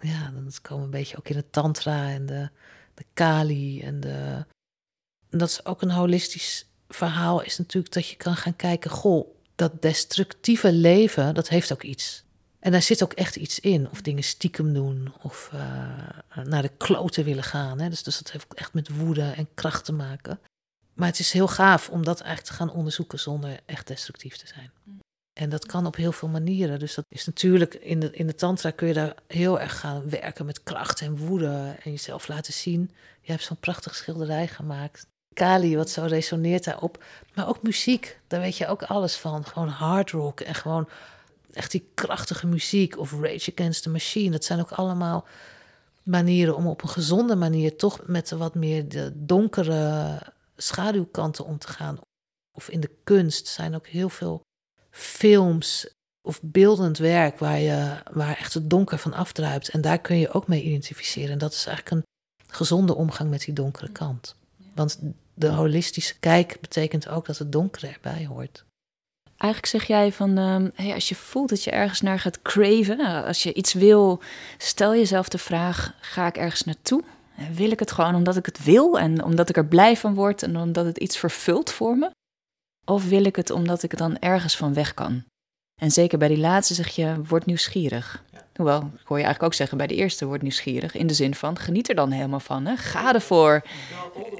Ja, 0.00 0.30
dan 0.30 0.50
komen 0.62 0.84
een 0.84 0.90
beetje 0.90 1.16
ook 1.16 1.28
in 1.28 1.36
het 1.36 1.52
tantra 1.52 2.08
en 2.08 2.26
de, 2.26 2.48
de 2.94 3.04
kali. 3.14 3.80
En, 3.80 4.00
de, 4.00 4.44
en 5.30 5.38
dat 5.38 5.48
is 5.48 5.64
ook 5.64 5.82
een 5.82 5.90
holistisch 5.90 6.66
verhaal, 6.88 7.42
is 7.42 7.58
natuurlijk 7.58 7.94
dat 7.94 8.08
je 8.08 8.16
kan 8.16 8.36
gaan 8.36 8.56
kijken. 8.56 8.90
Goh, 8.90 9.34
dat 9.54 9.82
destructieve 9.82 10.72
leven, 10.72 11.34
dat 11.34 11.48
heeft 11.48 11.72
ook 11.72 11.82
iets. 11.82 12.24
En 12.62 12.72
daar 12.72 12.82
zit 12.82 13.02
ook 13.02 13.12
echt 13.12 13.36
iets 13.36 13.60
in. 13.60 13.90
Of 13.90 14.02
dingen 14.02 14.22
stiekem 14.22 14.72
doen. 14.72 15.12
Of 15.22 15.50
uh, 15.54 16.44
naar 16.44 16.62
de 16.62 16.70
kloten 16.76 17.24
willen 17.24 17.42
gaan. 17.42 17.80
Hè. 17.80 17.88
Dus, 17.88 18.02
dus 18.02 18.18
dat 18.18 18.32
heeft 18.32 18.54
echt 18.54 18.74
met 18.74 18.96
woede 18.96 19.32
en 19.36 19.48
kracht 19.54 19.84
te 19.84 19.92
maken. 19.92 20.40
Maar 20.94 21.08
het 21.08 21.18
is 21.18 21.32
heel 21.32 21.48
gaaf 21.48 21.88
om 21.88 22.04
dat 22.04 22.20
eigenlijk 22.20 22.50
te 22.50 22.62
gaan 22.62 22.72
onderzoeken 22.76 23.18
zonder 23.18 23.60
echt 23.66 23.86
destructief 23.86 24.36
te 24.36 24.46
zijn. 24.46 24.70
Mm. 24.84 25.00
En 25.32 25.48
dat 25.48 25.66
kan 25.66 25.86
op 25.86 25.96
heel 25.96 26.12
veel 26.12 26.28
manieren. 26.28 26.78
Dus 26.78 26.94
dat 26.94 27.04
is 27.08 27.26
natuurlijk 27.26 27.74
in 27.74 28.00
de, 28.00 28.10
in 28.10 28.26
de 28.26 28.34
tantra 28.34 28.70
kun 28.70 28.88
je 28.88 28.94
daar 28.94 29.14
heel 29.26 29.60
erg 29.60 29.80
gaan 29.80 30.08
werken 30.10 30.46
met 30.46 30.62
kracht 30.62 31.00
en 31.00 31.16
woede. 31.16 31.76
En 31.82 31.90
jezelf 31.90 32.28
laten 32.28 32.52
zien. 32.52 32.90
Je 33.20 33.30
hebt 33.30 33.44
zo'n 33.44 33.56
prachtig 33.56 33.94
schilderij 33.94 34.48
gemaakt. 34.48 35.06
Kali, 35.34 35.76
wat 35.76 35.90
zo 35.90 36.04
resoneert 36.04 36.64
daarop. 36.64 37.04
Maar 37.34 37.48
ook 37.48 37.62
muziek, 37.62 38.20
daar 38.26 38.40
weet 38.40 38.56
je 38.56 38.66
ook 38.66 38.82
alles 38.82 39.16
van. 39.16 39.44
Gewoon 39.44 39.68
hard 39.68 40.10
rock 40.10 40.40
en 40.40 40.54
gewoon 40.54 40.88
echt 41.52 41.70
die 41.70 41.90
krachtige 41.94 42.46
muziek 42.46 42.98
of 42.98 43.12
Rage 43.12 43.52
Against 43.54 43.82
the 43.82 43.90
Machine. 43.90 44.30
Dat 44.30 44.44
zijn 44.44 44.60
ook 44.60 44.70
allemaal 44.70 45.26
manieren 46.02 46.56
om 46.56 46.66
op 46.66 46.82
een 46.82 46.88
gezonde 46.88 47.36
manier 47.36 47.76
toch 47.76 48.06
met 48.06 48.30
wat 48.30 48.54
meer 48.54 48.88
de 48.88 49.12
donkere 49.14 50.18
schaduwkanten 50.56 51.44
om 51.44 51.58
te 51.58 51.68
gaan. 51.68 51.98
Of 52.56 52.68
in 52.68 52.80
de 52.80 52.90
kunst 53.04 53.46
zijn 53.46 53.74
ook 53.74 53.86
heel 53.86 54.08
veel 54.08 54.40
films 54.90 55.94
of 56.28 56.40
beeldend 56.42 56.98
werk 56.98 57.38
waar, 57.38 57.58
je, 57.58 58.02
waar 58.10 58.38
echt 58.38 58.54
het 58.54 58.70
donker 58.70 58.98
van 58.98 59.12
afdruipt. 59.12 59.68
En 59.68 59.80
daar 59.80 59.98
kun 59.98 60.16
je 60.16 60.32
ook 60.32 60.48
mee 60.48 60.62
identificeren. 60.62 61.30
En 61.30 61.38
dat 61.38 61.52
is 61.52 61.66
eigenlijk 61.66 61.96
een 61.96 62.54
gezonde 62.54 62.94
omgang 62.94 63.30
met 63.30 63.40
die 63.40 63.54
donkere 63.54 63.92
kant. 63.92 64.36
Want 64.74 64.98
de 65.34 65.48
holistische 65.48 66.18
kijk 66.18 66.60
betekent 66.60 67.08
ook 67.08 67.26
dat 67.26 67.38
het 67.38 67.52
donkere 67.52 67.86
erbij 67.86 68.26
hoort. 68.26 68.64
Eigenlijk 69.42 69.66
zeg 69.66 69.84
jij 69.84 70.12
van, 70.12 70.38
um, 70.38 70.70
hey, 70.74 70.94
als 70.94 71.08
je 71.08 71.14
voelt 71.14 71.48
dat 71.48 71.64
je 71.64 71.70
ergens 71.70 72.00
naar 72.00 72.18
gaat 72.18 72.42
craven, 72.42 72.96
nou, 72.96 73.26
als 73.26 73.42
je 73.42 73.52
iets 73.52 73.72
wil, 73.72 74.20
stel 74.58 74.94
jezelf 74.94 75.28
de 75.28 75.38
vraag, 75.38 75.94
ga 76.00 76.26
ik 76.26 76.36
ergens 76.36 76.64
naartoe? 76.64 77.02
Wil 77.52 77.70
ik 77.70 77.78
het 77.78 77.92
gewoon 77.92 78.14
omdat 78.14 78.36
ik 78.36 78.46
het 78.46 78.64
wil 78.64 78.98
en 78.98 79.24
omdat 79.24 79.48
ik 79.48 79.56
er 79.56 79.66
blij 79.66 79.96
van 79.96 80.14
word 80.14 80.42
en 80.42 80.56
omdat 80.56 80.84
het 80.84 80.98
iets 80.98 81.18
vervult 81.18 81.70
voor 81.70 81.96
me? 81.96 82.10
Of 82.84 83.08
wil 83.08 83.24
ik 83.24 83.36
het 83.36 83.50
omdat 83.50 83.82
ik 83.82 83.96
dan 83.96 84.18
ergens 84.18 84.56
van 84.56 84.74
weg 84.74 84.94
kan? 84.94 85.24
En 85.80 85.90
zeker 85.90 86.18
bij 86.18 86.28
die 86.28 86.38
laatste 86.38 86.74
zeg 86.74 86.88
je, 86.88 87.22
word 87.28 87.46
nieuwsgierig. 87.46 88.24
Hoewel, 88.54 88.78
ik 88.78 89.06
hoor 89.06 89.18
je 89.18 89.24
eigenlijk 89.24 89.42
ook 89.42 89.54
zeggen 89.54 89.78
bij 89.78 89.86
de 89.86 89.94
eerste, 89.94 90.26
word 90.26 90.42
nieuwsgierig. 90.42 90.94
In 90.94 91.06
de 91.06 91.14
zin 91.14 91.34
van, 91.34 91.58
geniet 91.58 91.88
er 91.88 91.94
dan 91.94 92.10
helemaal 92.10 92.40
van. 92.40 92.66
Hè? 92.66 92.76
Ga 92.76 93.14
ervoor. 93.14 93.62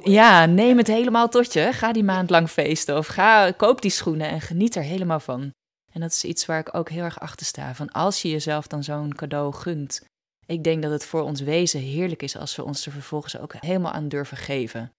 Ja, 0.03 0.45
neem 0.45 0.77
het 0.77 0.87
helemaal 0.87 1.29
tot 1.29 1.53
je. 1.53 1.69
Ga 1.73 1.93
die 1.93 2.03
maand 2.03 2.29
lang 2.29 2.49
feesten. 2.49 2.97
Of 2.97 3.07
ga, 3.07 3.51
koop 3.51 3.81
die 3.81 3.91
schoenen 3.91 4.29
en 4.29 4.41
geniet 4.41 4.75
er 4.75 4.83
helemaal 4.83 5.19
van. 5.19 5.51
En 5.91 6.01
dat 6.01 6.11
is 6.11 6.23
iets 6.23 6.45
waar 6.45 6.59
ik 6.59 6.75
ook 6.75 6.89
heel 6.89 7.03
erg 7.03 7.19
achter 7.19 7.45
sta. 7.45 7.75
Van 7.75 7.91
als 7.91 8.21
je 8.21 8.29
jezelf 8.29 8.67
dan 8.67 8.83
zo'n 8.83 9.15
cadeau 9.15 9.53
gunt. 9.53 10.01
Ik 10.45 10.63
denk 10.63 10.81
dat 10.81 10.91
het 10.91 11.05
voor 11.05 11.21
ons 11.21 11.41
wezen 11.41 11.79
heerlijk 11.79 12.21
is 12.21 12.37
als 12.37 12.55
we 12.55 12.63
ons 12.63 12.85
er 12.85 12.91
vervolgens 12.91 13.37
ook 13.37 13.53
helemaal 13.59 13.91
aan 13.91 14.07
durven 14.07 14.37
geven. 14.37 14.91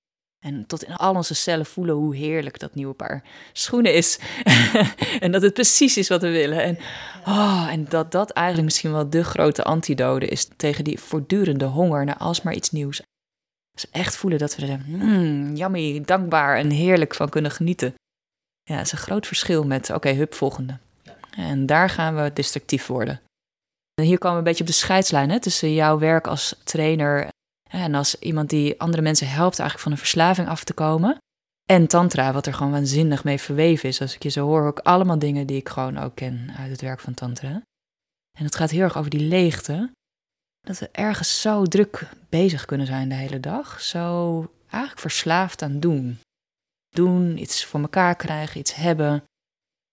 En 0.45 0.67
tot 0.67 0.85
in 0.85 0.97
al 0.97 1.15
onze 1.15 1.35
cellen 1.35 1.67
voelen 1.67 1.95
hoe 1.95 2.17
heerlijk 2.17 2.59
dat 2.59 2.75
nieuwe 2.75 2.95
paar 2.95 3.23
schoenen 3.53 3.95
is. 3.95 4.19
en 5.21 5.33
dat 5.33 5.43
het 5.43 5.55
precies 5.55 5.97
is 5.97 6.09
wat 6.09 6.21
we 6.21 6.31
willen. 6.31 6.63
En, 6.63 6.79
oh, 7.27 7.67
en 7.71 7.85
dat 7.85 8.13
dat 8.13 8.31
eigenlijk 8.31 8.67
misschien 8.67 8.93
wel 8.93 9.11
de 9.11 9.25
grote 9.25 9.63
antidote 9.63 10.27
is 10.27 10.49
tegen 10.57 10.85
die 10.85 11.01
voortdurende 11.01 11.65
honger 11.65 12.05
naar 12.05 12.17
alsmaar 12.17 12.55
iets 12.55 12.71
nieuws. 12.71 13.03
Dus 13.71 13.91
echt 13.91 14.17
voelen 14.17 14.39
dat 14.39 14.57
we 14.57 14.67
er 14.67 14.81
mm, 14.87 15.55
yummy, 15.55 16.01
dankbaar 16.05 16.57
en 16.57 16.71
heerlijk 16.71 17.15
van 17.15 17.29
kunnen 17.29 17.51
genieten. 17.51 17.95
Ja, 18.63 18.77
dat 18.77 18.87
is 18.87 18.93
een 18.93 18.99
groot 18.99 19.27
verschil 19.27 19.65
met, 19.65 19.91
oké, 19.91 20.11
hup, 20.11 20.35
volgende. 20.35 20.79
En 21.37 21.67
daar 21.67 21.91
gaan 21.91 22.15
we 22.15 22.33
destructief 22.33 22.87
worden. 22.87 23.21
En 23.95 24.05
hier 24.05 24.19
komen 24.19 24.33
we 24.33 24.39
een 24.39 24.49
beetje 24.49 24.65
op 24.65 24.71
de 24.71 24.77
scheidslijn 24.77 25.31
hè, 25.31 25.41
tussen 25.41 25.75
jouw 25.75 25.99
werk 25.99 26.27
als 26.27 26.61
trainer 26.65 27.29
en 27.75 27.95
als 27.95 28.19
iemand 28.19 28.51
die 28.51 28.81
andere 28.81 29.03
mensen 29.03 29.29
helpt 29.29 29.59
eigenlijk 29.59 29.81
van 29.81 29.93
een 29.93 29.99
verslaving 29.99 30.49
af 30.49 30.65
te 30.65 30.73
komen. 30.73 31.19
En 31.71 31.87
tantra, 31.87 32.33
wat 32.33 32.47
er 32.47 32.55
gewoon 32.55 32.73
waanzinnig 32.73 33.25
mee 33.25 33.39
verweven 33.39 33.89
is. 33.89 34.01
Als 34.01 34.15
ik 34.15 34.23
je 34.23 34.29
zo 34.29 34.47
hoor, 34.47 34.67
ook 34.67 34.79
allemaal 34.79 35.19
dingen 35.19 35.47
die 35.47 35.57
ik 35.57 35.69
gewoon 35.69 35.99
ook 35.99 36.15
ken 36.15 36.55
uit 36.59 36.71
het 36.71 36.81
werk 36.81 37.01
van 37.01 37.15
tantra. 37.15 37.63
En 38.39 38.45
het 38.45 38.55
gaat 38.55 38.71
heel 38.71 38.83
erg 38.83 38.97
over 38.97 39.11
die 39.11 39.29
leegte. 39.29 39.93
Dat 40.61 40.79
we 40.79 40.89
ergens 40.93 41.41
zo 41.41 41.65
druk 41.65 42.09
bezig 42.29 42.65
kunnen 42.65 42.87
zijn 42.87 43.09
de 43.09 43.15
hele 43.15 43.41
dag. 43.41 43.81
Zo 43.81 44.39
eigenlijk 44.69 45.01
verslaafd 45.01 45.63
aan 45.63 45.81
doen. 45.81 46.19
Doen, 46.89 47.39
iets 47.39 47.65
voor 47.65 47.81
elkaar 47.81 48.17
krijgen, 48.17 48.61
iets 48.61 48.75
hebben. 48.75 49.25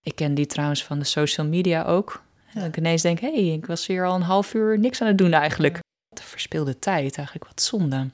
Ik 0.06 0.16
ken 0.16 0.34
die 0.34 0.46
trouwens 0.46 0.84
van 0.84 1.00
de 1.00 1.06
social 1.06 1.48
media 1.48 1.84
ook. 1.84 2.24
En 2.54 2.66
ik 2.66 2.78
ineens 2.78 3.02
denk, 3.02 3.20
hé, 3.20 3.34
hey, 3.34 3.54
ik 3.54 3.66
was 3.66 3.88
hier 3.88 4.06
al 4.06 4.16
een 4.16 4.22
half 4.22 4.54
uur 4.54 4.80
niks 4.80 5.02
aan 5.02 5.08
het 5.08 5.18
doen 5.18 5.34
eigenlijk. 5.34 5.80
De 6.16 6.24
verspilde 6.24 6.80
tijd, 6.80 7.18
eigenlijk 7.18 7.47
wat 7.47 7.62
zonde. 7.62 8.09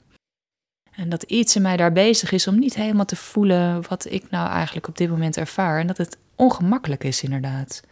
En 0.90 1.08
dat 1.08 1.22
iets 1.22 1.56
in 1.56 1.62
mij 1.62 1.76
daar 1.76 1.92
bezig 1.92 2.32
is 2.32 2.46
om 2.46 2.58
niet 2.58 2.74
helemaal 2.74 3.04
te 3.04 3.16
voelen 3.16 3.88
wat 3.88 4.10
ik 4.10 4.30
nou 4.30 4.48
eigenlijk 4.50 4.88
op 4.88 4.96
dit 4.96 5.10
moment 5.10 5.36
ervaar. 5.36 5.80
En 5.80 5.86
dat 5.86 5.96
het 5.96 6.18
ongemakkelijk 6.34 7.04
is, 7.04 7.22
inderdaad. 7.22 7.82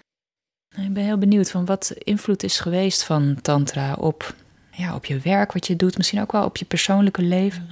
Ik 0.76 0.92
ben 0.92 1.04
heel 1.04 1.18
benieuwd 1.18 1.50
van 1.50 1.64
wat 1.64 1.90
invloed 1.90 2.42
is 2.42 2.61
geweest 2.61 3.02
van 3.02 3.40
Tantra 3.42 3.94
op, 3.94 4.34
ja, 4.70 4.94
op 4.94 5.04
je 5.04 5.18
werk, 5.18 5.52
wat 5.52 5.66
je 5.66 5.76
doet, 5.76 5.96
misschien 5.96 6.20
ook 6.20 6.32
wel 6.32 6.44
op 6.44 6.57
je 6.57 6.64
persoonlijke 6.64 7.22
leven. 7.22 7.68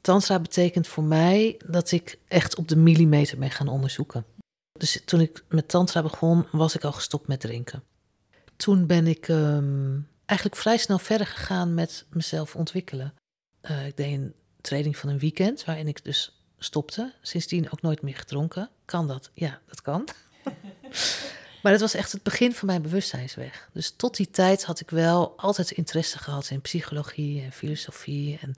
Tantra 0.00 0.40
betekent 0.40 0.86
voor 0.86 1.04
mij 1.04 1.60
dat 1.66 1.90
ik 1.90 2.18
echt 2.28 2.56
op 2.56 2.68
de 2.68 2.76
millimeter 2.76 3.38
ben 3.38 3.50
gaan 3.50 3.68
onderzoeken. 3.68 4.24
Dus 4.72 5.02
toen 5.04 5.20
ik 5.20 5.44
met 5.48 5.68
Tantra 5.68 6.02
begon, 6.02 6.46
was 6.52 6.74
ik 6.74 6.84
al 6.84 6.92
gestopt 6.92 7.28
met 7.28 7.40
drinken. 7.40 7.82
Toen 8.56 8.86
ben 8.86 9.06
ik 9.06 9.28
ehm, 9.28 9.98
eigenlijk 10.26 10.60
vrij 10.60 10.76
snel 10.76 10.98
verder 10.98 11.26
gegaan 11.26 11.74
met 11.74 12.04
mezelf 12.10 12.56
ontwikkelen. 12.56 13.14
Uh, 13.62 13.86
ik 13.86 13.96
deed 13.96 14.12
een 14.12 14.34
training 14.60 14.96
van 14.96 15.08
een 15.08 15.18
weekend 15.18 15.64
waarin 15.64 15.88
ik 15.88 16.04
dus 16.04 16.44
stopte. 16.58 17.12
Sindsdien 17.22 17.70
ook 17.70 17.82
nooit 17.82 18.02
meer 18.02 18.16
gedronken. 18.16 18.70
Kan 18.84 19.08
dat? 19.08 19.30
Ja, 19.34 19.60
dat 19.66 19.82
kan. 19.82 20.08
maar 21.62 21.72
dat 21.72 21.80
was 21.80 21.94
echt 21.94 22.12
het 22.12 22.22
begin 22.22 22.52
van 22.52 22.66
mijn 22.66 22.82
bewustzijnsweg. 22.82 23.68
Dus 23.72 23.90
tot 23.90 24.16
die 24.16 24.30
tijd 24.30 24.64
had 24.64 24.80
ik 24.80 24.90
wel 24.90 25.38
altijd 25.38 25.70
interesse 25.70 26.18
gehad 26.18 26.50
in 26.50 26.60
psychologie 26.60 27.42
en 27.42 27.52
filosofie 27.52 28.38
en 28.40 28.54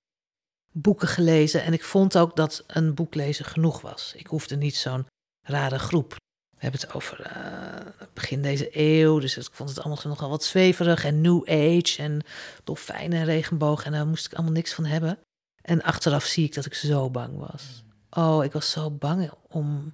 boeken 0.73 1.09
gelezen. 1.09 1.63
En 1.63 1.73
ik 1.73 1.85
vond 1.85 2.19
ook 2.19 2.37
dat 2.37 2.65
een 2.67 2.95
boek 2.95 3.15
lezen 3.15 3.45
genoeg 3.45 3.81
was. 3.81 4.13
Ik 4.17 4.27
hoefde 4.27 4.57
niet 4.57 4.77
zo'n 4.77 5.07
rare 5.43 5.79
groep. 5.79 6.17
We 6.57 6.63
hebben 6.63 6.81
het 6.81 6.95
over 6.95 7.37
uh, 7.37 8.07
begin 8.13 8.43
deze 8.43 8.69
eeuw, 8.73 9.19
dus 9.19 9.37
ik 9.37 9.49
vond 9.53 9.69
het 9.69 9.79
allemaal 9.79 10.03
nogal 10.05 10.31
wat 10.31 10.45
zweverig 10.45 11.05
en 11.05 11.21
New 11.21 11.49
Age 11.49 11.95
en 11.99 12.21
dolfijnen 12.65 13.19
en 13.19 13.25
regenboog 13.25 13.85
en 13.85 13.93
daar 13.93 14.07
moest 14.07 14.27
ik 14.27 14.35
allemaal 14.35 14.53
niks 14.53 14.75
van 14.75 14.85
hebben. 14.85 15.19
En 15.63 15.83
achteraf 15.83 16.25
zie 16.25 16.45
ik 16.45 16.55
dat 16.55 16.67
ik 16.67 16.75
zo 16.75 17.11
bang 17.11 17.39
was. 17.39 17.85
Oh, 18.11 18.45
ik 18.45 18.53
was 18.53 18.71
zo 18.71 18.91
bang 18.91 19.31
om 19.49 19.93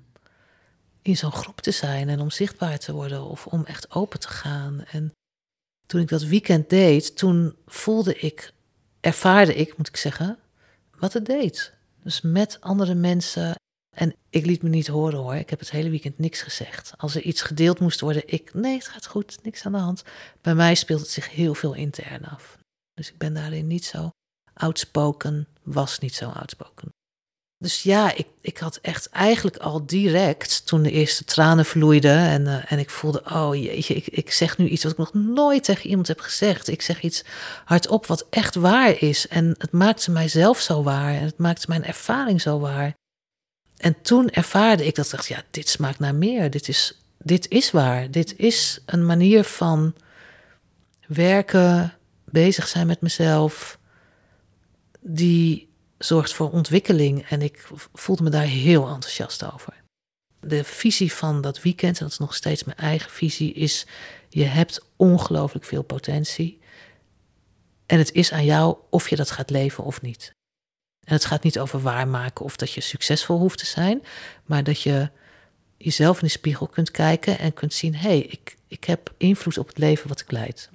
in 1.03 1.17
zo'n 1.17 1.33
groep 1.33 1.61
te 1.61 1.71
zijn 1.71 2.09
en 2.09 2.21
om 2.21 2.31
zichtbaar 2.31 2.79
te 2.79 2.93
worden 2.93 3.23
of 3.23 3.47
om 3.47 3.65
echt 3.65 3.91
open 3.91 4.21
te 4.21 4.29
gaan. 4.29 4.85
En 4.85 5.13
toen 5.87 6.01
ik 6.01 6.09
dat 6.09 6.23
weekend 6.23 6.71
deed, 6.71 7.17
toen 7.17 7.57
voelde 7.67 8.19
ik, 8.19 8.53
ervaarde 9.01 9.55
ik, 9.55 9.77
moet 9.77 9.89
ik 9.89 9.97
zeggen, 9.97 10.39
wat 10.99 11.13
het 11.13 11.25
deed. 11.25 11.73
Dus 12.03 12.21
met 12.21 12.61
andere 12.61 12.95
mensen. 12.95 13.55
En 13.97 14.15
ik 14.31 14.47
liet 14.47 14.63
me 14.63 14.69
niet 14.69 14.87
horen 14.87 15.19
hoor. 15.19 15.35
Ik 15.35 15.51
heb 15.51 15.59
het 15.59 15.71
hele 15.71 15.91
weekend 15.91 16.19
niks 16.19 16.43
gezegd. 16.43 16.93
Als 16.97 17.15
er 17.15 17.23
iets 17.23 17.43
gedeeld 17.43 17.81
moest 17.81 18.01
worden, 18.01 18.23
ik, 18.27 18.55
nee, 18.55 18.75
het 18.75 18.89
gaat 18.89 19.07
goed, 19.07 19.39
niks 19.43 19.67
aan 19.67 19.73
de 19.73 19.79
hand. 19.79 20.03
Bij 20.41 20.55
mij 20.55 20.75
speelt 20.75 21.01
het 21.01 21.11
zich 21.11 21.31
heel 21.31 21.55
veel 21.55 21.75
intern 21.75 22.25
af. 22.25 22.59
Dus 22.95 23.09
ik 23.09 23.19
ben 23.19 23.35
daarin 23.35 23.67
niet 23.67 23.85
zo 23.85 24.11
outspoken, 24.55 25.47
was 25.63 25.99
niet 25.99 26.15
zo 26.15 26.29
outspoken. 26.29 26.93
Dus 27.59 27.83
ja, 27.83 28.15
ik, 28.15 28.27
ik 28.41 28.59
had 28.59 28.77
echt 28.77 29.09
eigenlijk 29.09 29.57
al 29.57 29.87
direct, 29.87 30.67
toen 30.67 30.83
de 30.83 30.91
eerste 30.91 31.25
tranen 31.25 31.65
vloeiden 31.65 32.17
en, 32.17 32.43
uh, 32.43 32.73
en 32.73 32.79
ik 32.79 32.91
voelde, 32.91 33.23
oh 33.33 33.55
jeetje, 33.55 33.95
ik, 33.95 34.07
ik 34.07 34.31
zeg 34.33 34.59
nu 34.59 34.69
iets 34.69 34.83
wat 34.83 34.93
ik 34.93 34.99
nog 34.99 35.15
nooit 35.15 35.65
tegen 35.65 35.91
iemand 35.91 36.09
heb 36.09 36.21
gezegd. 36.21 36.69
Ik 36.69 36.83
zeg 36.83 37.03
iets 37.03 37.25
hardop 37.65 38.07
wat 38.07 38.27
echt 38.31 38.55
waar 38.55 39.03
is. 39.03 39.29
En 39.29 39.55
het 39.59 39.73
maakte 39.73 40.11
mijzelf 40.11 40.61
zo 40.61 40.83
waar 40.83 41.15
en 41.15 41.25
het 41.25 41.39
maakte 41.39 41.67
mijn 41.69 41.85
ervaring 41.85 42.41
zo 42.41 42.59
waar. 42.59 42.95
En 43.83 44.03
toen 44.03 44.31
ervaarde 44.31 44.87
ik 44.87 44.95
dat 44.95 45.05
ik 45.05 45.11
dacht, 45.11 45.27
ja, 45.27 45.43
dit 45.51 45.69
smaakt 45.69 45.99
naar 45.99 46.15
meer. 46.15 46.51
Dit 46.51 46.69
is, 46.69 46.99
dit 47.19 47.49
is 47.49 47.71
waar. 47.71 48.11
Dit 48.11 48.39
is 48.39 48.81
een 48.87 49.07
manier 49.07 49.45
van 49.45 49.95
werken, 51.07 51.95
bezig 52.25 52.69
zijn 52.69 52.87
met 52.87 53.01
mezelf, 53.01 53.79
die 55.01 55.69
zorgt 55.99 56.33
voor 56.33 56.51
ontwikkeling. 56.51 57.27
En 57.29 57.43
ik 57.43 57.69
voelde 57.93 58.23
me 58.23 58.31
daar 58.31 58.45
heel 58.45 58.89
enthousiast 58.89 59.53
over. 59.53 59.83
De 60.41 60.65
visie 60.65 61.13
van 61.13 61.41
dat 61.41 61.63
weekend, 61.63 61.99
en 61.99 62.03
dat 62.03 62.13
is 62.13 62.19
nog 62.19 62.35
steeds 62.35 62.65
mijn 62.65 62.79
eigen 62.79 63.11
visie, 63.11 63.53
is: 63.53 63.87
je 64.29 64.45
hebt 64.45 64.81
ongelooflijk 64.97 65.65
veel 65.65 65.83
potentie. 65.83 66.61
En 67.87 67.99
het 67.99 68.13
is 68.13 68.33
aan 68.33 68.45
jou 68.45 68.77
of 68.91 69.09
je 69.09 69.17
dat 69.17 69.31
gaat 69.31 69.51
leven 69.51 69.85
of 69.85 70.03
niet. 70.03 70.33
En 71.05 71.15
het 71.15 71.25
gaat 71.25 71.43
niet 71.43 71.59
over 71.59 71.81
waarmaken 71.81 72.45
of 72.45 72.57
dat 72.57 72.73
je 72.73 72.81
succesvol 72.81 73.39
hoeft 73.39 73.59
te 73.59 73.67
zijn, 73.67 74.03
maar 74.45 74.65
dat 74.65 74.81
je 74.81 75.11
jezelf 75.77 76.17
in 76.17 76.25
de 76.25 76.33
spiegel 76.33 76.67
kunt 76.67 76.91
kijken 76.91 77.39
en 77.39 77.55
kunt 77.55 77.75
zien: 77.75 77.95
hé, 77.95 78.09
hey, 78.09 78.21
ik, 78.21 78.57
ik 78.67 78.85
heb 78.85 79.13
invloed 79.17 79.59
op 79.59 79.67
het 79.67 79.79
leven 79.79 80.09
wat 80.09 80.21
ik 80.21 80.31
leid. 80.31 80.71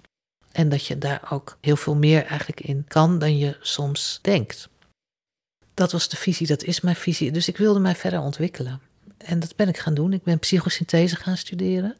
En 0.51 0.69
dat 0.69 0.85
je 0.85 0.97
daar 0.97 1.27
ook 1.31 1.57
heel 1.61 1.75
veel 1.75 1.95
meer 1.95 2.25
eigenlijk 2.25 2.61
in 2.61 2.85
kan 2.87 3.19
dan 3.19 3.37
je 3.37 3.57
soms 3.61 4.19
denkt. 4.21 4.69
Dat 5.73 5.91
was 5.91 6.09
de 6.09 6.17
visie, 6.17 6.47
dat 6.47 6.63
is 6.63 6.81
mijn 6.81 6.95
visie. 6.95 7.31
Dus 7.31 7.47
ik 7.47 7.57
wilde 7.57 7.79
mij 7.79 7.95
verder 7.95 8.19
ontwikkelen. 8.19 8.81
En 9.17 9.39
dat 9.39 9.55
ben 9.55 9.67
ik 9.67 9.77
gaan 9.77 9.93
doen. 9.93 10.13
Ik 10.13 10.23
ben 10.23 10.39
psychosynthese 10.39 11.15
gaan 11.15 11.37
studeren. 11.37 11.97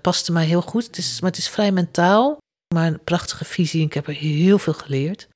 Paste 0.00 0.32
mij 0.32 0.44
heel 0.44 0.62
goed. 0.62 0.86
Het 0.86 0.96
is, 0.96 1.20
maar 1.20 1.30
het 1.30 1.38
is 1.38 1.48
vrij 1.48 1.72
mentaal, 1.72 2.38
maar 2.74 2.86
een 2.86 3.04
prachtige 3.04 3.44
visie. 3.44 3.84
Ik 3.84 3.92
heb 3.92 4.06
er 4.06 4.14
heel 4.14 4.58
veel 4.58 4.72
geleerd. 4.72 5.28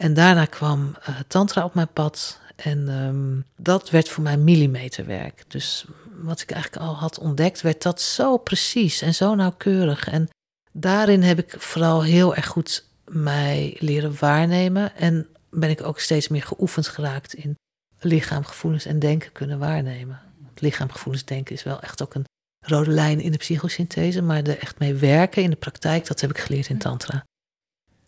En 0.00 0.14
daarna 0.14 0.44
kwam 0.44 0.96
uh, 1.08 1.18
Tantra 1.26 1.64
op 1.64 1.74
mijn 1.74 1.92
pad. 1.92 2.38
En 2.56 2.88
um, 2.88 3.44
dat 3.56 3.90
werd 3.90 4.08
voor 4.08 4.22
mij 4.22 4.36
millimeterwerk. 4.36 5.44
Dus 5.48 5.84
wat 6.14 6.40
ik 6.40 6.50
eigenlijk 6.50 6.82
al 6.82 6.94
had 6.94 7.18
ontdekt, 7.18 7.60
werd 7.60 7.82
dat 7.82 8.00
zo 8.00 8.36
precies 8.36 9.02
en 9.02 9.14
zo 9.14 9.34
nauwkeurig. 9.34 10.08
En 10.08 10.28
daarin 10.72 11.22
heb 11.22 11.38
ik 11.38 11.54
vooral 11.58 12.02
heel 12.02 12.34
erg 12.34 12.46
goed 12.46 12.84
mij 13.04 13.76
leren 13.78 14.16
waarnemen. 14.18 14.96
En 14.96 15.26
ben 15.50 15.70
ik 15.70 15.82
ook 15.82 16.00
steeds 16.00 16.28
meer 16.28 16.42
geoefend 16.42 16.88
geraakt 16.88 17.34
in 17.34 17.54
lichaam, 17.98 18.44
gevoelens 18.44 18.84
en 18.84 18.98
denken 18.98 19.32
kunnen 19.32 19.58
waarnemen. 19.58 20.20
Lichaam, 20.54 20.90
gevoelens, 20.90 21.24
denken 21.24 21.54
is 21.54 21.62
wel 21.62 21.80
echt 21.80 22.02
ook 22.02 22.14
een 22.14 22.24
rode 22.66 22.90
lijn 22.90 23.20
in 23.20 23.32
de 23.32 23.38
psychosynthese, 23.38 24.22
maar 24.22 24.42
er 24.42 24.58
echt 24.58 24.78
mee 24.78 24.94
werken 24.94 25.42
in 25.42 25.50
de 25.50 25.56
praktijk, 25.56 26.06
dat 26.06 26.20
heb 26.20 26.30
ik 26.30 26.38
geleerd 26.38 26.68
in 26.68 26.78
Tantra. 26.78 27.24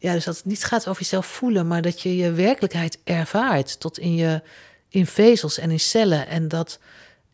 Ja, 0.03 0.12
dus 0.12 0.24
dat 0.24 0.36
het 0.36 0.44
niet 0.44 0.64
gaat 0.64 0.88
over 0.88 1.03
jezelf 1.03 1.26
voelen, 1.26 1.66
maar 1.66 1.82
dat 1.82 2.00
je 2.00 2.16
je 2.16 2.32
werkelijkheid 2.32 2.98
ervaart 3.05 3.80
tot 3.80 3.98
in 3.98 4.14
je 4.14 4.42
in 4.88 5.07
vezels 5.07 5.59
en 5.59 5.70
in 5.70 5.80
cellen. 5.80 6.26
En 6.26 6.48
dat 6.48 6.78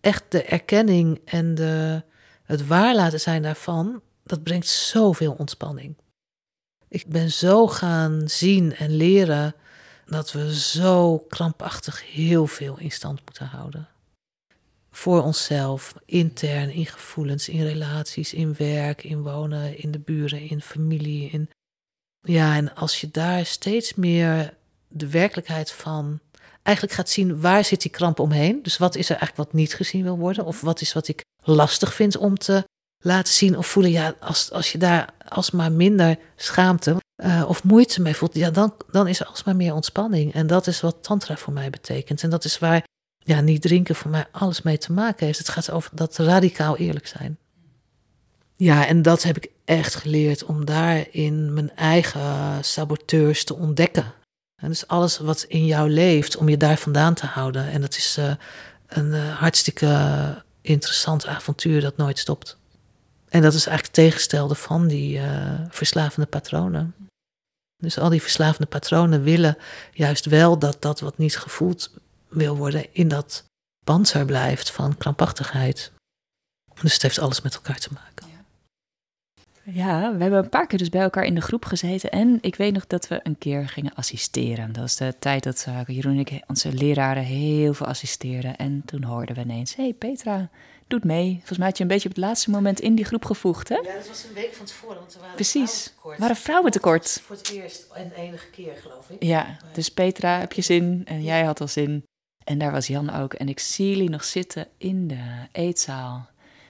echt 0.01 0.25
de 0.29 0.43
erkenning 0.43 1.21
en 1.25 1.55
de, 1.55 2.03
het 2.43 2.67
waar 2.67 2.95
laten 2.95 3.21
zijn 3.21 3.43
daarvan, 3.43 4.03
dat 4.25 4.43
brengt 4.43 4.67
zoveel 4.67 5.33
ontspanning. 5.33 5.97
Ik 6.89 7.07
ben 7.07 7.31
zo 7.31 7.67
gaan 7.67 8.23
zien 8.29 8.75
en 8.77 8.97
leren 8.97 9.55
dat 10.07 10.33
we 10.33 10.59
zo 10.59 11.19
krampachtig 11.19 12.13
heel 12.13 12.47
veel 12.47 12.79
in 12.79 12.91
stand 12.91 13.21
moeten 13.25 13.47
houden. 13.47 13.89
Voor 14.91 15.23
onszelf, 15.23 15.95
intern, 16.05 16.71
in 16.71 16.87
gevoelens, 16.87 17.49
in 17.49 17.63
relaties, 17.63 18.35
in 18.35 18.55
werk, 18.59 19.05
in 19.05 19.23
wonen, 19.23 19.79
in 19.79 19.91
de 19.91 19.99
buren, 19.99 20.41
in 20.41 20.61
familie. 20.63 21.31
In... 21.31 21.51
Ja, 22.21 22.57
en 22.57 22.75
als 22.75 23.01
je 23.01 23.11
daar 23.11 23.47
steeds 23.47 23.95
meer 23.95 24.55
de 24.89 25.11
werkelijkheid 25.11 25.73
van 25.73 26.21
eigenlijk 26.63 26.97
gaat 26.97 27.09
zien 27.09 27.41
waar 27.41 27.65
zit 27.65 27.83
die 27.83 27.91
kramp 27.91 28.19
omheen. 28.21 28.63
Dus 28.63 28.77
wat 28.77 28.97
is 28.97 29.09
er 29.09 29.17
eigenlijk 29.17 29.49
wat 29.51 29.61
niet 29.61 29.75
gezien 29.75 30.03
wil 30.03 30.19
worden? 30.19 30.45
Of 30.45 30.61
wat 30.61 30.81
is 30.81 30.93
wat 30.93 31.09
ik 31.09 31.25
lastig 31.43 31.95
vind 31.95 32.17
om 32.17 32.39
te 32.39 32.65
laten 33.05 33.33
zien 33.33 33.57
of 33.57 33.67
voelen? 33.67 33.93
Ja, 33.93 34.15
als, 34.21 34.51
als 34.51 34.73
je 34.73 34.79
daar 34.79 35.15
alsmaar 35.29 35.73
minder 35.73 36.19
schaamte 36.37 36.97
uh, 37.25 37.45
of 37.49 37.65
moeite 37.65 38.03
mee 38.03 38.15
voelt, 38.15 38.35
ja, 38.35 38.51
dan, 38.51 38.75
dan 38.91 39.09
is 39.09 39.21
er 39.21 39.27
alsmaar 39.27 39.57
meer 39.57 39.75
ontspanning. 39.75 40.35
En 40.35 40.47
dat 40.47 40.67
is 40.67 40.81
wat 40.81 41.03
Tantra 41.03 41.37
voor 41.37 41.53
mij 41.53 41.71
betekent. 41.71 42.23
En 42.23 42.31
dat 42.31 42.45
is 42.45 42.59
waar 42.59 42.85
ja, 43.19 43.41
niet 43.41 43.63
drinken 43.63 43.95
voor 43.95 44.11
mij 44.11 44.27
alles 44.31 44.63
mee 44.63 44.79
te 44.79 44.93
maken 44.93 45.27
heeft. 45.27 45.39
Het 45.39 45.49
gaat 45.49 45.71
over 45.71 45.91
dat 45.95 46.17
radicaal 46.17 46.77
eerlijk 46.77 47.07
zijn. 47.07 47.39
Ja, 48.61 48.87
en 48.87 49.03
dat 49.03 49.23
heb 49.23 49.37
ik 49.37 49.51
echt 49.65 49.95
geleerd 49.95 50.45
om 50.45 50.65
daarin 50.65 51.53
mijn 51.55 51.77
eigen 51.77 52.65
saboteurs 52.65 53.45
te 53.45 53.55
ontdekken. 53.55 54.13
En 54.63 54.69
dus 54.69 54.87
alles 54.87 55.19
wat 55.19 55.43
in 55.43 55.67
jou 55.67 55.91
leeft, 55.91 56.37
om 56.37 56.49
je 56.49 56.57
daar 56.57 56.77
vandaan 56.77 57.15
te 57.15 57.27
houden. 57.27 57.71
En 57.71 57.81
dat 57.81 57.97
is 57.97 58.19
uh, 58.19 58.33
een 58.87 59.07
uh, 59.07 59.39
hartstikke 59.39 60.45
interessant 60.61 61.27
avontuur 61.27 61.81
dat 61.81 61.97
nooit 61.97 62.19
stopt. 62.19 62.57
En 63.29 63.43
dat 63.43 63.55
is 63.55 63.67
eigenlijk 63.67 63.97
het 63.97 64.07
tegenstelde 64.07 64.55
van 64.55 64.89
die 64.89 65.19
uh, 65.19 65.61
verslavende 65.69 66.27
patronen. 66.27 66.95
Dus 67.77 67.99
al 67.99 68.09
die 68.09 68.23
verslavende 68.23 68.67
patronen 68.67 69.23
willen 69.23 69.57
juist 69.93 70.25
wel 70.25 70.59
dat 70.59 70.83
dat 70.83 71.01
wat 71.01 71.19
niet 71.19 71.37
gevoeld 71.37 71.91
wil 72.29 72.57
worden 72.57 72.95
in 72.95 73.09
dat 73.09 73.45
panzer 73.85 74.25
blijft 74.25 74.71
van 74.71 74.97
krampachtigheid. 74.97 75.93
Dus 76.83 76.93
het 76.93 77.03
heeft 77.03 77.19
alles 77.19 77.41
met 77.41 77.55
elkaar 77.55 77.79
te 77.79 77.91
maken. 77.93 78.28
Ja, 79.73 80.15
we 80.17 80.23
hebben 80.23 80.39
een 80.39 80.49
paar 80.49 80.67
keer 80.67 80.79
dus 80.79 80.89
bij 80.89 81.01
elkaar 81.01 81.25
in 81.25 81.35
de 81.35 81.41
groep 81.41 81.65
gezeten. 81.65 82.11
En 82.11 82.39
ik 82.41 82.57
weet 82.57 82.73
nog 82.73 82.87
dat 82.87 83.09
we 83.09 83.21
een 83.23 83.39
keer 83.39 83.69
gingen 83.69 83.95
assisteren. 83.95 84.73
Dat 84.73 84.83
was 84.83 84.97
de 84.97 85.15
tijd 85.19 85.43
dat 85.43 85.67
uh, 85.69 85.81
Jeroen 85.87 86.13
en 86.13 86.19
ik, 86.19 86.43
onze 86.47 86.73
leraren, 86.73 87.23
heel 87.23 87.75
veel 87.75 87.87
assisteerden. 87.87 88.57
En 88.57 88.83
toen 88.85 89.03
hoorden 89.03 89.35
we 89.35 89.41
ineens: 89.41 89.75
hé 89.75 89.83
hey 89.83 89.93
Petra, 89.93 90.51
doet 90.87 91.05
mee. 91.05 91.35
Volgens 91.37 91.59
mij 91.59 91.67
had 91.67 91.77
je 91.77 91.83
een 91.83 91.89
beetje 91.89 92.09
op 92.09 92.15
het 92.15 92.25
laatste 92.25 92.51
moment 92.51 92.81
in 92.81 92.95
die 92.95 93.05
groep 93.05 93.25
gevoegd, 93.25 93.69
hè? 93.69 93.75
Ja, 93.75 93.93
dat 93.95 94.09
was 94.09 94.25
een 94.25 94.35
week 94.35 94.55
van 94.55 94.67
tevoren, 94.67 94.99
want 94.99 95.15
er 95.15 95.21
waren 95.21 95.35
Precies, 95.35 95.93
vrouwen 95.97 96.21
waren 96.21 96.37
vrouwen 96.37 96.71
tekort. 96.71 97.21
Voor 97.25 97.37
het 97.37 97.51
eerst 97.51 97.87
en 97.95 98.13
enige 98.13 98.51
keer, 98.51 98.77
geloof 98.77 99.11
ik. 99.11 99.23
Ja, 99.23 99.57
dus 99.73 99.89
Petra 99.89 100.39
heb 100.39 100.53
je 100.53 100.63
zin 100.63 101.03
en 101.05 101.23
jij 101.23 101.45
had 101.45 101.61
al 101.61 101.69
zin. 101.69 102.05
En 102.45 102.59
daar 102.59 102.73
was 102.73 102.87
Jan 102.87 103.11
ook. 103.11 103.35
En 103.35 103.49
ik 103.49 103.59
zie 103.59 103.89
jullie 103.89 104.11
nog 104.11 104.25
zitten 104.25 104.67
in 104.79 105.09
de 105.09 105.47
eetzaal. 105.53 106.29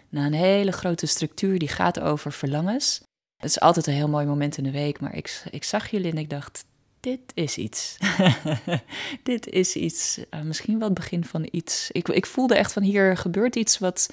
Na 0.08 0.26
een 0.26 0.32
hele 0.32 0.72
grote 0.72 1.06
structuur 1.06 1.58
die 1.58 1.68
gaat 1.68 2.00
over 2.00 2.32
verlangens. 2.32 3.00
Het 3.36 3.50
is 3.50 3.60
altijd 3.60 3.86
een 3.86 3.94
heel 3.94 4.08
mooi 4.08 4.26
moment 4.26 4.58
in 4.58 4.64
de 4.64 4.70
week, 4.70 5.00
maar 5.00 5.14
ik, 5.14 5.42
ik 5.50 5.64
zag 5.64 5.90
jullie 5.90 6.10
en 6.10 6.18
ik 6.18 6.30
dacht, 6.30 6.64
dit 7.00 7.20
is 7.34 7.56
iets. 7.56 7.96
dit 9.22 9.46
is 9.46 9.76
iets. 9.76 10.18
Uh, 10.18 10.40
misschien 10.40 10.78
wel 10.78 10.88
het 10.88 10.98
begin 10.98 11.24
van 11.24 11.48
iets. 11.50 11.90
Ik, 11.90 12.08
ik 12.08 12.26
voelde 12.26 12.54
echt 12.54 12.72
van 12.72 12.82
hier 12.82 13.16
gebeurt 13.16 13.56
iets 13.56 13.78
wat 13.78 14.10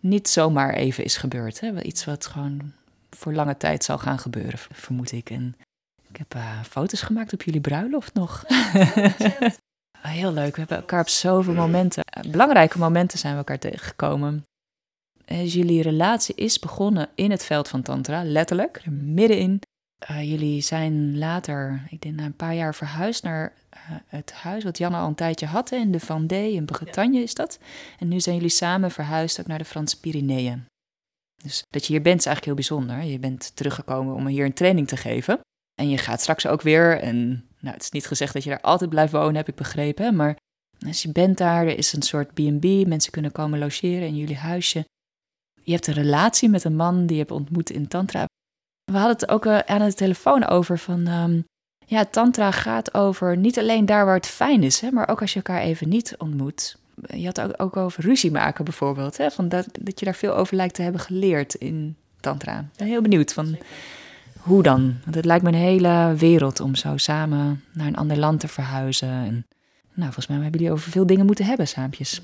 niet 0.00 0.28
zomaar 0.28 0.74
even 0.74 1.04
is 1.04 1.16
gebeurd. 1.16 1.60
Hè? 1.60 1.82
Iets 1.82 2.04
wat 2.04 2.26
gewoon 2.26 2.72
voor 3.10 3.32
lange 3.32 3.56
tijd 3.56 3.84
zal 3.84 3.98
gaan 3.98 4.18
gebeuren, 4.18 4.58
vermoed 4.58 5.12
ik. 5.12 5.30
En 5.30 5.56
ik 6.08 6.16
heb 6.16 6.34
uh, 6.34 6.62
foto's 6.62 7.02
gemaakt 7.02 7.32
op 7.32 7.42
jullie 7.42 7.60
bruiloft 7.60 8.14
nog. 8.14 8.44
Heel 9.98 10.32
leuk. 10.32 10.52
We 10.52 10.58
hebben 10.58 10.76
elkaar 10.76 11.00
op 11.00 11.08
zoveel 11.08 11.54
momenten, 11.54 12.04
uh, 12.18 12.30
belangrijke 12.30 12.78
momenten 12.78 13.18
zijn 13.18 13.32
we 13.32 13.38
elkaar 13.38 13.58
tegengekomen. 13.58 14.42
Dus 15.28 15.54
jullie 15.54 15.82
relatie 15.82 16.34
is 16.34 16.58
begonnen 16.58 17.08
in 17.14 17.30
het 17.30 17.44
veld 17.44 17.68
van 17.68 17.82
Tantra, 17.82 18.24
letterlijk, 18.24 18.80
er 18.84 18.92
middenin. 18.92 19.60
Uh, 20.10 20.30
jullie 20.30 20.60
zijn 20.60 21.18
later, 21.18 21.86
ik 21.90 22.00
denk 22.00 22.14
na 22.14 22.24
een 22.24 22.36
paar 22.36 22.54
jaar, 22.54 22.74
verhuisd 22.74 23.22
naar 23.22 23.52
uh, 23.74 23.96
het 24.06 24.32
huis 24.32 24.64
wat 24.64 24.78
Janne 24.78 24.96
al 24.96 25.08
een 25.08 25.14
tijdje 25.14 25.46
had. 25.46 25.72
In 25.72 25.92
de 25.92 26.00
Vendée, 26.00 26.52
in 26.52 26.64
Bretagne 26.64 27.22
is 27.22 27.34
dat. 27.34 27.58
En 27.98 28.08
nu 28.08 28.20
zijn 28.20 28.34
jullie 28.34 28.50
samen 28.50 28.90
verhuisd 28.90 29.40
ook 29.40 29.46
naar 29.46 29.58
de 29.58 29.64
Franse 29.64 30.00
Pyreneeën. 30.00 30.66
Dus 31.42 31.62
dat 31.70 31.86
je 31.86 31.92
hier 31.92 32.02
bent 32.02 32.18
is 32.18 32.26
eigenlijk 32.26 32.44
heel 32.44 32.68
bijzonder. 32.68 33.10
Je 33.10 33.18
bent 33.18 33.56
teruggekomen 33.56 34.14
om 34.14 34.26
hier 34.26 34.44
een 34.44 34.52
training 34.52 34.88
te 34.88 34.96
geven. 34.96 35.40
En 35.74 35.88
je 35.88 35.98
gaat 35.98 36.20
straks 36.20 36.46
ook 36.46 36.62
weer. 36.62 37.00
En 37.00 37.48
nou, 37.60 37.74
het 37.74 37.82
is 37.82 37.90
niet 37.90 38.06
gezegd 38.06 38.32
dat 38.32 38.44
je 38.44 38.50
daar 38.50 38.60
altijd 38.60 38.90
blijft 38.90 39.12
wonen, 39.12 39.36
heb 39.36 39.48
ik 39.48 39.54
begrepen. 39.54 40.16
Maar 40.16 40.36
als 40.86 41.02
je 41.02 41.12
bent 41.12 41.38
daar, 41.38 41.66
er 41.66 41.78
is 41.78 41.92
een 41.92 42.02
soort 42.02 42.34
B&B. 42.34 42.86
Mensen 42.86 43.12
kunnen 43.12 43.32
komen 43.32 43.58
logeren 43.58 44.06
in 44.06 44.16
jullie 44.16 44.36
huisje. 44.36 44.84
Je 45.68 45.74
hebt 45.74 45.86
een 45.86 45.94
relatie 45.94 46.48
met 46.48 46.64
een 46.64 46.76
man 46.76 47.06
die 47.06 47.16
je 47.16 47.22
hebt 47.22 47.30
ontmoet 47.30 47.70
in 47.70 47.88
Tantra. 47.88 48.24
We 48.84 48.98
hadden 48.98 49.16
het 49.16 49.28
ook 49.28 49.46
uh, 49.46 49.58
aan 49.58 49.88
de 49.88 49.94
telefoon 49.94 50.46
over 50.46 50.78
van... 50.78 51.06
Um, 51.06 51.44
ja, 51.86 52.04
tantra 52.04 52.50
gaat 52.50 52.94
over 52.94 53.36
niet 53.36 53.58
alleen 53.58 53.86
daar 53.86 54.04
waar 54.04 54.14
het 54.14 54.26
fijn 54.26 54.62
is, 54.62 54.80
hè, 54.80 54.90
maar 54.90 55.08
ook 55.08 55.20
als 55.20 55.32
je 55.32 55.36
elkaar 55.36 55.60
even 55.60 55.88
niet 55.88 56.14
ontmoet. 56.18 56.78
Je 57.06 57.24
had 57.24 57.40
ook, 57.40 57.52
ook 57.56 57.76
over 57.76 58.04
ruzie 58.04 58.30
maken 58.30 58.64
bijvoorbeeld. 58.64 59.16
Hè, 59.16 59.30
van 59.30 59.48
dat, 59.48 59.68
dat 59.80 59.98
je 59.98 60.04
daar 60.04 60.14
veel 60.14 60.34
over 60.34 60.56
lijkt 60.56 60.74
te 60.74 60.82
hebben 60.82 61.00
geleerd 61.00 61.54
in 61.54 61.96
tantra. 62.20 62.58
Ik 62.58 62.76
ben 62.76 62.86
heel 62.86 63.02
benieuwd 63.02 63.32
van 63.32 63.58
hoe 64.38 64.62
dan? 64.62 64.96
Want 65.02 65.14
het 65.14 65.24
lijkt 65.24 65.44
me 65.44 65.50
een 65.50 65.54
hele 65.54 66.14
wereld 66.16 66.60
om 66.60 66.74
zo 66.74 66.96
samen 66.96 67.64
naar 67.72 67.86
een 67.86 67.96
ander 67.96 68.18
land 68.18 68.40
te 68.40 68.48
verhuizen. 68.48 69.08
En, 69.08 69.46
nou, 69.92 70.04
volgens 70.04 70.26
mij 70.26 70.36
hebben 70.36 70.60
jullie 70.60 70.74
over 70.74 70.90
veel 70.90 71.06
dingen 71.06 71.26
moeten 71.26 71.44
hebben, 71.44 71.68
saampjes. 71.68 72.22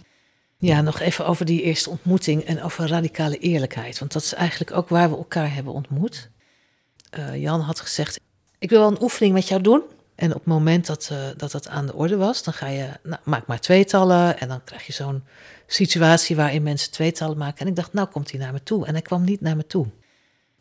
Ja, 0.64 0.80
nog 0.80 1.00
even 1.00 1.26
over 1.26 1.44
die 1.44 1.62
eerste 1.62 1.90
ontmoeting 1.90 2.44
en 2.44 2.62
over 2.62 2.88
radicale 2.88 3.38
eerlijkheid. 3.38 3.98
Want 3.98 4.12
dat 4.12 4.22
is 4.22 4.34
eigenlijk 4.34 4.76
ook 4.76 4.88
waar 4.88 5.10
we 5.10 5.16
elkaar 5.16 5.54
hebben 5.54 5.72
ontmoet. 5.72 6.30
Uh, 7.18 7.36
Jan 7.36 7.60
had 7.60 7.80
gezegd, 7.80 8.20
ik 8.58 8.70
wil 8.70 8.78
wel 8.78 8.90
een 8.90 9.02
oefening 9.02 9.34
met 9.34 9.48
jou 9.48 9.62
doen. 9.62 9.82
En 10.14 10.28
op 10.28 10.34
het 10.34 10.46
moment 10.46 10.86
dat, 10.86 11.08
uh, 11.12 11.18
dat 11.36 11.50
dat 11.50 11.68
aan 11.68 11.86
de 11.86 11.94
orde 11.94 12.16
was, 12.16 12.42
dan 12.42 12.54
ga 12.54 12.66
je, 12.66 12.88
nou, 13.02 13.20
maak 13.24 13.46
maar 13.46 13.60
tweetallen. 13.60 14.40
En 14.40 14.48
dan 14.48 14.64
krijg 14.64 14.86
je 14.86 14.92
zo'n 14.92 15.24
situatie 15.66 16.36
waarin 16.36 16.62
mensen 16.62 16.90
tweetallen 16.90 17.38
maken. 17.38 17.60
En 17.60 17.66
ik 17.66 17.76
dacht, 17.76 17.92
nou 17.92 18.08
komt 18.08 18.30
hij 18.30 18.40
naar 18.40 18.52
me 18.52 18.62
toe. 18.62 18.86
En 18.86 18.92
hij 18.92 19.02
kwam 19.02 19.24
niet 19.24 19.40
naar 19.40 19.56
me 19.56 19.66
toe. 19.66 19.86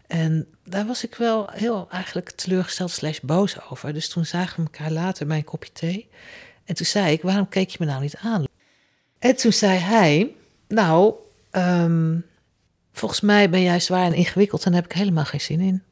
En 0.07 0.47
daar 0.63 0.85
was 0.85 1.03
ik 1.03 1.15
wel 1.15 1.49
heel 1.51 1.87
eigenlijk 1.89 2.31
teleurgesteld 2.31 2.91
slash 2.91 3.19
boos 3.19 3.69
over. 3.69 3.93
Dus 3.93 4.09
toen 4.09 4.25
zagen 4.25 4.63
we 4.63 4.69
elkaar 4.71 4.91
later 4.91 5.27
bij 5.27 5.37
een 5.37 5.43
kopje 5.43 5.71
thee. 5.71 6.09
En 6.65 6.75
toen 6.75 6.85
zei 6.85 7.11
ik, 7.11 7.21
waarom 7.21 7.49
keek 7.49 7.69
je 7.69 7.77
me 7.79 7.85
nou 7.85 8.01
niet 8.01 8.15
aan? 8.15 8.45
En 9.23 9.35
toen 9.35 9.53
zei 9.53 9.77
hij, 9.77 10.35
nou, 10.67 11.13
um, 11.51 12.25
volgens 12.91 13.21
mij 13.21 13.49
ben 13.49 13.61
jij 13.61 13.79
zwaar 13.79 14.05
en 14.05 14.13
ingewikkeld 14.13 14.65
en 14.65 14.73
heb 14.73 14.85
ik 14.85 14.91
helemaal 14.91 15.25
geen 15.25 15.41
zin 15.41 15.59
in. 15.59 15.83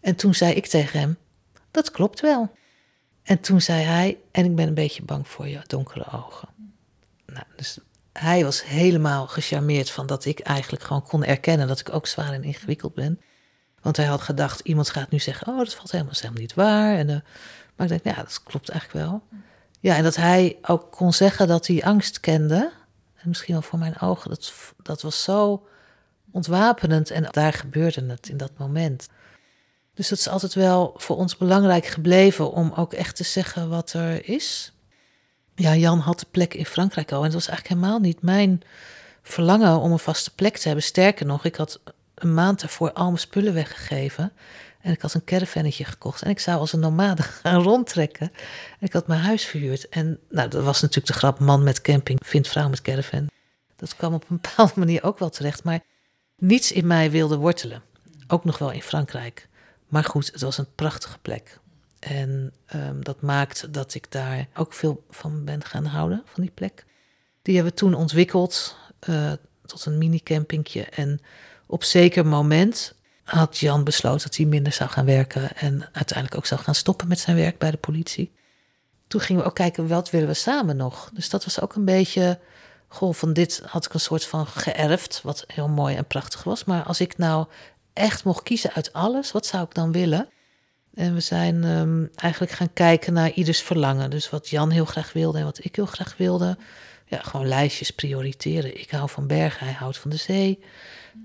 En 0.00 0.16
toen 0.16 0.34
zei 0.34 0.52
ik 0.54 0.66
tegen 0.66 1.00
hem, 1.00 1.16
dat 1.70 1.90
klopt 1.90 2.20
wel. 2.20 2.50
En 3.22 3.40
toen 3.40 3.60
zei 3.60 3.82
hij, 3.82 4.18
en 4.30 4.44
ik 4.44 4.54
ben 4.54 4.68
een 4.68 4.74
beetje 4.74 5.02
bang 5.02 5.28
voor 5.28 5.48
je 5.48 5.60
donkere 5.66 6.06
ogen. 6.12 6.48
Nou, 7.26 7.44
dus 7.56 7.78
hij 8.12 8.44
was 8.44 8.64
helemaal 8.64 9.26
gecharmeerd 9.26 9.90
van 9.90 10.06
dat 10.06 10.24
ik 10.24 10.40
eigenlijk 10.40 10.82
gewoon 10.82 11.02
kon 11.02 11.24
erkennen 11.24 11.68
dat 11.68 11.80
ik 11.80 11.94
ook 11.94 12.06
zwaar 12.06 12.32
en 12.32 12.44
ingewikkeld 12.44 12.94
ben. 12.94 13.20
Want 13.82 13.96
hij 13.96 14.06
had 14.06 14.20
gedacht, 14.20 14.60
iemand 14.60 14.90
gaat 14.90 15.10
nu 15.10 15.18
zeggen, 15.18 15.46
oh, 15.46 15.58
dat 15.58 15.74
valt 15.74 15.90
helemaal, 15.90 16.14
helemaal 16.14 16.40
niet 16.40 16.54
waar. 16.54 16.96
En, 16.96 17.08
uh, 17.08 17.16
maar 17.76 17.90
ik 17.90 18.02
dacht, 18.02 18.16
ja, 18.16 18.22
dat 18.22 18.42
klopt 18.42 18.68
eigenlijk 18.68 19.06
wel. 19.06 19.22
Ja, 19.82 19.96
en 19.96 20.02
dat 20.02 20.16
hij 20.16 20.58
ook 20.62 20.90
kon 20.90 21.12
zeggen 21.12 21.48
dat 21.48 21.66
hij 21.66 21.84
angst 21.84 22.20
kende. 22.20 22.72
En 23.14 23.28
misschien 23.28 23.52
wel 23.52 23.62
voor 23.62 23.78
mijn 23.78 24.00
ogen. 24.00 24.30
Dat, 24.30 24.52
dat 24.82 25.02
was 25.02 25.22
zo 25.22 25.66
ontwapenend. 26.30 27.10
En 27.10 27.28
daar 27.30 27.52
gebeurde 27.52 28.06
het 28.06 28.28
in 28.28 28.36
dat 28.36 28.50
moment. 28.58 29.08
Dus 29.94 30.08
dat 30.08 30.18
is 30.18 30.28
altijd 30.28 30.54
wel 30.54 30.94
voor 30.96 31.16
ons 31.16 31.36
belangrijk 31.36 31.86
gebleven 31.86 32.52
om 32.52 32.72
ook 32.76 32.92
echt 32.92 33.16
te 33.16 33.24
zeggen 33.24 33.68
wat 33.68 33.92
er 33.92 34.28
is. 34.28 34.72
Ja, 35.54 35.76
Jan 35.76 35.98
had 35.98 36.20
de 36.20 36.26
plek 36.30 36.54
in 36.54 36.66
Frankrijk 36.66 37.12
al. 37.12 37.18
En 37.18 37.24
het 37.24 37.34
was 37.34 37.48
eigenlijk 37.48 37.80
helemaal 37.80 38.00
niet 38.00 38.22
mijn 38.22 38.62
verlangen 39.22 39.78
om 39.78 39.92
een 39.92 39.98
vaste 39.98 40.34
plek 40.34 40.56
te 40.56 40.66
hebben. 40.66 40.84
Sterker 40.84 41.26
nog, 41.26 41.44
ik 41.44 41.56
had 41.56 41.80
een 42.14 42.34
maand 42.34 42.62
ervoor 42.62 42.92
al 42.92 43.06
mijn 43.06 43.18
spullen 43.18 43.54
weggegeven. 43.54 44.32
En 44.82 44.92
ik 44.92 45.00
had 45.00 45.14
een 45.14 45.24
caravannetje 45.24 45.84
gekocht. 45.84 46.22
En 46.22 46.30
ik 46.30 46.38
zou 46.38 46.58
als 46.58 46.72
een 46.72 46.80
nomade 46.80 47.22
gaan 47.42 47.62
rondtrekken. 47.62 48.32
En 48.78 48.86
ik 48.86 48.92
had 48.92 49.06
mijn 49.06 49.20
huis 49.20 49.44
verhuurd. 49.44 49.88
En 49.88 50.18
nou, 50.30 50.48
dat 50.48 50.64
was 50.64 50.80
natuurlijk 50.80 51.12
de 51.12 51.18
grap: 51.18 51.38
man 51.38 51.62
met 51.62 51.80
camping 51.80 52.18
vindt 52.24 52.48
vrouw 52.48 52.68
met 52.68 52.82
caravan. 52.82 53.30
Dat 53.76 53.96
kwam 53.96 54.14
op 54.14 54.24
een 54.28 54.38
bepaalde 54.42 54.72
manier 54.76 55.02
ook 55.02 55.18
wel 55.18 55.30
terecht. 55.30 55.64
Maar 55.64 55.80
niets 56.36 56.72
in 56.72 56.86
mij 56.86 57.10
wilde 57.10 57.36
wortelen. 57.36 57.82
Ook 58.26 58.44
nog 58.44 58.58
wel 58.58 58.70
in 58.70 58.82
Frankrijk. 58.82 59.48
Maar 59.88 60.04
goed, 60.04 60.32
het 60.32 60.40
was 60.40 60.58
een 60.58 60.74
prachtige 60.74 61.18
plek. 61.18 61.60
En 61.98 62.52
um, 62.74 63.04
dat 63.04 63.20
maakt 63.20 63.72
dat 63.72 63.94
ik 63.94 64.10
daar 64.10 64.46
ook 64.54 64.72
veel 64.72 65.04
van 65.10 65.44
ben 65.44 65.64
gaan 65.64 65.84
houden, 65.84 66.22
van 66.24 66.42
die 66.42 66.52
plek. 66.54 66.84
Die 67.42 67.54
hebben 67.54 67.72
we 67.72 67.78
toen 67.78 67.94
ontwikkeld 67.94 68.76
uh, 69.08 69.32
tot 69.66 69.84
een 69.84 69.98
mini-campingje. 69.98 70.82
En 70.82 71.20
op 71.66 71.84
zeker 71.84 72.26
moment 72.26 72.94
had 73.38 73.58
Jan 73.58 73.84
besloten 73.84 74.22
dat 74.22 74.36
hij 74.36 74.46
minder 74.46 74.72
zou 74.72 74.90
gaan 74.90 75.04
werken 75.04 75.56
en 75.56 75.88
uiteindelijk 75.92 76.36
ook 76.36 76.46
zou 76.46 76.60
gaan 76.60 76.74
stoppen 76.74 77.08
met 77.08 77.18
zijn 77.18 77.36
werk 77.36 77.58
bij 77.58 77.70
de 77.70 77.76
politie. 77.76 78.32
Toen 79.08 79.20
gingen 79.20 79.42
we 79.42 79.48
ook 79.48 79.54
kijken, 79.54 79.88
wat 79.88 80.10
willen 80.10 80.28
we 80.28 80.34
samen 80.34 80.76
nog? 80.76 81.10
Dus 81.14 81.30
dat 81.30 81.44
was 81.44 81.60
ook 81.60 81.74
een 81.74 81.84
beetje, 81.84 82.38
goh, 82.88 83.14
van 83.14 83.32
dit 83.32 83.62
had 83.66 83.84
ik 83.84 83.94
een 83.94 84.00
soort 84.00 84.24
van 84.24 84.46
geërfd, 84.46 85.20
wat 85.22 85.44
heel 85.46 85.68
mooi 85.68 85.96
en 85.96 86.06
prachtig 86.06 86.44
was. 86.44 86.64
Maar 86.64 86.82
als 86.82 87.00
ik 87.00 87.18
nou 87.18 87.46
echt 87.92 88.24
mocht 88.24 88.42
kiezen 88.42 88.72
uit 88.72 88.92
alles, 88.92 89.32
wat 89.32 89.46
zou 89.46 89.64
ik 89.64 89.74
dan 89.74 89.92
willen? 89.92 90.28
En 90.94 91.14
we 91.14 91.20
zijn 91.20 91.64
um, 91.64 92.10
eigenlijk 92.14 92.52
gaan 92.52 92.72
kijken 92.72 93.12
naar 93.12 93.30
ieders 93.30 93.60
verlangen. 93.62 94.10
Dus 94.10 94.30
wat 94.30 94.48
Jan 94.48 94.70
heel 94.70 94.84
graag 94.84 95.12
wilde 95.12 95.38
en 95.38 95.44
wat 95.44 95.64
ik 95.64 95.76
heel 95.76 95.86
graag 95.86 96.14
wilde. 96.16 96.58
Ja, 97.06 97.18
gewoon 97.22 97.48
lijstjes 97.48 97.90
prioriteren. 97.90 98.80
Ik 98.80 98.90
hou 98.90 99.08
van 99.08 99.26
bergen, 99.26 99.66
hij 99.66 99.74
houdt 99.74 99.98
van 99.98 100.10
de 100.10 100.16
zee. 100.16 100.62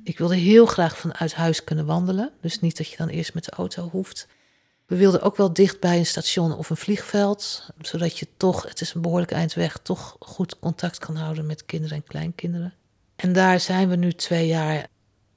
Ik 0.04 0.18
wilde 0.18 0.36
heel 0.36 0.66
graag 0.66 0.98
vanuit 0.98 1.34
huis 1.34 1.64
kunnen 1.64 1.86
wandelen. 1.86 2.32
Dus 2.42 2.60
niet 2.60 2.78
dat 2.78 2.90
je 2.90 2.98
dan 2.98 3.08
eerst 3.08 3.34
met 3.34 3.44
de 3.46 3.52
auto 3.52 3.90
hoeft. 3.90 4.28
We 4.86 4.96
wilden 4.96 5.22
ook 5.22 5.38
wel 5.38 5.54
dicht 5.54 5.80
bij 5.80 5.98
een 5.98 6.06
station 6.06 6.56
of 6.56 6.70
een 6.70 6.78
vliegveld. 6.78 7.70
Zodat 7.82 8.20
je 8.20 8.28
toch, 8.38 8.64
het 8.64 8.82
is 8.82 8.94
een 8.94 9.02
behoorlijk 9.02 9.32
eind 9.32 9.54
weg, 9.54 9.80
toch 9.84 10.16
goed 10.20 10.60
contact 10.60 10.98
kan 10.98 11.16
houden 11.16 11.46
met 11.46 11.66
kinderen 11.66 11.98
en 11.98 12.04
kleinkinderen. 12.04 12.74
En 13.16 13.34
daar 13.34 13.60
zijn 13.60 13.90
we 13.90 13.96
nu 13.96 14.14
twee 14.14 14.48
jaar 14.48 14.88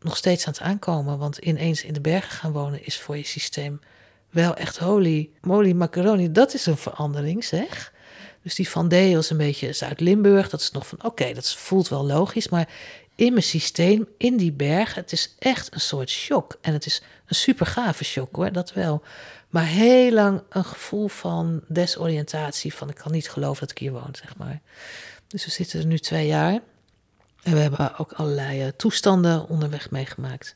nog 0.01 0.16
steeds 0.16 0.46
aan 0.46 0.53
het 0.53 0.62
aankomen. 0.62 1.18
Want 1.18 1.36
ineens 1.36 1.84
in 1.84 1.92
de 1.92 2.01
bergen 2.01 2.30
gaan 2.30 2.53
wonen 2.53 2.86
is 2.86 3.01
voor 3.01 3.16
je 3.16 3.24
systeem 3.24 3.80
wel 4.30 4.55
echt 4.55 4.78
holy 4.78 5.30
moly 5.40 5.72
macaroni. 5.72 6.32
Dat 6.32 6.55
is 6.55 6.66
een 6.66 6.76
verandering, 6.76 7.44
zeg. 7.44 7.92
Dus 8.42 8.55
die 8.55 8.68
Van 8.68 8.88
D 8.88 9.12
was 9.12 9.30
een 9.30 9.36
beetje 9.36 9.72
Zuid-Limburg. 9.72 10.48
Dat 10.48 10.61
is 10.61 10.70
nog 10.70 10.86
van, 10.86 11.05
oké, 11.05 11.32
dat 11.32 11.55
voelt 11.55 11.88
wel 11.88 12.07
logisch. 12.07 12.48
Maar 12.48 12.68
in 13.20 13.32
mijn 13.32 13.44
systeem, 13.44 14.08
in 14.16 14.36
die 14.36 14.52
berg. 14.52 14.94
Het 14.94 15.12
is 15.12 15.34
echt 15.38 15.74
een 15.74 15.80
soort 15.80 16.10
shock. 16.10 16.58
En 16.60 16.72
het 16.72 16.86
is 16.86 17.02
een 17.26 17.34
super 17.34 17.66
gave 17.66 18.04
shock 18.04 18.36
hoor, 18.36 18.52
dat 18.52 18.72
wel. 18.72 19.02
Maar 19.48 19.64
heel 19.64 20.12
lang 20.12 20.42
een 20.48 20.64
gevoel 20.64 21.08
van 21.08 21.62
desoriëntatie. 21.68 22.74
Van 22.74 22.88
ik 22.88 22.94
kan 22.94 23.12
niet 23.12 23.30
geloven 23.30 23.60
dat 23.60 23.70
ik 23.70 23.78
hier 23.78 23.92
woon, 23.92 24.08
zeg 24.12 24.36
maar. 24.36 24.60
Dus 25.26 25.44
we 25.44 25.50
zitten 25.50 25.80
er 25.80 25.86
nu 25.86 25.98
twee 25.98 26.26
jaar. 26.26 26.60
En 27.42 27.52
we 27.52 27.58
hebben 27.58 27.98
ook 27.98 28.12
allerlei 28.12 28.64
uh, 28.64 28.68
toestanden 28.76 29.48
onderweg 29.48 29.90
meegemaakt. 29.90 30.54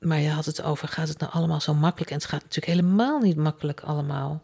Maar 0.00 0.20
je 0.20 0.30
had 0.30 0.44
het 0.44 0.62
over, 0.62 0.88
gaat 0.88 1.08
het 1.08 1.18
nou 1.18 1.32
allemaal 1.32 1.60
zo 1.60 1.74
makkelijk? 1.74 2.10
En 2.10 2.16
het 2.16 2.26
gaat 2.26 2.42
natuurlijk 2.42 2.78
helemaal 2.78 3.20
niet 3.20 3.36
makkelijk 3.36 3.80
allemaal. 3.80 4.42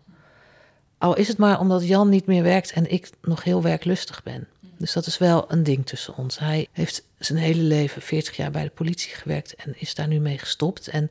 Al 0.99 1.17
is 1.17 1.29
het 1.29 1.39
maar 1.39 1.61
omdat 1.61 1.87
Jan 1.87 2.09
niet 2.09 2.27
meer 2.27 2.43
werkt 2.43 2.73
en 2.73 2.91
ik 2.91 3.11
nog 3.23 3.45
heel 3.45 3.63
werklustig 3.63 4.23
ben. 4.23 4.49
Dus 4.81 4.93
dat 4.93 5.07
is 5.07 5.19
wel 5.19 5.45
een 5.49 5.63
ding 5.63 5.87
tussen 5.87 6.17
ons. 6.17 6.39
Hij 6.39 6.69
heeft 6.73 7.07
zijn 7.19 7.39
hele 7.39 7.63
leven, 7.63 8.03
40 8.03 8.37
jaar 8.37 8.51
bij 8.51 8.63
de 8.63 8.71
politie 8.71 9.15
gewerkt 9.15 9.55
en 9.55 9.75
is 9.81 9.95
daar 9.95 10.09
nu 10.09 10.21
mee 10.21 10.39
gestopt. 10.39 10.89
En 10.89 11.11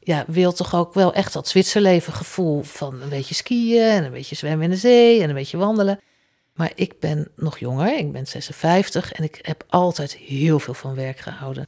ja, 0.00 0.24
wil 0.26 0.52
toch 0.52 0.74
ook 0.74 0.94
wel 0.94 1.14
echt 1.14 1.32
dat 1.32 1.48
Zwitserleven 1.48 2.12
gevoel 2.12 2.62
van 2.62 3.02
een 3.02 3.08
beetje 3.08 3.34
skiën 3.34 3.82
en 3.82 4.04
een 4.04 4.10
beetje 4.10 4.34
zwemmen 4.34 4.64
in 4.64 4.70
de 4.70 4.76
zee 4.76 5.22
en 5.22 5.28
een 5.28 5.34
beetje 5.34 5.56
wandelen. 5.56 6.00
Maar 6.52 6.72
ik 6.74 7.00
ben 7.00 7.28
nog 7.36 7.58
jonger, 7.58 7.98
ik 7.98 8.12
ben 8.12 8.26
56 8.26 9.12
en 9.12 9.24
ik 9.24 9.38
heb 9.42 9.64
altijd 9.68 10.16
heel 10.16 10.58
veel 10.58 10.74
van 10.74 10.94
werk 10.94 11.18
gehouden. 11.18 11.66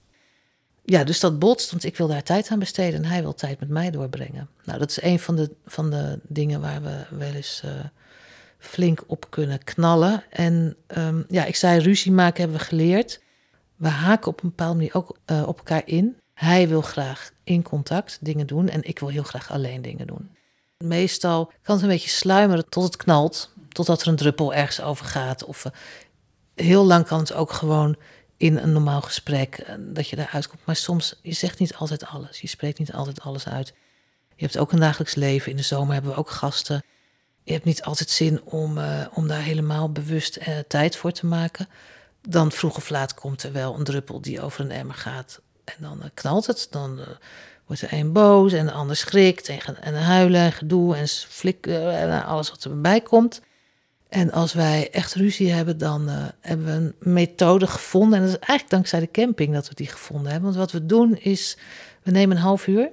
Ja, 0.85 1.05
dus 1.05 1.21
dat 1.21 1.39
botst, 1.39 1.71
want 1.71 1.85
ik 1.85 1.97
wil 1.97 2.09
daar 2.09 2.23
tijd 2.23 2.49
aan 2.49 2.59
besteden 2.59 3.05
en 3.05 3.11
hij 3.11 3.23
wil 3.23 3.35
tijd 3.35 3.61
met 3.61 3.69
mij 3.69 3.91
doorbrengen. 3.91 4.49
Nou, 4.65 4.79
dat 4.79 4.91
is 4.91 5.03
een 5.03 5.19
van 5.19 5.37
de, 5.37 5.51
van 5.67 5.91
de 5.91 6.19
dingen 6.23 6.61
waar 6.61 6.83
we 6.83 7.17
wel 7.17 7.33
eens 7.33 7.63
uh, 7.65 7.71
flink 8.61 9.05
op 9.07 9.27
kunnen 9.31 9.65
knallen. 9.65 10.25
En 10.31 10.77
um, 10.97 11.25
ja, 11.29 11.45
ik 11.45 11.57
zei, 11.57 11.81
ruzie 11.81 12.13
maken 12.13 12.41
hebben 12.41 12.59
we 12.59 12.65
geleerd. 12.65 13.21
We 13.77 13.89
haken 13.89 14.31
op 14.31 14.43
een 14.43 14.49
bepaalde 14.49 14.77
manier 14.77 14.95
ook 14.95 15.17
uh, 15.27 15.49
op 15.49 15.59
elkaar 15.59 15.83
in. 15.85 16.17
Hij 16.35 16.69
wil 16.69 16.83
graag 16.83 17.31
in 17.45 17.63
contact 17.63 18.19
dingen 18.21 18.47
doen 18.47 18.69
en 18.69 18.83
ik 18.83 18.99
wil 18.99 19.09
heel 19.09 19.23
graag 19.23 19.51
alleen 19.51 19.83
dingen 19.83 20.07
doen. 20.07 20.31
Meestal 20.79 21.53
kan 21.63 21.75
het 21.75 21.85
een 21.85 21.91
beetje 21.91 22.09
sluimeren 22.09 22.69
tot 22.69 22.85
het 22.85 22.97
knalt, 22.97 23.53
totdat 23.69 24.03
er 24.03 24.09
een 24.09 24.17
druppel 24.17 24.55
ergens 24.55 24.81
over 24.81 25.07
gaat. 25.07 25.45
Of 25.45 25.65
uh, 25.65 25.73
heel 26.55 26.85
lang 26.85 27.07
kan 27.07 27.19
het 27.19 27.33
ook 27.33 27.53
gewoon 27.53 27.97
in 28.37 28.57
een 28.57 28.73
normaal 28.73 29.01
gesprek 29.01 29.65
uh, 29.69 29.75
dat 29.79 30.09
je 30.09 30.17
daaruit 30.17 30.49
komt. 30.49 30.67
Maar 30.67 30.77
soms, 30.77 31.19
je 31.23 31.33
zegt 31.33 31.59
niet 31.59 31.75
altijd 31.75 32.07
alles. 32.07 32.41
Je 32.41 32.49
spreekt 32.49 32.79
niet 32.79 32.93
altijd 32.93 33.21
alles 33.21 33.49
uit. 33.49 33.75
Je 34.37 34.45
hebt 34.45 34.59
ook 34.59 34.73
een 34.73 34.81
dagelijks 34.81 35.15
leven. 35.15 35.51
In 35.51 35.57
de 35.57 35.63
zomer 35.63 35.93
hebben 35.93 36.11
we 36.11 36.17
ook 36.17 36.31
gasten. 36.31 36.83
Je 37.51 37.57
hebt 37.57 37.69
niet 37.69 37.83
altijd 37.83 38.11
zin 38.11 38.43
om, 38.45 38.79
uh, 38.79 39.07
om 39.13 39.29
daar 39.29 39.43
helemaal 39.43 39.93
bewust 39.93 40.39
tijd 40.69 40.97
voor 40.97 41.13
te 41.13 41.27
maken. 41.27 41.69
Dan 42.29 42.53
vroeg 42.53 42.77
of 42.77 42.91
laat 42.91 43.15
komt 43.15 43.43
er 43.43 43.53
wel 43.53 43.75
een 43.79 43.85
druppel 43.85 44.21
die 44.21 44.41
over 44.41 44.61
een 44.61 44.71
emmer 44.71 44.95
gaat. 44.95 45.41
En 45.65 45.75
dan 45.79 46.11
knalt 46.15 46.47
het. 46.47 46.67
Dan 46.71 47.01
wordt 47.67 47.83
er 47.83 47.93
een 47.93 48.13
boos 48.13 48.53
en 48.53 48.67
de 48.67 48.73
ander 48.73 48.97
schrikt 48.97 49.49
en, 49.49 49.83
en 49.83 49.95
huilen 49.95 50.41
en 50.41 50.53
gedoe 50.53 50.97
en 50.97 51.09
flik, 51.09 51.67
en 51.67 52.25
alles 52.25 52.51
wat 52.51 52.65
erbij 52.65 53.01
komt. 53.01 53.41
En 54.09 54.33
als 54.33 54.53
wij 54.53 54.91
echt 54.91 55.15
ruzie 55.15 55.51
hebben, 55.51 55.79
dan 55.79 56.09
hebben 56.41 56.67
we 56.67 56.73
een 56.73 56.95
methode 57.13 57.67
gevonden. 57.67 58.19
En 58.19 58.25
dat 58.25 58.35
is 58.35 58.39
eigenlijk 58.39 58.71
dankzij 58.71 59.01
de 59.01 59.11
camping 59.11 59.55
dat 59.55 59.69
we 59.69 59.75
die 59.75 59.87
gevonden 59.87 60.33
hebben. 60.33 60.53
Want 60.53 60.71
wat 60.71 60.73
we 60.81 60.87
doen 60.87 61.17
is, 61.17 61.57
we 62.03 62.11
nemen 62.11 62.37
een 62.37 62.43
half 62.43 62.67
uur. 62.67 62.91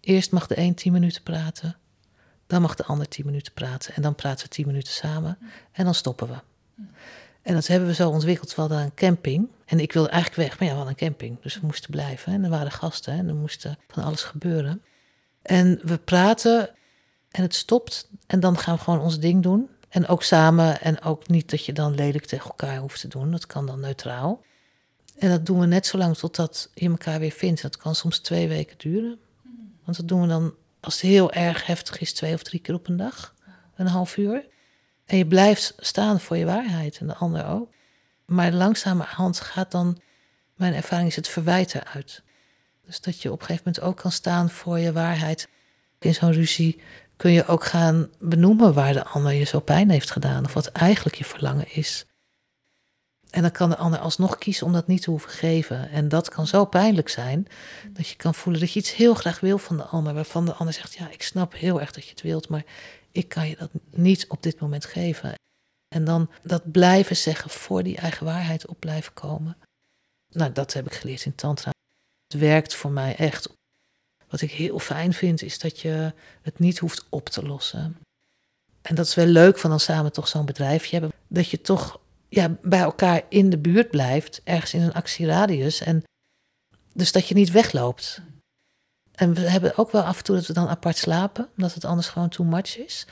Eerst 0.00 0.32
mag 0.32 0.46
de 0.46 0.58
een 0.58 0.74
tien 0.74 0.92
minuten 0.92 1.22
praten. 1.22 1.76
Dan 2.46 2.62
mag 2.62 2.74
de 2.74 2.84
ander 2.84 3.08
tien 3.08 3.26
minuten 3.26 3.52
praten. 3.52 3.94
En 3.94 4.02
dan 4.02 4.14
praten 4.14 4.44
we 4.44 4.52
tien 4.52 4.66
minuten 4.66 4.92
samen. 4.92 5.38
En 5.72 5.84
dan 5.84 5.94
stoppen 5.94 6.28
we. 6.28 6.36
En 7.42 7.54
dat 7.54 7.66
hebben 7.66 7.88
we 7.88 7.94
zo 7.94 8.10
ontwikkeld. 8.10 8.54
We 8.54 8.60
hadden 8.60 8.80
een 8.80 8.94
camping. 8.94 9.48
En 9.64 9.80
ik 9.80 9.92
wilde 9.92 10.08
eigenlijk 10.08 10.48
weg, 10.48 10.58
maar 10.58 10.68
ja, 10.68 10.74
we 10.74 10.80
hadden 10.80 10.96
een 10.98 11.08
camping. 11.08 11.42
Dus 11.42 11.54
we 11.54 11.66
moesten 11.66 11.90
blijven. 11.90 12.32
En 12.32 12.44
er 12.44 12.50
waren 12.50 12.72
gasten. 12.72 13.12
En 13.12 13.28
er 13.28 13.34
moest 13.34 13.66
van 13.88 14.02
alles 14.02 14.22
gebeuren. 14.22 14.82
En 15.42 15.80
we 15.82 15.98
praten 15.98 16.70
en 17.30 17.42
het 17.42 17.54
stopt. 17.54 18.08
En 18.26 18.40
dan 18.40 18.58
gaan 18.58 18.76
we 18.76 18.82
gewoon 18.82 19.00
ons 19.00 19.18
ding 19.18 19.42
doen. 19.42 19.68
En 19.88 20.08
ook 20.08 20.22
samen 20.22 20.80
en 20.80 21.02
ook 21.02 21.28
niet 21.28 21.50
dat 21.50 21.64
je 21.64 21.72
dan 21.72 21.94
lelijk 21.94 22.26
tegen 22.26 22.46
elkaar 22.46 22.78
hoeft 22.78 23.00
te 23.00 23.08
doen. 23.08 23.30
Dat 23.30 23.46
kan 23.46 23.66
dan 23.66 23.80
neutraal. 23.80 24.44
En 25.18 25.30
dat 25.30 25.46
doen 25.46 25.60
we 25.60 25.66
net 25.66 25.86
zo 25.86 25.98
lang 25.98 26.16
totdat 26.16 26.70
je 26.74 26.88
elkaar 26.88 27.18
weer 27.18 27.30
vindt. 27.30 27.62
Dat 27.62 27.76
kan 27.76 27.94
soms 27.94 28.18
twee 28.18 28.48
weken 28.48 28.78
duren. 28.78 29.18
Want 29.84 29.96
dat 29.96 30.08
doen 30.08 30.20
we 30.20 30.26
dan, 30.26 30.54
als 30.86 30.94
het 30.94 31.10
heel 31.10 31.32
erg 31.32 31.66
heftig 31.66 31.98
is, 31.98 32.12
twee 32.12 32.34
of 32.34 32.42
drie 32.42 32.60
keer 32.60 32.74
op 32.74 32.88
een 32.88 32.96
dag. 32.96 33.34
Een 33.76 33.86
half 33.86 34.16
uur. 34.16 34.46
En 35.06 35.16
je 35.16 35.26
blijft 35.26 35.74
staan 35.78 36.20
voor 36.20 36.36
je 36.36 36.44
waarheid 36.44 36.98
en 36.98 37.06
de 37.06 37.14
ander 37.14 37.46
ook. 37.46 37.72
Maar 38.26 38.52
langzamerhand 38.52 39.40
gaat 39.40 39.70
dan, 39.70 40.00
mijn 40.54 40.74
ervaring 40.74 41.08
is 41.08 41.16
het 41.16 41.28
verwijten 41.28 41.86
uit. 41.86 42.22
Dus 42.84 43.00
dat 43.00 43.22
je 43.22 43.32
op 43.32 43.40
een 43.40 43.46
gegeven 43.46 43.62
moment 43.66 43.84
ook 43.84 43.96
kan 43.96 44.12
staan 44.12 44.50
voor 44.50 44.78
je 44.78 44.92
waarheid. 44.92 45.48
In 45.98 46.14
zo'n 46.14 46.32
ruzie 46.32 46.80
kun 47.16 47.32
je 47.32 47.46
ook 47.46 47.64
gaan 47.64 48.10
benoemen 48.18 48.74
waar 48.74 48.92
de 48.92 49.04
ander 49.04 49.32
je 49.32 49.44
zo 49.44 49.60
pijn 49.60 49.90
heeft 49.90 50.10
gedaan 50.10 50.44
of 50.44 50.54
wat 50.54 50.66
eigenlijk 50.66 51.16
je 51.16 51.24
verlangen 51.24 51.74
is. 51.74 52.06
En 53.36 53.42
dan 53.42 53.50
kan 53.50 53.70
de 53.70 53.76
ander 53.76 53.98
alsnog 53.98 54.38
kiezen 54.38 54.66
om 54.66 54.72
dat 54.72 54.86
niet 54.86 55.02
te 55.02 55.10
hoeven 55.10 55.30
geven. 55.30 55.90
En 55.90 56.08
dat 56.08 56.28
kan 56.28 56.46
zo 56.46 56.64
pijnlijk 56.64 57.08
zijn 57.08 57.46
dat 57.92 58.08
je 58.08 58.16
kan 58.16 58.34
voelen 58.34 58.60
dat 58.60 58.72
je 58.72 58.78
iets 58.78 58.94
heel 58.94 59.14
graag 59.14 59.40
wil 59.40 59.58
van 59.58 59.76
de 59.76 59.82
ander, 59.82 60.14
waarvan 60.14 60.44
de 60.44 60.52
ander 60.52 60.74
zegt: 60.74 60.94
Ja, 60.94 61.10
ik 61.10 61.22
snap 61.22 61.54
heel 61.54 61.80
erg 61.80 61.92
dat 61.92 62.04
je 62.04 62.10
het 62.10 62.22
wilt, 62.22 62.48
maar 62.48 62.64
ik 63.12 63.28
kan 63.28 63.48
je 63.48 63.56
dat 63.56 63.70
niet 63.90 64.26
op 64.28 64.42
dit 64.42 64.60
moment 64.60 64.84
geven. 64.84 65.34
En 65.88 66.04
dan 66.04 66.30
dat 66.42 66.70
blijven 66.72 67.16
zeggen 67.16 67.50
voor 67.50 67.82
die 67.82 67.96
eigen 67.96 68.24
waarheid 68.24 68.66
op 68.66 68.80
blijven 68.80 69.12
komen. 69.12 69.56
Nou, 70.32 70.52
dat 70.52 70.72
heb 70.72 70.86
ik 70.86 70.94
geleerd 70.94 71.24
in 71.24 71.34
Tantra. 71.34 71.70
Het 72.28 72.40
werkt 72.40 72.74
voor 72.74 72.90
mij 72.90 73.16
echt 73.16 73.48
wat 74.28 74.40
ik 74.40 74.50
heel 74.50 74.78
fijn 74.78 75.12
vind, 75.12 75.42
is 75.42 75.58
dat 75.58 75.80
je 75.80 76.12
het 76.42 76.58
niet 76.58 76.78
hoeft 76.78 77.06
op 77.08 77.28
te 77.28 77.46
lossen. 77.46 77.96
En 78.82 78.94
dat 78.94 79.06
is 79.06 79.14
wel 79.14 79.26
leuk 79.26 79.58
van 79.58 79.70
dan 79.70 79.80
samen 79.80 80.12
toch 80.12 80.28
zo'n 80.28 80.46
bedrijfje 80.46 80.98
hebben. 80.98 81.12
Dat 81.28 81.50
je 81.50 81.60
toch 81.60 82.00
ja, 82.28 82.56
bij 82.62 82.80
elkaar 82.80 83.22
in 83.28 83.50
de 83.50 83.58
buurt 83.58 83.90
blijft, 83.90 84.40
ergens 84.44 84.74
in 84.74 84.80
een 84.80 84.92
actieradius. 84.92 85.80
En 85.80 86.02
dus 86.92 87.12
dat 87.12 87.28
je 87.28 87.34
niet 87.34 87.50
wegloopt. 87.50 88.20
En 89.14 89.34
we 89.34 89.40
hebben 89.40 89.76
ook 89.76 89.90
wel 89.90 90.02
af 90.02 90.18
en 90.18 90.24
toe 90.24 90.36
dat 90.36 90.46
we 90.46 90.52
dan 90.52 90.68
apart 90.68 90.96
slapen, 90.96 91.48
omdat 91.56 91.74
het 91.74 91.84
anders 91.84 92.08
gewoon 92.08 92.28
too 92.28 92.46
much 92.46 92.78
is. 92.78 93.06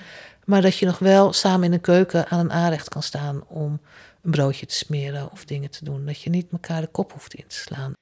Maar 0.45 0.63
dat 0.63 0.79
je 0.79 0.87
nog 0.87 0.99
wel 0.99 1.33
samen 1.33 1.67
in 1.67 1.73
een 1.73 1.81
keuken 1.81 2.29
aan 2.29 2.39
een 2.39 2.53
aanrecht 2.53 2.89
kan 2.89 3.03
staan 3.03 3.47
om 3.47 3.81
een 4.23 4.31
broodje 4.31 4.67
te 4.67 4.75
smeren 4.75 5.31
of 5.31 5.45
dingen 5.45 5.71
te 5.71 5.85
doen. 5.85 6.07
Dat 6.07 6.21
je 6.21 6.31
niet 6.31 6.53
elkaar 6.53 6.81
de 6.81 6.87
kop 6.87 7.13
hoeft 7.13 7.35
in 7.35 7.47
te 7.47 7.57
slaan 7.57 7.93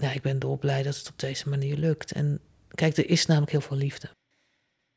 ja, 0.00 0.12
ik 0.12 0.22
ben 0.22 0.38
dolblij 0.38 0.82
dat 0.82 0.96
het 0.96 1.08
op 1.08 1.18
deze 1.18 1.48
manier 1.48 1.76
lukt. 1.76 2.12
En 2.12 2.40
kijk, 2.74 2.96
er 2.96 3.08
is 3.08 3.26
namelijk 3.26 3.52
heel 3.52 3.60
veel 3.60 3.76
liefde. 3.76 4.10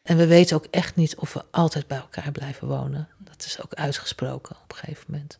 En 0.01 0.17
we 0.17 0.27
weten 0.27 0.55
ook 0.55 0.65
echt 0.65 0.95
niet 0.95 1.15
of 1.15 1.33
we 1.33 1.43
altijd 1.51 1.87
bij 1.87 1.97
elkaar 1.97 2.31
blijven 2.31 2.67
wonen. 2.67 3.07
Dat 3.37 3.45
is 3.45 3.63
ook 3.63 3.73
uitgesproken 3.73 4.55
op 4.63 4.71
een 4.71 4.77
gegeven 4.77 5.05
moment. 5.07 5.37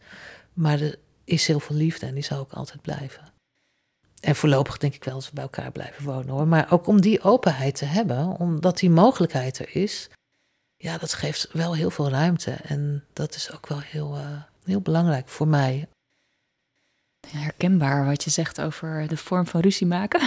Maar 0.53 0.79
er 0.79 0.99
is 1.23 1.47
heel 1.47 1.59
veel 1.59 1.75
liefde 1.75 2.05
en 2.05 2.13
die 2.13 2.23
zal 2.23 2.39
ook 2.39 2.53
altijd 2.53 2.81
blijven. 2.81 3.31
En 4.19 4.35
voorlopig 4.35 4.77
denk 4.77 4.93
ik 4.93 5.03
wel 5.03 5.13
dat 5.13 5.25
we 5.25 5.33
bij 5.33 5.43
elkaar 5.43 5.71
blijven 5.71 6.05
wonen 6.05 6.29
hoor. 6.29 6.47
Maar 6.47 6.71
ook 6.71 6.87
om 6.87 7.01
die 7.01 7.21
openheid 7.21 7.75
te 7.75 7.85
hebben, 7.85 8.27
omdat 8.27 8.77
die 8.77 8.89
mogelijkheid 8.89 9.59
er 9.59 9.75
is, 9.75 10.09
ja, 10.75 10.97
dat 10.97 11.13
geeft 11.13 11.49
wel 11.51 11.75
heel 11.75 11.89
veel 11.89 12.09
ruimte. 12.09 12.51
En 12.51 13.05
dat 13.13 13.35
is 13.35 13.51
ook 13.51 13.67
wel 13.67 13.79
heel, 13.79 14.17
uh, 14.17 14.41
heel 14.63 14.81
belangrijk 14.81 15.29
voor 15.29 15.47
mij 15.47 15.87
Herkenbaar 17.27 18.05
wat 18.05 18.23
je 18.23 18.29
zegt 18.29 18.61
over 18.61 19.07
de 19.07 19.17
vorm 19.17 19.47
van 19.47 19.61
ruzie 19.61 19.87
maken. 19.87 20.21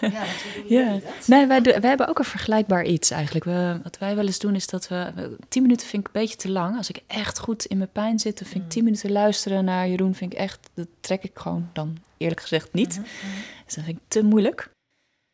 Ja, 0.00 0.24
ja. 0.68 1.00
Nee, 1.26 1.46
wij, 1.46 1.62
wij 1.62 1.80
hebben 1.80 2.08
ook 2.08 2.18
een 2.18 2.24
vergelijkbaar 2.24 2.84
iets 2.84 3.10
eigenlijk. 3.10 3.44
We, 3.44 3.80
wat 3.82 3.98
wij 3.98 4.16
wel 4.16 4.26
eens 4.26 4.38
doen 4.38 4.54
is 4.54 4.66
dat 4.66 4.88
we... 4.88 5.12
Tien 5.48 5.62
minuten 5.62 5.86
vind 5.86 6.06
ik 6.06 6.14
een 6.14 6.20
beetje 6.20 6.36
te 6.36 6.50
lang. 6.50 6.76
Als 6.76 6.88
ik 6.88 7.02
echt 7.06 7.38
goed 7.38 7.64
in 7.64 7.78
mijn 7.78 7.92
pijn 7.92 8.18
zit, 8.18 8.38
dan 8.38 8.48
vind 8.48 8.58
ik 8.58 8.62
mm. 8.62 8.68
tien 8.68 8.84
minuten 8.84 9.12
luisteren 9.12 9.64
naar 9.64 9.88
Jeroen... 9.88 10.14
vind 10.14 10.32
ik 10.32 10.38
echt, 10.38 10.70
dat 10.74 10.88
trek 11.00 11.22
ik 11.22 11.38
gewoon 11.38 11.68
dan 11.72 11.98
eerlijk 12.16 12.40
gezegd 12.40 12.72
niet. 12.72 12.98
Mm-hmm, 12.98 13.12
mm-hmm. 13.24 13.42
Dus 13.64 13.74
dat 13.74 13.84
vind 13.84 13.96
ik 13.96 14.02
te 14.08 14.22
moeilijk. 14.22 14.70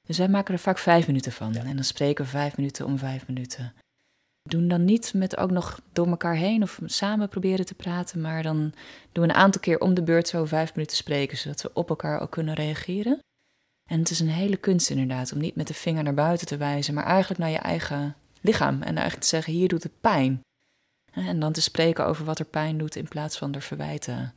Dus 0.06 0.18
wij 0.18 0.28
maken 0.28 0.54
er 0.54 0.60
vaak 0.60 0.78
vijf 0.78 1.06
minuten 1.06 1.32
van. 1.32 1.54
En 1.54 1.74
dan 1.74 1.84
spreken 1.84 2.24
we 2.24 2.30
vijf 2.30 2.56
minuten 2.56 2.86
om 2.86 2.98
vijf 2.98 3.26
minuten 3.26 3.72
doen 4.42 4.68
dan 4.68 4.84
niet 4.84 5.14
met 5.14 5.36
ook 5.36 5.50
nog 5.50 5.80
door 5.92 6.06
elkaar 6.06 6.34
heen 6.34 6.62
of 6.62 6.78
samen 6.84 7.28
proberen 7.28 7.66
te 7.66 7.74
praten, 7.74 8.20
maar 8.20 8.42
dan 8.42 8.56
doen 9.12 9.24
we 9.24 9.30
een 9.30 9.32
aantal 9.32 9.60
keer 9.60 9.80
om 9.80 9.94
de 9.94 10.02
beurt 10.02 10.28
zo 10.28 10.44
vijf 10.44 10.74
minuten 10.74 10.96
spreken, 10.96 11.38
zodat 11.38 11.62
we 11.62 11.70
op 11.72 11.88
elkaar 11.88 12.20
ook 12.20 12.30
kunnen 12.30 12.54
reageren. 12.54 13.18
En 13.90 13.98
het 13.98 14.10
is 14.10 14.20
een 14.20 14.28
hele 14.28 14.56
kunst 14.56 14.90
inderdaad, 14.90 15.32
om 15.32 15.38
niet 15.38 15.56
met 15.56 15.66
de 15.66 15.74
vinger 15.74 16.02
naar 16.02 16.14
buiten 16.14 16.46
te 16.46 16.56
wijzen, 16.56 16.94
maar 16.94 17.04
eigenlijk 17.04 17.40
naar 17.40 17.50
je 17.50 17.58
eigen 17.58 18.16
lichaam 18.40 18.74
en 18.74 18.94
eigenlijk 18.94 19.20
te 19.20 19.28
zeggen, 19.28 19.52
hier 19.52 19.68
doet 19.68 19.82
het 19.82 20.00
pijn. 20.00 20.40
En 21.12 21.40
dan 21.40 21.52
te 21.52 21.62
spreken 21.62 22.06
over 22.06 22.24
wat 22.24 22.38
er 22.38 22.44
pijn 22.44 22.78
doet 22.78 22.96
in 22.96 23.08
plaats 23.08 23.38
van 23.38 23.54
er 23.54 23.62
verwijten. 23.62 24.34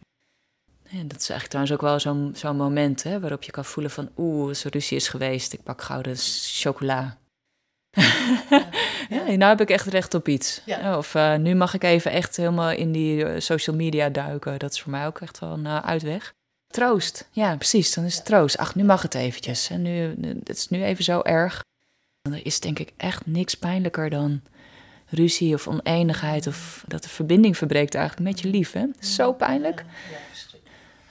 En 0.83 1.07
dat 1.07 1.19
is 1.21 1.29
eigenlijk 1.29 1.47
trouwens 1.47 1.73
ook 1.73 1.81
wel 1.81 1.99
zo'n 1.99 2.31
zo'n 2.35 2.57
moment 2.57 3.03
hè, 3.03 3.19
waarop 3.19 3.43
je 3.43 3.51
kan 3.51 3.65
voelen 3.65 3.91
van 3.91 4.09
oeh, 4.17 4.53
zo'n 4.53 4.71
ruzie 4.71 4.97
is 4.97 5.07
geweest, 5.07 5.53
ik 5.53 5.63
pak 5.63 5.81
gouden 5.81 6.15
chocola. 6.17 7.17
ja, 7.91 8.69
nou 9.09 9.43
heb 9.43 9.61
ik 9.61 9.69
echt 9.69 9.87
recht 9.87 10.13
op 10.13 10.27
iets. 10.27 10.61
Of 10.97 11.13
uh, 11.13 11.35
nu 11.35 11.55
mag 11.55 11.73
ik 11.73 11.83
even 11.83 12.11
echt 12.11 12.37
helemaal 12.37 12.71
in 12.71 12.91
die 12.91 13.23
uh, 13.23 13.39
social 13.39 13.75
media 13.75 14.09
duiken. 14.09 14.59
Dat 14.59 14.71
is 14.71 14.81
voor 14.81 14.91
mij 14.91 15.05
ook 15.05 15.19
echt 15.19 15.39
wel 15.39 15.51
een 15.51 15.65
uh, 15.65 15.77
uitweg. 15.77 16.33
Troost, 16.67 17.29
ja 17.31 17.55
precies, 17.55 17.93
dan 17.93 18.03
is 18.03 18.15
het 18.15 18.25
troost. 18.25 18.57
Ach, 18.57 18.75
nu 18.75 18.83
mag 18.83 19.01
het 19.01 19.15
eventjes. 19.15 19.69
En 19.69 19.81
nu, 19.81 20.15
het 20.43 20.57
is 20.57 20.67
nu 20.67 20.83
even 20.83 21.03
zo 21.03 21.21
erg. 21.21 21.63
Er 22.21 22.45
is 22.45 22.59
denk 22.59 22.79
ik 22.79 22.91
echt 22.97 23.25
niks 23.25 23.55
pijnlijker 23.55 24.09
dan 24.09 24.41
ruzie 25.09 25.53
of 25.53 25.67
oneenigheid... 25.67 26.47
of 26.47 26.83
dat 26.87 27.03
de 27.03 27.09
verbinding 27.09 27.57
verbreekt 27.57 27.95
eigenlijk 27.95 28.29
met 28.29 28.39
je 28.39 28.47
lief. 28.47 28.71
Hè? 28.71 28.85
Zo 28.99 29.33
pijnlijk. 29.33 29.85
Ja, 30.11 30.17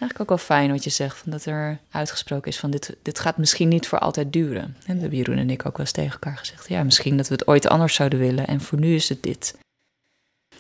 eigenlijk 0.01 0.21
ook 0.21 0.29
wel 0.29 0.47
fijn 0.57 0.71
wat 0.71 0.85
je 0.85 0.91
zegt, 0.91 1.17
van 1.17 1.31
dat 1.31 1.45
er 1.45 1.79
uitgesproken 1.91 2.51
is 2.51 2.59
van 2.59 2.71
dit, 2.71 2.97
dit 3.03 3.19
gaat 3.19 3.37
misschien 3.37 3.69
niet 3.69 3.89
voor 3.89 3.99
altijd 3.99 4.33
duren. 4.33 4.63
En 4.63 4.75
dat 4.87 5.01
hebben 5.01 5.19
Jeroen 5.19 5.39
en 5.39 5.51
ik 5.51 5.67
ook 5.67 5.77
wel 5.77 5.87
eens 5.87 5.95
tegen 5.95 6.13
elkaar 6.13 6.37
gezegd. 6.37 6.69
Ja, 6.69 6.83
misschien 6.83 7.17
dat 7.17 7.29
we 7.29 7.35
het 7.35 7.47
ooit 7.47 7.69
anders 7.69 7.95
zouden 7.95 8.19
willen 8.19 8.47
en 8.47 8.61
voor 8.61 8.79
nu 8.79 8.95
is 8.95 9.09
het 9.09 9.23
dit. 9.23 9.59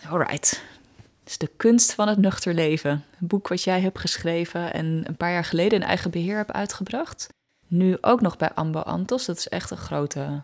Alright. 0.09 0.62
Het 1.20 1.32
is 1.32 1.39
de 1.39 1.51
kunst 1.57 1.93
van 1.95 2.09
het 2.09 2.18
nuchter 2.18 2.55
leven. 2.55 3.05
Een 3.20 3.26
boek 3.26 3.49
wat 3.49 3.62
jij 3.62 3.80
hebt 3.80 3.99
geschreven 3.99 4.72
en 4.72 5.03
een 5.05 5.16
paar 5.16 5.32
jaar 5.32 5.45
geleden 5.45 5.80
in 5.80 5.87
eigen 5.87 6.11
beheer 6.11 6.37
hebt 6.37 6.53
uitgebracht. 6.53 7.28
Nu 7.66 7.97
ook 8.01 8.20
nog 8.20 8.37
bij 8.37 8.53
Ambo 8.53 8.80
Antos. 8.80 9.24
Dat 9.24 9.39
is 9.39 9.49
echt 9.49 9.70
een 9.70 9.76
grote 9.76 10.43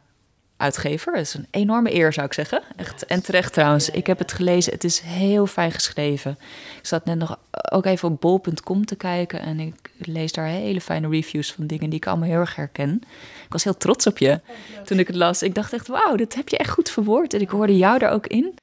uitgever. 0.60 1.12
Dat 1.12 1.22
is 1.22 1.34
een 1.34 1.46
enorme 1.50 1.94
eer, 1.94 2.12
zou 2.12 2.26
ik 2.26 2.32
zeggen. 2.32 2.62
Echt, 2.76 3.06
en 3.06 3.22
terecht 3.22 3.52
trouwens. 3.52 3.90
Ik 3.90 4.06
heb 4.06 4.18
het 4.18 4.32
gelezen. 4.32 4.72
Het 4.72 4.84
is 4.84 5.00
heel 5.00 5.46
fijn 5.46 5.72
geschreven. 5.72 6.38
Ik 6.78 6.86
zat 6.86 7.04
net 7.04 7.18
nog 7.18 7.38
ook 7.70 7.84
even 7.84 8.08
op 8.08 8.20
bol.com 8.20 8.84
te 8.84 8.96
kijken. 8.96 9.40
En 9.40 9.60
ik 9.60 9.90
lees 9.98 10.32
daar 10.32 10.46
hele 10.46 10.80
fijne 10.80 11.08
reviews 11.08 11.52
van 11.52 11.66
dingen 11.66 11.90
die 11.90 11.98
ik 11.98 12.06
allemaal 12.06 12.28
heel 12.28 12.38
erg 12.38 12.56
herken. 12.56 13.02
Ik 13.44 13.52
was 13.52 13.64
heel 13.64 13.76
trots 13.76 14.06
op 14.06 14.18
je 14.18 14.40
toen 14.84 14.98
ik 14.98 15.06
het 15.06 15.16
las. 15.16 15.42
Ik 15.42 15.54
dacht 15.54 15.72
echt, 15.72 15.86
wauw, 15.86 16.16
dat 16.16 16.34
heb 16.34 16.48
je 16.48 16.58
echt 16.58 16.70
goed 16.70 16.90
verwoord. 16.90 17.34
En 17.34 17.40
ik 17.40 17.50
hoorde 17.50 17.76
jou 17.76 17.98
er 17.98 18.10
ook 18.10 18.26
in. 18.26 18.54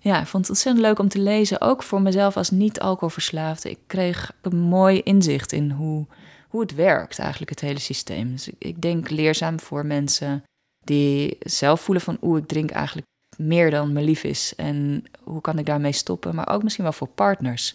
Ja, 0.00 0.20
ik 0.20 0.26
vond 0.26 0.42
het 0.42 0.50
ontzettend 0.50 0.86
leuk 0.86 0.98
om 0.98 1.08
te 1.08 1.18
lezen. 1.18 1.60
Ook 1.60 1.82
voor 1.82 2.02
mezelf 2.02 2.36
als 2.36 2.50
niet-alcoholverslaafde. 2.50 3.70
Ik 3.70 3.78
kreeg 3.86 4.32
een 4.42 4.56
mooi 4.56 5.00
inzicht 5.00 5.52
in 5.52 5.70
hoe, 5.70 6.06
hoe 6.48 6.60
het 6.60 6.74
werkt, 6.74 7.18
eigenlijk 7.18 7.50
het 7.50 7.60
hele 7.60 7.78
systeem. 7.78 8.30
Dus 8.30 8.50
ik 8.58 8.82
denk 8.82 9.10
leerzaam 9.10 9.60
voor 9.60 9.86
mensen 9.86 10.44
die 10.84 11.36
zelf 11.40 11.80
voelen 11.80 12.04
van 12.04 12.18
oeh, 12.22 12.38
ik 12.38 12.46
drink 12.46 12.70
eigenlijk 12.70 13.06
meer 13.36 13.70
dan 13.70 13.92
me 13.92 14.02
lief 14.02 14.24
is. 14.24 14.52
En 14.56 15.04
hoe 15.22 15.40
kan 15.40 15.58
ik 15.58 15.66
daarmee 15.66 15.92
stoppen? 15.92 16.34
Maar 16.34 16.48
ook 16.48 16.62
misschien 16.62 16.84
wel 16.84 16.92
voor 16.92 17.08
partners. 17.08 17.74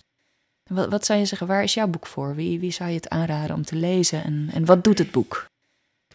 Wat, 0.69 0.89
wat 0.89 1.05
zou 1.05 1.19
je 1.19 1.25
zeggen, 1.25 1.47
waar 1.47 1.63
is 1.63 1.73
jouw 1.73 1.87
boek 1.87 2.07
voor? 2.07 2.35
Wie, 2.35 2.59
wie 2.59 2.71
zou 2.71 2.89
je 2.89 2.95
het 2.95 3.09
aanraden 3.09 3.55
om 3.55 3.63
te 3.63 3.75
lezen? 3.75 4.23
En, 4.23 4.49
en 4.53 4.65
wat 4.65 4.83
doet 4.83 4.97
het 4.97 5.11
boek? 5.11 5.45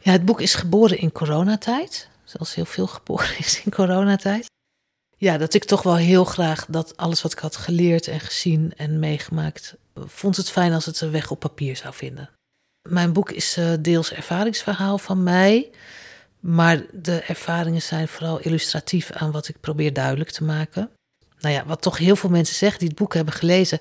Ja, 0.01 0.12
het 0.12 0.24
boek 0.24 0.40
is 0.40 0.55
geboren 0.55 0.99
in 0.99 1.12
coronatijd. 1.12 2.09
Zoals 2.24 2.55
heel 2.55 2.64
veel 2.64 2.86
geboren 2.86 3.38
is 3.38 3.62
in 3.64 3.72
coronatijd. 3.72 4.47
Ja, 5.16 5.38
dat 5.38 5.55
ik 5.55 5.64
toch 5.64 5.82
wel 5.82 5.97
heel 5.97 6.24
graag 6.24 6.66
dat 6.66 6.97
alles 6.97 7.22
wat 7.22 7.32
ik 7.32 7.38
had 7.38 7.57
geleerd 7.57 8.09
en 8.09 8.20
gezien 8.20 8.72
en 8.76 8.99
meegemaakt, 8.99 9.74
vond 9.95 10.36
het 10.36 10.51
fijn 10.51 10.72
als 10.72 10.84
het 10.84 11.01
een 11.01 11.11
weg 11.11 11.30
op 11.30 11.40
papier 11.40 11.76
zou 11.76 11.95
vinden. 11.95 12.30
Mijn 12.88 13.12
boek 13.12 13.30
is 13.30 13.59
uh, 13.59 13.72
deels 13.80 14.12
ervaringsverhaal 14.12 14.99
van 14.99 15.22
mij. 15.22 15.70
Maar 16.47 16.82
de 16.92 17.20
ervaringen 17.20 17.82
zijn 17.82 18.09
vooral 18.09 18.38
illustratief 18.38 19.11
aan 19.11 19.30
wat 19.30 19.49
ik 19.49 19.61
probeer 19.61 19.92
duidelijk 19.92 20.30
te 20.30 20.45
maken. 20.45 20.90
Nou 21.38 21.55
ja, 21.55 21.66
wat 21.66 21.82
toch 21.82 21.99
heel 21.99 22.16
veel 22.16 22.30
mensen 22.30 22.55
zeggen 22.55 22.78
die 22.78 22.88
het 22.88 22.97
boek 22.97 23.14
hebben 23.14 23.34
gelezen. 23.34 23.80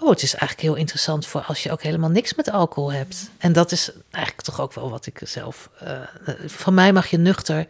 Oh, 0.00 0.10
het 0.10 0.22
is 0.22 0.34
eigenlijk 0.34 0.60
heel 0.60 0.74
interessant 0.74 1.26
voor 1.26 1.40
als 1.40 1.62
je 1.62 1.72
ook 1.72 1.82
helemaal 1.82 2.10
niks 2.10 2.34
met 2.34 2.50
alcohol 2.50 2.92
hebt. 2.92 3.30
En 3.38 3.52
dat 3.52 3.72
is 3.72 3.90
eigenlijk 4.10 4.44
toch 4.46 4.60
ook 4.60 4.72
wel 4.72 4.90
wat 4.90 5.06
ik 5.06 5.20
zelf. 5.24 5.70
Uh, 5.82 6.00
van 6.46 6.74
mij 6.74 6.92
mag 6.92 7.06
je 7.06 7.18
nuchter 7.18 7.66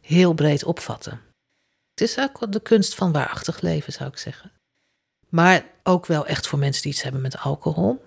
heel 0.00 0.32
breed 0.32 0.64
opvatten. 0.64 1.20
Het 1.94 2.08
is 2.08 2.18
ook 2.18 2.52
de 2.52 2.60
kunst 2.60 2.94
van 2.94 3.12
waarachtig 3.12 3.60
leven, 3.60 3.92
zou 3.92 4.10
ik 4.10 4.18
zeggen. 4.18 4.50
Maar 5.28 5.64
ook 5.82 6.06
wel 6.06 6.26
echt 6.26 6.46
voor 6.46 6.58
mensen 6.58 6.82
die 6.82 6.92
iets 6.92 7.02
hebben 7.02 7.20
met 7.20 7.38
alcohol. 7.38 8.04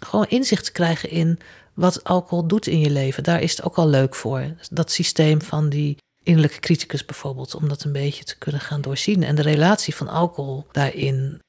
Gewoon 0.00 0.26
inzicht 0.28 0.64
te 0.64 0.72
krijgen 0.72 1.10
in 1.10 1.38
wat 1.76 2.04
alcohol 2.04 2.46
doet 2.46 2.66
in 2.66 2.80
je 2.80 2.90
leven. 2.90 3.22
Daar 3.22 3.42
is 3.42 3.50
het 3.50 3.62
ook 3.62 3.76
al 3.76 3.88
leuk 3.88 4.14
voor. 4.14 4.54
Dat 4.70 4.90
systeem 4.90 5.42
van 5.42 5.68
die 5.68 5.96
innerlijke 6.22 6.60
criticus 6.60 7.04
bijvoorbeeld, 7.04 7.54
om 7.54 7.68
dat 7.68 7.84
een 7.84 7.92
beetje 7.92 8.24
te 8.24 8.38
kunnen 8.38 8.60
gaan 8.60 8.80
doorzien. 8.80 9.22
En 9.22 9.34
de 9.34 9.42
relatie 9.42 9.94
van 9.94 10.08
alcohol 10.08 10.66
daarin. 10.72 11.40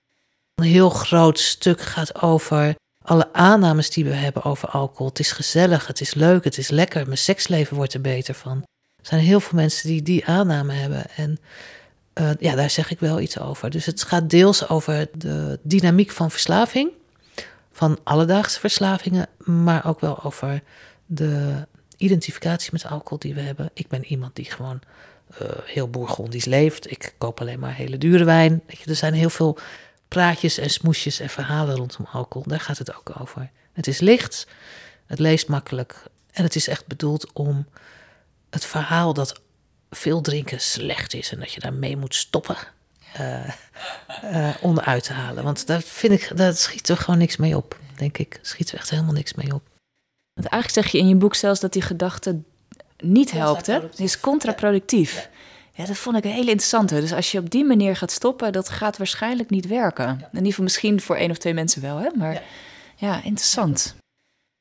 Een 0.55 0.65
heel 0.65 0.89
groot 0.89 1.39
stuk 1.39 1.81
gaat 1.81 2.21
over 2.21 2.75
alle 3.01 3.33
aannames 3.33 3.89
die 3.89 4.05
we 4.05 4.13
hebben 4.13 4.43
over 4.43 4.69
alcohol. 4.69 5.07
Het 5.07 5.19
is 5.19 5.31
gezellig, 5.31 5.87
het 5.87 6.01
is 6.01 6.13
leuk, 6.13 6.43
het 6.43 6.57
is 6.57 6.69
lekker, 6.69 7.05
mijn 7.05 7.17
seksleven 7.17 7.75
wordt 7.75 7.93
er 7.93 8.01
beter 8.01 8.33
van. 8.33 8.57
Er 8.97 9.05
zijn 9.05 9.21
heel 9.21 9.39
veel 9.39 9.57
mensen 9.57 9.87
die 9.87 10.01
die 10.01 10.25
aanname 10.25 10.73
hebben. 10.73 11.05
En 11.15 11.39
uh, 12.21 12.29
ja, 12.39 12.55
daar 12.55 12.69
zeg 12.69 12.91
ik 12.91 12.99
wel 12.99 13.19
iets 13.19 13.39
over. 13.39 13.69
Dus 13.69 13.85
het 13.85 14.03
gaat 14.03 14.29
deels 14.29 14.69
over 14.69 15.07
de 15.17 15.59
dynamiek 15.63 16.11
van 16.11 16.31
verslaving 16.31 16.91
van 17.77 17.99
alledaagse 18.03 18.59
verslavingen, 18.59 19.27
maar 19.37 19.85
ook 19.85 19.99
wel 19.99 20.23
over 20.23 20.63
de 21.05 21.67
identificatie 21.97 22.69
met 22.71 22.85
alcohol 22.85 23.19
die 23.19 23.33
we 23.33 23.41
hebben. 23.41 23.69
Ik 23.73 23.87
ben 23.87 24.05
iemand 24.05 24.35
die 24.35 24.51
gewoon 24.51 24.79
uh, 25.41 25.49
heel 25.63 25.89
bourgondisch 25.89 26.45
leeft. 26.45 26.91
Ik 26.91 27.13
koop 27.17 27.41
alleen 27.41 27.59
maar 27.59 27.73
hele 27.73 27.97
dure 27.97 28.23
wijn. 28.23 28.63
Er 28.85 28.95
zijn 28.95 29.13
heel 29.13 29.29
veel 29.29 29.57
praatjes 30.07 30.57
en 30.57 30.69
smoesjes 30.69 31.19
en 31.19 31.29
verhalen 31.29 31.75
rondom 31.75 32.05
alcohol. 32.11 32.47
Daar 32.47 32.59
gaat 32.59 32.77
het 32.77 32.95
ook 32.95 33.19
over. 33.19 33.49
Het 33.73 33.87
is 33.87 33.99
licht, 33.99 34.47
het 35.05 35.19
leest 35.19 35.47
makkelijk 35.47 36.03
en 36.31 36.43
het 36.43 36.55
is 36.55 36.67
echt 36.67 36.87
bedoeld 36.87 37.33
om 37.33 37.67
het 38.49 38.65
verhaal 38.65 39.13
dat 39.13 39.41
veel 39.89 40.21
drinken 40.21 40.61
slecht 40.61 41.13
is 41.13 41.31
en 41.31 41.39
dat 41.39 41.53
je 41.53 41.59
daarmee 41.59 41.97
moet 41.97 42.15
stoppen 42.15 42.57
uh, 43.21 43.49
uh, 44.23 44.55
onderuit 44.61 45.03
te 45.03 45.13
halen. 45.13 45.43
Want 45.43 45.67
daar 45.67 45.81
vind 45.81 46.13
ik, 46.13 46.37
daar 46.37 46.53
schiet 46.53 46.89
er 46.89 46.97
gewoon 46.97 47.19
niks 47.19 47.37
mee 47.37 47.57
op, 47.57 47.79
denk 47.95 48.17
ik. 48.17 48.39
Schiet 48.41 48.71
er 48.71 48.77
echt 48.77 48.89
helemaal 48.89 49.13
niks 49.13 49.33
mee 49.33 49.53
op. 49.53 49.61
Want 50.33 50.47
eigenlijk 50.49 50.85
zeg 50.85 50.91
je 50.91 50.97
in 50.97 51.07
je 51.07 51.15
boek 51.15 51.35
zelfs 51.35 51.59
dat 51.59 51.73
die 51.73 51.81
gedachte 51.81 52.39
niet 52.97 53.31
helpt, 53.31 53.67
hè? 53.67 53.73
Het 53.73 53.99
is 53.99 54.19
contraproductief. 54.19 55.29
Ja. 55.73 55.85
dat 55.85 55.97
vond 55.97 56.17
ik 56.17 56.23
een 56.23 56.31
hele 56.31 56.49
interessante. 56.49 56.99
Dus 56.99 57.13
als 57.13 57.31
je 57.31 57.39
op 57.39 57.49
die 57.49 57.65
manier 57.65 57.95
gaat 57.95 58.11
stoppen, 58.11 58.51
dat 58.51 58.69
gaat 58.69 58.97
waarschijnlijk 58.97 59.49
niet 59.49 59.67
werken. 59.67 60.09
In 60.09 60.27
ieder 60.31 60.45
geval 60.45 60.63
misschien 60.63 61.01
voor 61.01 61.15
één 61.15 61.31
of 61.31 61.37
twee 61.37 61.53
mensen 61.53 61.81
wel, 61.81 61.97
hè? 61.97 62.09
Maar 62.15 62.33
ja, 62.33 62.41
ja 62.95 63.23
interessant. 63.23 63.95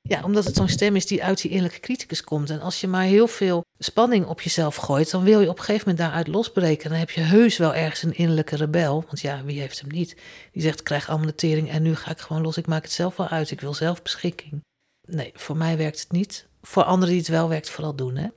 Ja, 0.09 0.23
omdat 0.23 0.45
het 0.45 0.57
zo'n 0.57 0.69
stem 0.69 0.97
is 0.97 1.07
die 1.07 1.25
uit 1.25 1.41
die 1.41 1.51
innerlijke 1.51 1.81
criticus 1.81 2.25
komt. 2.25 2.51
En 2.51 2.61
als 2.61 2.81
je 2.81 2.87
maar 2.87 3.05
heel 3.05 3.29
veel 3.29 3.65
spanning 3.79 4.27
op 4.27 4.41
jezelf 4.41 4.77
gooit, 4.77 5.11
dan 5.11 5.23
wil 5.23 5.41
je 5.41 5.49
op 5.49 5.59
een 5.59 5.65
gegeven 5.65 5.89
moment 5.89 6.07
daaruit 6.07 6.27
losbreken. 6.27 6.91
Dan 6.91 6.99
heb 6.99 7.11
je 7.11 7.21
heus 7.21 7.57
wel 7.57 7.75
ergens 7.75 8.03
een 8.03 8.17
innerlijke 8.17 8.57
rebel. 8.57 9.05
Want 9.07 9.21
ja, 9.21 9.45
wie 9.45 9.61
heeft 9.61 9.81
hem 9.81 9.91
niet? 9.91 10.17
Die 10.53 10.63
zegt, 10.63 10.83
krijg 10.83 11.09
allemaal 11.09 11.27
de 11.27 11.35
tering 11.35 11.71
en 11.71 11.83
nu 11.83 11.97
ga 11.97 12.11
ik 12.11 12.19
gewoon 12.19 12.43
los. 12.43 12.57
Ik 12.57 12.67
maak 12.67 12.83
het 12.83 12.93
zelf 12.93 13.17
wel 13.17 13.29
uit. 13.29 13.51
Ik 13.51 13.61
wil 13.61 13.75
zelf 13.75 14.03
beschikking. 14.03 14.65
Nee, 15.09 15.31
voor 15.35 15.57
mij 15.57 15.77
werkt 15.77 16.01
het 16.01 16.13
niet. 16.13 16.47
Voor 16.63 16.83
anderen 16.83 17.09
die 17.09 17.19
het 17.19 17.29
wel 17.29 17.49
werkt, 17.49 17.71
vooral 17.71 17.95
doen. 17.95 18.17
Hè? 18.17 18.29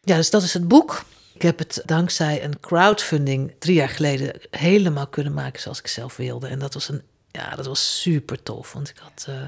Ja, 0.00 0.16
dus 0.16 0.30
dat 0.30 0.42
is 0.42 0.54
het 0.54 0.68
boek. 0.68 1.04
Ik 1.34 1.42
heb 1.42 1.58
het 1.58 1.82
dankzij 1.84 2.44
een 2.44 2.60
crowdfunding 2.60 3.54
drie 3.58 3.74
jaar 3.74 3.88
geleden 3.88 4.40
helemaal 4.50 5.06
kunnen 5.06 5.34
maken 5.34 5.60
zoals 5.60 5.78
ik 5.78 5.86
zelf 5.86 6.16
wilde. 6.16 6.46
En 6.46 6.58
dat 6.58 6.74
was 6.74 6.88
een, 6.88 7.02
ja, 7.30 7.54
dat 7.56 7.66
was 7.66 8.00
super 8.00 8.42
tof. 8.42 8.72
Want 8.72 8.88
ik 8.88 8.96
had 8.96 9.26
uh, 9.28 9.42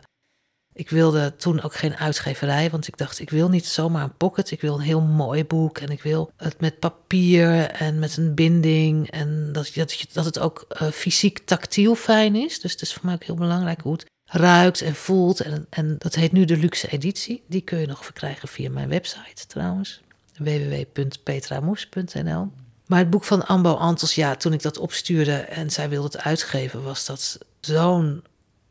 ik 0.80 0.90
wilde 0.90 1.36
toen 1.36 1.62
ook 1.62 1.74
geen 1.74 1.96
uitgeverij, 1.96 2.70
want 2.70 2.88
ik 2.88 2.96
dacht, 2.96 3.20
ik 3.20 3.30
wil 3.30 3.48
niet 3.48 3.66
zomaar 3.66 4.02
een 4.02 4.16
pocket. 4.16 4.50
Ik 4.50 4.60
wil 4.60 4.74
een 4.74 4.80
heel 4.80 5.00
mooi 5.00 5.44
boek 5.44 5.78
en 5.78 5.88
ik 5.88 6.02
wil 6.02 6.32
het 6.36 6.60
met 6.60 6.78
papier 6.78 7.70
en 7.70 7.98
met 7.98 8.16
een 8.16 8.34
binding. 8.34 9.10
En 9.10 9.48
dat, 9.52 9.70
dat, 9.74 10.04
dat 10.12 10.24
het 10.24 10.38
ook 10.38 10.66
uh, 10.82 10.88
fysiek 10.88 11.38
tactiel 11.38 11.94
fijn 11.94 12.34
is. 12.34 12.60
Dus 12.60 12.72
het 12.72 12.82
is 12.82 12.92
voor 12.92 13.04
mij 13.04 13.14
ook 13.14 13.24
heel 13.24 13.34
belangrijk 13.34 13.80
hoe 13.80 13.92
het 13.92 14.06
ruikt 14.24 14.80
en 14.80 14.94
voelt. 14.94 15.40
En, 15.40 15.66
en 15.70 15.96
dat 15.98 16.14
heet 16.14 16.32
nu 16.32 16.44
de 16.44 16.56
luxe 16.56 16.88
editie. 16.88 17.42
Die 17.46 17.60
kun 17.60 17.78
je 17.78 17.86
nog 17.86 18.04
verkrijgen 18.04 18.48
via 18.48 18.70
mijn 18.70 18.88
website 18.88 19.46
trouwens. 19.46 20.00
www.petramoes.nl 20.38 22.50
Maar 22.86 22.98
het 22.98 23.10
boek 23.10 23.24
van 23.24 23.46
Ambo 23.46 23.72
Antos, 23.72 24.14
ja, 24.14 24.36
toen 24.36 24.52
ik 24.52 24.62
dat 24.62 24.78
opstuurde 24.78 25.36
en 25.36 25.70
zij 25.70 25.88
wilde 25.88 26.06
het 26.06 26.18
uitgeven, 26.24 26.82
was 26.82 27.06
dat 27.06 27.38
zo'n 27.60 28.22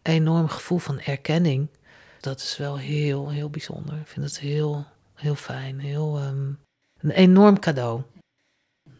enorm 0.01 0.47
gevoel 0.47 0.77
van 0.77 0.99
erkenning 0.99 1.67
dat 2.19 2.39
is 2.39 2.57
wel 2.57 2.77
heel, 2.77 3.29
heel 3.29 3.49
bijzonder. 3.49 3.99
Ik 3.99 4.07
vind 4.07 4.25
het 4.25 4.39
heel, 4.39 4.85
heel 5.13 5.35
fijn. 5.35 5.79
Heel, 5.79 6.21
um, 6.21 6.59
een 6.99 7.11
enorm 7.11 7.59
cadeau. 7.59 8.01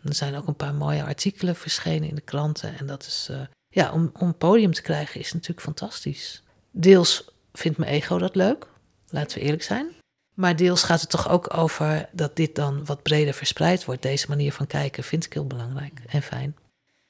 Er 0.04 0.16
zijn 0.16 0.36
ook 0.36 0.48
een 0.48 0.56
paar 0.56 0.74
mooie 0.74 1.04
artikelen 1.04 1.56
verschenen 1.56 2.10
in 2.10 2.16
de 2.16 2.22
kranten. 2.22 2.78
En 2.78 2.86
dat 2.88 3.04
is, 3.04 3.28
uh, 3.32 3.42
ja, 3.68 3.92
om, 3.92 4.12
om 4.20 4.38
podium 4.38 4.74
te 4.74 4.82
krijgen 4.82 5.20
is 5.20 5.34
natuurlijk 5.34 5.62
fantastisch. 5.62 6.44
Deels 6.72 7.32
vindt 7.54 7.78
mijn 7.78 7.92
ego 7.92 8.18
dat 8.18 8.36
leuk, 8.36 8.68
laten 9.10 9.38
we 9.38 9.44
eerlijk 9.44 9.64
zijn. 9.64 9.92
Maar 10.36 10.56
deels 10.56 10.84
gaat 10.84 11.02
het 11.02 11.10
toch 11.10 11.30
ook 11.30 11.58
over 11.58 12.10
dat 12.12 12.36
dit 12.36 12.56
dan 12.56 12.86
wat 12.86 13.04
breder 13.04 13.34
verspreid 13.34 13.86
wordt. 13.86 14.02
Deze 14.02 14.26
manier 14.30 14.54
van 14.54 14.68
kijken 14.68 15.04
vind 15.04 15.26
ik 15.26 15.34
heel 15.34 15.48
belangrijk 15.48 16.02
en 16.08 16.22
fijn. 16.22 16.56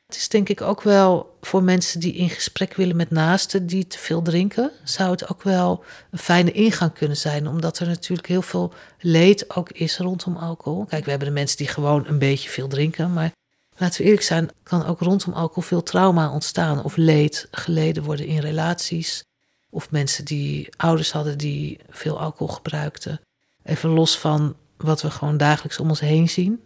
Het 0.10 0.18
is 0.18 0.30
denk 0.30 0.50
ik 0.50 0.62
ook 0.62 0.82
wel 0.82 1.38
voor 1.42 1.64
mensen 1.64 2.00
die 2.00 2.14
in 2.14 2.30
gesprek 2.30 2.74
willen 2.74 2.96
met 2.96 3.12
naasten 3.12 3.68
die 3.68 3.88
te 3.88 3.98
veel 3.98 4.22
drinken, 4.22 4.72
zou 4.84 5.12
het 5.12 5.30
ook 5.30 5.44
wel 5.44 5.84
een 6.12 6.20
fijne 6.20 6.52
ingang 6.52 6.94
kunnen 6.94 7.18
zijn, 7.18 7.48
omdat 7.48 7.80
er 7.80 7.88
natuurlijk 7.88 8.28
heel 8.28 8.42
veel 8.42 8.74
leed 9.00 9.56
ook 9.56 9.72
is 9.72 9.98
rondom 9.98 10.38
alcohol. 10.38 10.86
Kijk, 10.86 11.04
we 11.04 11.10
hebben 11.10 11.28
de 11.28 11.34
mensen 11.34 11.58
die 11.58 11.68
gewoon 11.68 12.08
een 12.08 12.20
beetje 12.20 12.50
veel 12.50 12.68
drinken, 12.68 13.14
maar 13.14 13.32
laten 13.78 13.98
we 13.98 14.04
eerlijk 14.04 14.26
zijn, 14.26 14.50
kan 14.64 14.86
ook 14.86 15.00
rondom 15.00 15.34
alcohol 15.34 15.64
veel 15.64 15.84
trauma 15.84 16.32
ontstaan 16.32 16.84
of 16.84 16.96
leed 16.96 17.48
geleden 17.52 18.04
worden 18.04 18.26
in 18.26 18.40
relaties. 18.40 19.24
Of 19.70 19.92
mensen 19.92 20.26
die 20.26 20.70
ouders 20.78 21.12
hadden 21.12 21.38
die 21.38 21.80
veel 21.90 22.20
alcohol 22.20 22.56
gebruikten. 22.56 23.22
Even 23.64 23.90
los 23.90 24.18
van 24.18 24.56
wat 24.78 25.02
we 25.02 25.12
gewoon 25.12 25.38
dagelijks 25.38 25.80
om 25.80 25.90
ons 25.90 26.00
heen 26.00 26.30
zien. 26.30 26.64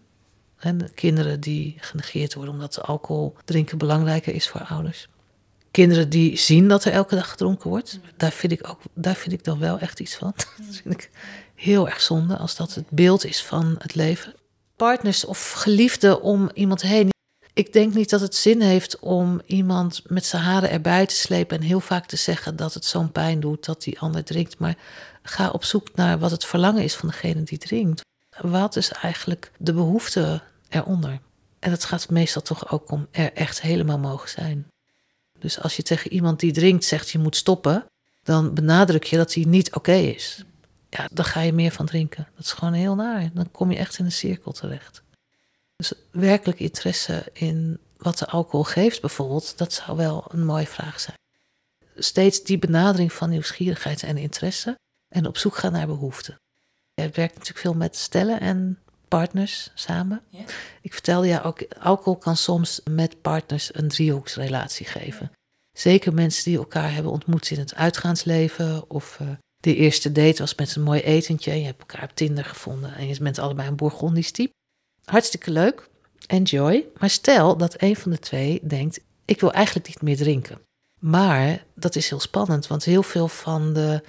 En 0.64 0.94
kinderen 0.94 1.40
die 1.40 1.76
genegeerd 1.80 2.34
worden 2.34 2.54
omdat 2.54 2.82
alcohol 2.82 3.36
drinken 3.46 3.78
belangrijker 3.78 4.34
is 4.34 4.48
voor 4.48 4.62
ouders. 4.62 5.08
Kinderen 5.72 6.10
die 6.10 6.38
zien 6.38 6.68
dat 6.68 6.86
er 6.86 6.92
elke 6.92 7.16
dag 7.16 7.30
gedronken 7.30 7.70
wordt, 7.70 8.00
daar 8.18 8.32
vind 8.32 8.52
ik, 8.52 8.70
ook, 8.70 8.80
daar 8.94 9.16
vind 9.16 9.34
ik 9.34 9.44
dan 9.44 9.60
wel 9.60 9.80
echt 9.80 10.00
iets 10.00 10.16
van. 10.16 10.34
Dat 10.68 10.76
vind 10.84 10.94
ik 10.94 11.10
heel 11.56 11.90
erg 11.90 12.02
zonde 12.02 12.38
als 12.38 12.56
dat 12.56 12.74
het 12.74 12.90
beeld 12.90 13.26
is 13.26 13.44
van 13.44 13.76
het 13.80 13.96
leven. 13.96 14.34
Partners 14.76 15.26
of 15.26 15.52
geliefden 15.52 16.22
om 16.22 16.50
iemand 16.54 16.82
heen. 16.82 17.10
Ik 17.54 17.74
denk 17.74 17.94
niet 17.94 18.10
dat 18.10 18.22
het 18.22 18.36
zin 18.36 18.62
heeft 18.62 19.00
om 19.00 19.42
iemand 19.46 20.02
met 20.06 20.26
zijn 20.26 20.44
haren 20.44 20.70
erbij 20.70 21.06
te 21.06 21.16
slepen 21.16 21.58
en 21.58 21.64
heel 21.64 21.80
vaak 21.80 22.06
te 22.06 22.16
zeggen 22.16 22.56
dat 22.56 22.74
het 22.74 22.86
zo'n 22.86 23.12
pijn 23.12 23.40
doet 23.40 23.66
dat 23.66 23.84
die 23.84 24.00
ander 24.00 24.24
drinkt. 24.24 24.58
Maar 24.58 24.78
ga 25.24 25.50
op 25.50 25.64
zoek 25.64 25.96
naar 25.96 26.20
wat 26.20 26.32
het 26.32 26.46
verlangen 26.46 26.84
is 26.84 26.96
van 26.96 27.10
degene 27.10 27.44
die 27.44 27.58
drinkt. 27.58 28.02
Wat 28.42 28.76
is 28.76 28.92
eigenlijk 28.92 29.52
de 29.58 29.74
behoefte 29.74 30.42
eronder? 30.74 31.20
En 31.60 31.72
het 31.72 31.86
gaat 31.86 32.10
meestal 32.10 32.42
toch 32.42 32.72
ook 32.72 32.92
om 32.92 33.08
er 33.12 33.34
echt 33.34 33.62
helemaal 33.62 34.00
mogen 34.00 34.30
zijn. 34.30 34.68
Dus 35.40 35.60
als 35.60 35.76
je 35.76 35.84
tegen 35.84 36.14
iemand 36.14 36.40
die 36.40 36.52
drinkt 36.52 36.84
zegt 36.84 37.10
je 37.10 37.20
moet 37.20 37.36
stoppen, 37.36 37.86
dan 38.24 38.54
benadruk 38.54 39.04
je 39.04 39.18
dat 39.18 39.34
hij 39.34 39.44
niet 39.44 39.76
oké 39.76 39.94
is. 39.94 40.44
Ja, 40.90 41.08
dan 41.12 41.26
ga 41.26 41.40
je 41.42 41.54
meer 41.54 41.72
van 41.72 41.86
drinken. 41.86 42.28
Dat 42.36 42.46
is 42.46 42.52
gewoon 42.52 42.74
heel 42.74 42.96
naar. 42.96 43.30
Dan 43.34 43.52
kom 43.52 43.72
je 43.72 43.78
echt 43.78 43.98
in 43.98 44.06
een 44.06 44.12
cirkel 44.12 44.52
terecht. 44.52 45.04
Dus 45.76 45.94
werkelijk 46.12 46.60
interesse 46.60 47.24
in 47.34 47.80
wat 47.98 48.18
de 48.18 48.28
alcohol 48.28 48.64
geeft 48.64 49.02
bijvoorbeeld, 49.02 49.58
dat 49.58 49.74
zou 49.74 49.98
wel 49.98 50.26
een 50.28 50.46
mooie 50.46 50.68
vraag 50.68 51.00
zijn. 51.00 51.18
Steeds 51.96 52.44
die 52.44 52.58
benadering 52.58 53.14
van 53.14 53.30
nieuwsgierigheid 53.30 54.04
en 54.04 54.18
interesse 54.18 54.80
en 55.08 55.28
op 55.28 55.38
zoek 55.38 55.56
gaan 55.56 55.72
naar 55.72 55.88
behoeften. 55.88 56.40
Je 56.94 57.02
werkt 57.02 57.34
natuurlijk 57.34 57.60
veel 57.60 57.74
met 57.74 57.96
stellen 57.96 58.40
en 58.40 58.83
partners 59.18 59.70
samen. 59.74 60.22
Ja. 60.30 60.44
Ik 60.82 60.94
vertelde 60.94 61.28
ja 61.28 61.42
ook, 61.42 61.66
alcohol 61.80 62.18
kan 62.18 62.38
soms 62.38 62.82
met 62.90 63.22
partners 63.22 63.76
een 63.76 63.88
driehoeksrelatie 63.88 64.86
geven. 64.86 65.32
Zeker 65.72 66.14
mensen 66.14 66.44
die 66.44 66.58
elkaar 66.58 66.94
hebben 66.94 67.12
ontmoet 67.12 67.50
in 67.50 67.60
het 67.60 67.76
uitgaansleven 67.76 68.90
of 68.90 69.18
uh, 69.22 69.28
de 69.60 69.76
eerste 69.76 70.12
date 70.12 70.42
was 70.42 70.56
met 70.56 70.76
een 70.76 70.82
mooi 70.82 71.02
etentje 71.02 71.52
en 71.52 71.60
je 71.60 71.66
hebt 71.66 71.80
elkaar 71.80 72.04
op 72.04 72.16
Tinder 72.16 72.46
gevonden 72.46 72.96
en 72.96 73.08
je 73.08 73.18
bent 73.20 73.40
allebei 73.40 73.68
een 73.68 73.76
Bourgondisch 73.76 74.32
type. 74.32 74.54
Hartstikke 75.06 75.52
leuk, 75.52 75.90
enjoy. 76.28 76.86
Maar 76.98 77.10
stel 77.10 77.58
dat 77.58 77.82
een 77.82 77.96
van 77.96 78.12
de 78.12 78.20
twee 78.20 78.60
denkt, 78.64 79.00
ik 79.26 79.40
wil 79.40 79.52
eigenlijk 79.52 79.88
niet 79.88 80.02
meer 80.02 80.18
drinken. 80.18 80.60
Maar 81.00 81.64
dat 81.76 81.96
is 81.96 82.10
heel 82.10 82.20
spannend, 82.20 82.68
want 82.68 82.84
heel 82.84 83.04
veel 83.04 83.28
van 83.28 83.74
de 83.74 84.04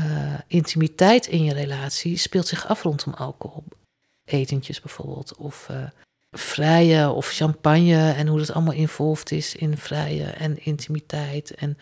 uh, 0.00 0.34
intimiteit 0.46 1.26
in 1.26 1.44
je 1.44 1.52
relatie 1.52 2.16
speelt 2.16 2.46
zich 2.46 2.66
af 2.66 2.82
rondom 2.82 3.14
alcohol. 3.14 3.64
Etentjes 4.30 4.80
bijvoorbeeld, 4.80 5.36
of 5.36 5.68
uh, 5.70 5.76
vrije 6.30 7.10
of 7.10 7.28
champagne 7.28 8.12
en 8.12 8.26
hoe 8.26 8.38
dat 8.38 8.52
allemaal 8.52 8.74
involved 8.74 9.30
is 9.30 9.54
in 9.54 9.76
vrije 9.76 10.24
en 10.24 10.64
intimiteit. 10.64 11.54
En 11.54 11.78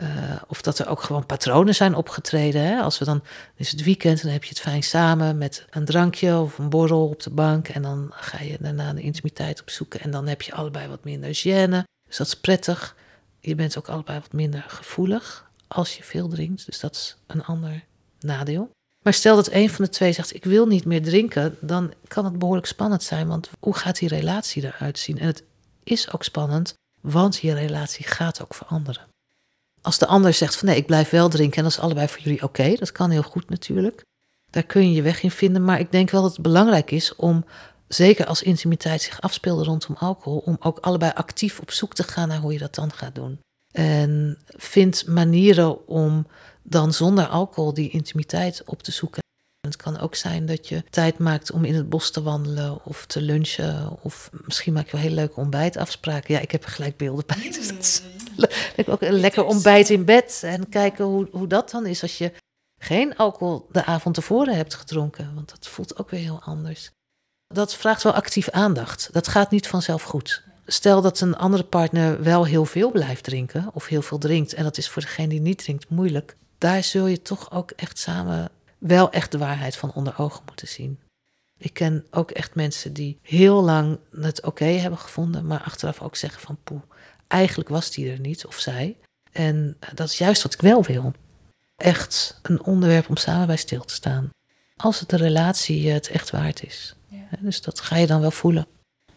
uh, 0.00 0.42
of 0.46 0.62
dat 0.62 0.78
er 0.78 0.88
ook 0.88 1.02
gewoon 1.02 1.26
patronen 1.26 1.74
zijn 1.74 1.94
opgetreden. 1.94 2.62
Hè? 2.62 2.80
Als 2.80 2.98
we 2.98 3.04
dan, 3.04 3.22
is 3.56 3.70
het 3.70 3.82
weekend 3.82 4.16
en 4.16 4.22
dan 4.22 4.32
heb 4.32 4.42
je 4.42 4.48
het 4.48 4.60
fijn 4.60 4.82
samen 4.82 5.38
met 5.38 5.66
een 5.70 5.84
drankje 5.84 6.38
of 6.38 6.58
een 6.58 6.68
borrel 6.68 7.08
op 7.08 7.22
de 7.22 7.30
bank. 7.30 7.68
En 7.68 7.82
dan 7.82 8.10
ga 8.10 8.40
je 8.40 8.56
daarna 8.60 8.92
de 8.92 9.02
intimiteit 9.02 9.60
opzoeken. 9.60 10.00
En 10.00 10.10
dan 10.10 10.26
heb 10.26 10.42
je 10.42 10.54
allebei 10.54 10.88
wat 10.88 11.04
minder 11.04 11.34
gêne. 11.34 11.82
Dus 12.08 12.16
dat 12.16 12.26
is 12.26 12.40
prettig. 12.40 12.96
Je 13.40 13.54
bent 13.54 13.78
ook 13.78 13.88
allebei 13.88 14.18
wat 14.18 14.32
minder 14.32 14.64
gevoelig 14.68 15.50
als 15.68 15.96
je 15.96 16.02
veel 16.02 16.28
drinkt. 16.28 16.66
Dus 16.66 16.80
dat 16.80 16.94
is 16.94 17.16
een 17.26 17.44
ander 17.44 17.84
nadeel. 18.20 18.70
Maar 19.04 19.12
stel 19.12 19.36
dat 19.36 19.50
een 19.50 19.70
van 19.70 19.84
de 19.84 19.90
twee 19.90 20.12
zegt: 20.12 20.34
Ik 20.34 20.44
wil 20.44 20.66
niet 20.66 20.84
meer 20.84 21.02
drinken, 21.02 21.56
dan 21.60 21.92
kan 22.08 22.24
het 22.24 22.38
behoorlijk 22.38 22.66
spannend 22.66 23.02
zijn. 23.02 23.28
Want 23.28 23.50
hoe 23.60 23.76
gaat 23.76 23.98
die 23.98 24.08
relatie 24.08 24.64
eruit 24.64 24.98
zien? 24.98 25.18
En 25.18 25.26
het 25.26 25.42
is 25.82 26.12
ook 26.12 26.24
spannend, 26.24 26.74
want 27.00 27.36
je 27.36 27.54
relatie 27.54 28.06
gaat 28.06 28.42
ook 28.42 28.54
veranderen. 28.54 29.06
Als 29.82 29.98
de 29.98 30.06
ander 30.06 30.32
zegt: 30.32 30.56
van 30.56 30.68
nee, 30.68 30.76
ik 30.76 30.86
blijf 30.86 31.10
wel 31.10 31.28
drinken 31.28 31.56
en 31.56 31.62
dat 31.62 31.72
is 31.72 31.78
allebei 31.78 32.08
voor 32.08 32.20
jullie 32.20 32.42
oké, 32.42 32.74
dat 32.74 32.92
kan 32.92 33.10
heel 33.10 33.22
goed 33.22 33.50
natuurlijk. 33.50 34.04
Daar 34.50 34.62
kun 34.62 34.88
je 34.88 34.94
je 34.94 35.02
weg 35.02 35.22
in 35.22 35.30
vinden. 35.30 35.64
Maar 35.64 35.80
ik 35.80 35.92
denk 35.92 36.10
wel 36.10 36.22
dat 36.22 36.32
het 36.32 36.42
belangrijk 36.42 36.90
is 36.90 37.16
om, 37.16 37.44
zeker 37.88 38.26
als 38.26 38.42
intimiteit 38.42 39.02
zich 39.02 39.20
afspeelde 39.20 39.64
rondom 39.64 39.96
alcohol, 39.98 40.38
om 40.38 40.56
ook 40.60 40.78
allebei 40.78 41.12
actief 41.14 41.60
op 41.60 41.70
zoek 41.70 41.94
te 41.94 42.02
gaan 42.02 42.28
naar 42.28 42.40
hoe 42.40 42.52
je 42.52 42.58
dat 42.58 42.74
dan 42.74 42.92
gaat 42.92 43.14
doen. 43.14 43.40
En 43.72 44.38
vind 44.46 45.06
manieren 45.06 45.86
om 45.88 46.26
dan 46.64 46.92
zonder 46.92 47.26
alcohol 47.26 47.74
die 47.74 47.90
intimiteit 47.90 48.62
op 48.64 48.82
te 48.82 48.92
zoeken. 48.92 49.22
Het 49.60 49.76
kan 49.76 49.98
ook 49.98 50.14
zijn 50.14 50.46
dat 50.46 50.68
je 50.68 50.84
tijd 50.90 51.18
maakt 51.18 51.50
om 51.50 51.64
in 51.64 51.74
het 51.74 51.88
bos 51.88 52.10
te 52.10 52.22
wandelen 52.22 52.84
of 52.84 53.06
te 53.06 53.20
lunchen. 53.20 54.02
Of 54.02 54.30
misschien 54.32 54.72
maak 54.72 54.84
je 54.84 54.92
wel 54.92 55.00
hele 55.00 55.14
leuke 55.14 55.40
ontbijtafspraken. 55.40 56.34
Ja, 56.34 56.40
ik 56.40 56.50
heb 56.50 56.64
er 56.64 56.70
gelijk 56.70 56.96
beelden 56.96 57.26
bij. 57.26 57.50
Dus 57.52 57.68
dat 57.68 58.02
is 58.76 58.86
ook 58.86 59.02
een 59.02 59.20
lekker 59.20 59.44
ontbijt 59.44 59.90
in 59.90 60.04
bed. 60.04 60.40
En 60.44 60.68
kijken 60.68 61.04
hoe, 61.04 61.28
hoe 61.30 61.46
dat 61.46 61.70
dan 61.70 61.86
is 61.86 62.02
als 62.02 62.18
je 62.18 62.32
geen 62.80 63.16
alcohol 63.16 63.66
de 63.72 63.84
avond 63.84 64.14
tevoren 64.14 64.56
hebt 64.56 64.74
gedronken. 64.74 65.34
Want 65.34 65.50
dat 65.50 65.66
voelt 65.66 65.98
ook 65.98 66.10
weer 66.10 66.20
heel 66.20 66.42
anders. 66.42 66.90
Dat 67.46 67.74
vraagt 67.74 68.02
wel 68.02 68.14
actief 68.14 68.48
aandacht. 68.48 69.08
Dat 69.12 69.28
gaat 69.28 69.50
niet 69.50 69.68
vanzelf 69.68 70.02
goed 70.02 70.42
stel 70.66 71.00
dat 71.00 71.20
een 71.20 71.36
andere 71.36 71.64
partner 71.64 72.22
wel 72.22 72.46
heel 72.46 72.64
veel 72.64 72.90
blijft 72.90 73.24
drinken 73.24 73.70
of 73.72 73.86
heel 73.86 74.02
veel 74.02 74.18
drinkt 74.18 74.54
en 74.54 74.64
dat 74.64 74.78
is 74.78 74.88
voor 74.88 75.02
degene 75.02 75.28
die 75.28 75.40
niet 75.40 75.58
drinkt 75.58 75.88
moeilijk, 75.88 76.36
daar 76.58 76.84
zul 76.84 77.06
je 77.06 77.22
toch 77.22 77.50
ook 77.50 77.70
echt 77.70 77.98
samen 77.98 78.50
wel 78.78 79.10
echt 79.10 79.32
de 79.32 79.38
waarheid 79.38 79.76
van 79.76 79.92
onder 79.92 80.18
ogen 80.18 80.42
moeten 80.46 80.68
zien. 80.68 80.98
Ik 81.58 81.74
ken 81.74 82.06
ook 82.10 82.30
echt 82.30 82.54
mensen 82.54 82.92
die 82.92 83.18
heel 83.22 83.62
lang 83.62 83.98
het 84.20 84.42
oké 84.42 84.64
hebben 84.64 84.98
gevonden, 84.98 85.46
maar 85.46 85.62
achteraf 85.62 86.00
ook 86.00 86.16
zeggen 86.16 86.40
van 86.40 86.58
poe, 86.64 86.80
eigenlijk 87.26 87.68
was 87.68 87.90
die 87.90 88.10
er 88.10 88.20
niet 88.20 88.46
of 88.46 88.58
zij. 88.58 88.96
En 89.32 89.76
dat 89.94 90.08
is 90.08 90.18
juist 90.18 90.42
wat 90.42 90.54
ik 90.54 90.60
wel 90.60 90.82
wil. 90.82 91.12
Echt 91.76 92.38
een 92.42 92.64
onderwerp 92.64 93.08
om 93.08 93.16
samen 93.16 93.46
bij 93.46 93.56
stil 93.56 93.84
te 93.84 93.94
staan. 93.94 94.30
Als 94.76 95.00
het 95.00 95.08
de 95.08 95.16
relatie 95.16 95.90
het 95.90 96.08
echt 96.08 96.30
waard 96.30 96.64
is. 96.64 96.94
Ja. 97.08 97.26
Dus 97.38 97.62
dat 97.62 97.80
ga 97.80 97.96
je 97.96 98.06
dan 98.06 98.20
wel 98.20 98.30
voelen. 98.30 98.66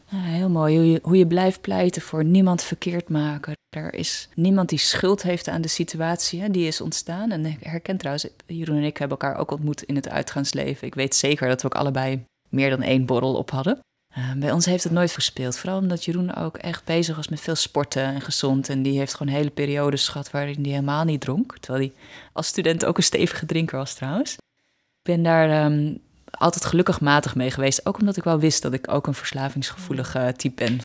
Ja, 0.09 0.21
heel 0.21 0.49
mooi. 0.49 0.77
Hoe 0.77 0.91
je, 0.91 0.99
hoe 1.03 1.17
je 1.17 1.27
blijft 1.27 1.61
pleiten 1.61 2.01
voor 2.01 2.23
niemand 2.23 2.63
verkeerd 2.63 3.09
maken. 3.09 3.55
Er 3.69 3.93
is 3.93 4.29
niemand 4.35 4.69
die 4.69 4.79
schuld 4.79 5.21
heeft 5.21 5.47
aan 5.47 5.61
de 5.61 5.67
situatie 5.67 6.41
hè, 6.41 6.49
die 6.49 6.67
is 6.67 6.81
ontstaan. 6.81 7.31
En 7.31 7.45
ik 7.45 7.63
herken 7.63 7.97
trouwens, 7.97 8.27
Jeroen 8.45 8.77
en 8.77 8.83
ik 8.83 8.97
hebben 8.97 9.17
elkaar 9.17 9.39
ook 9.39 9.51
ontmoet 9.51 9.83
in 9.83 9.95
het 9.95 10.09
uitgaansleven. 10.09 10.87
Ik 10.87 10.95
weet 10.95 11.15
zeker 11.15 11.47
dat 11.47 11.61
we 11.61 11.67
ook 11.67 11.75
allebei 11.75 12.23
meer 12.49 12.69
dan 12.69 12.81
één 12.81 13.05
borrel 13.05 13.35
op 13.35 13.51
hadden. 13.51 13.79
Uh, 14.17 14.33
bij 14.33 14.51
ons 14.51 14.65
heeft 14.65 14.83
het 14.83 14.93
nooit 14.93 15.11
verspeeld. 15.11 15.57
Vooral 15.57 15.79
omdat 15.79 16.05
Jeroen 16.05 16.35
ook 16.35 16.57
echt 16.57 16.85
bezig 16.85 17.15
was 17.15 17.27
met 17.27 17.41
veel 17.41 17.55
sporten 17.55 18.03
en 18.03 18.21
gezond. 18.21 18.69
En 18.69 18.83
die 18.83 18.97
heeft 18.97 19.13
gewoon 19.15 19.33
hele 19.33 19.49
periodes 19.49 20.07
gehad 20.07 20.31
waarin 20.31 20.61
hij 20.61 20.71
helemaal 20.71 21.03
niet 21.03 21.21
dronk. 21.21 21.57
Terwijl 21.59 21.83
hij 21.85 21.93
als 22.33 22.47
student 22.47 22.85
ook 22.85 22.97
een 22.97 23.03
stevige 23.03 23.45
drinker 23.45 23.77
was 23.77 23.93
trouwens. 23.93 24.33
Ik 24.33 25.13
ben 25.13 25.23
daar 25.23 25.65
um, 25.65 25.99
altijd 26.31 26.65
gelukkig 26.65 27.01
matig 27.01 27.35
mee 27.35 27.51
geweest. 27.51 27.85
Ook 27.85 27.99
omdat 27.99 28.17
ik 28.17 28.23
wel 28.23 28.39
wist 28.39 28.61
dat 28.61 28.73
ik 28.73 28.91
ook 28.91 29.07
een 29.07 29.13
verslavingsgevoelige 29.13 30.33
type 30.37 30.63
ben. 30.63 30.79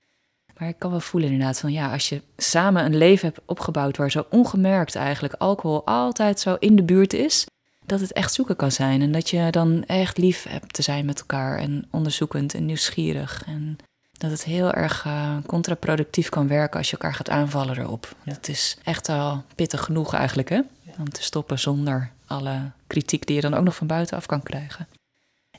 Maar 0.59 0.69
ik 0.69 0.79
kan 0.79 0.91
wel 0.91 1.01
voelen 1.01 1.31
inderdaad 1.31 1.61
van 1.61 1.73
ja, 1.73 1.93
als 1.93 2.09
je 2.09 2.23
samen 2.37 2.85
een 2.85 2.97
leven 2.97 3.29
hebt 3.29 3.41
opgebouwd 3.47 3.97
waar 3.97 4.11
zo 4.11 4.27
ongemerkt 4.31 4.95
eigenlijk 4.95 5.35
alcohol 5.35 5.87
altijd 5.87 6.41
zo 6.41 6.57
in 6.59 6.77
de 6.77 6.83
buurt 6.83 7.13
is, 7.13 7.47
dat 7.87 8.01
het 8.01 8.13
echt 8.13 8.33
zoeken 8.33 8.57
kan 8.57 8.73
zijn. 8.73 9.03
En 9.03 9.13
dat 9.13 9.31
je 9.31 9.49
dan 9.51 9.85
echt 9.85 10.19
lief 10.19 10.47
hebt 10.49 10.73
te 10.73 10.83
zijn 10.83 11.05
met 11.05 11.21
elkaar 11.21 11.59
en 11.59 11.87
onderzoekend 11.91 12.55
en 12.55 12.67
nieuwsgierig. 12.67 13.43
En 13.47 13.79
dat 14.13 14.31
het 14.31 14.45
heel 14.45 14.73
erg 14.73 15.05
uh, 15.05 15.37
contraproductief 15.47 16.29
kan 16.29 16.49
werken 16.49 16.79
als 16.79 16.91
je 16.91 16.97
elkaar 16.97 17.15
gaat 17.15 17.31
aanvallen 17.31 17.79
erop. 17.79 18.15
Het 18.25 18.49
is 18.49 18.77
echt 18.85 19.09
al 19.09 19.45
pittig 19.55 19.85
genoeg 19.85 20.15
eigenlijk 20.15 20.49
hè, 20.49 20.61
om 20.99 21.11
te 21.11 21.23
stoppen 21.23 21.59
zonder 21.59 22.11
alle 22.27 22.71
kritiek 22.87 23.27
die 23.27 23.35
je 23.35 23.43
dan 23.43 23.55
ook 23.55 23.65
nog 23.65 23.75
van 23.75 23.87
buitenaf 23.87 24.27
kan 24.27 24.43
krijgen. 24.43 24.89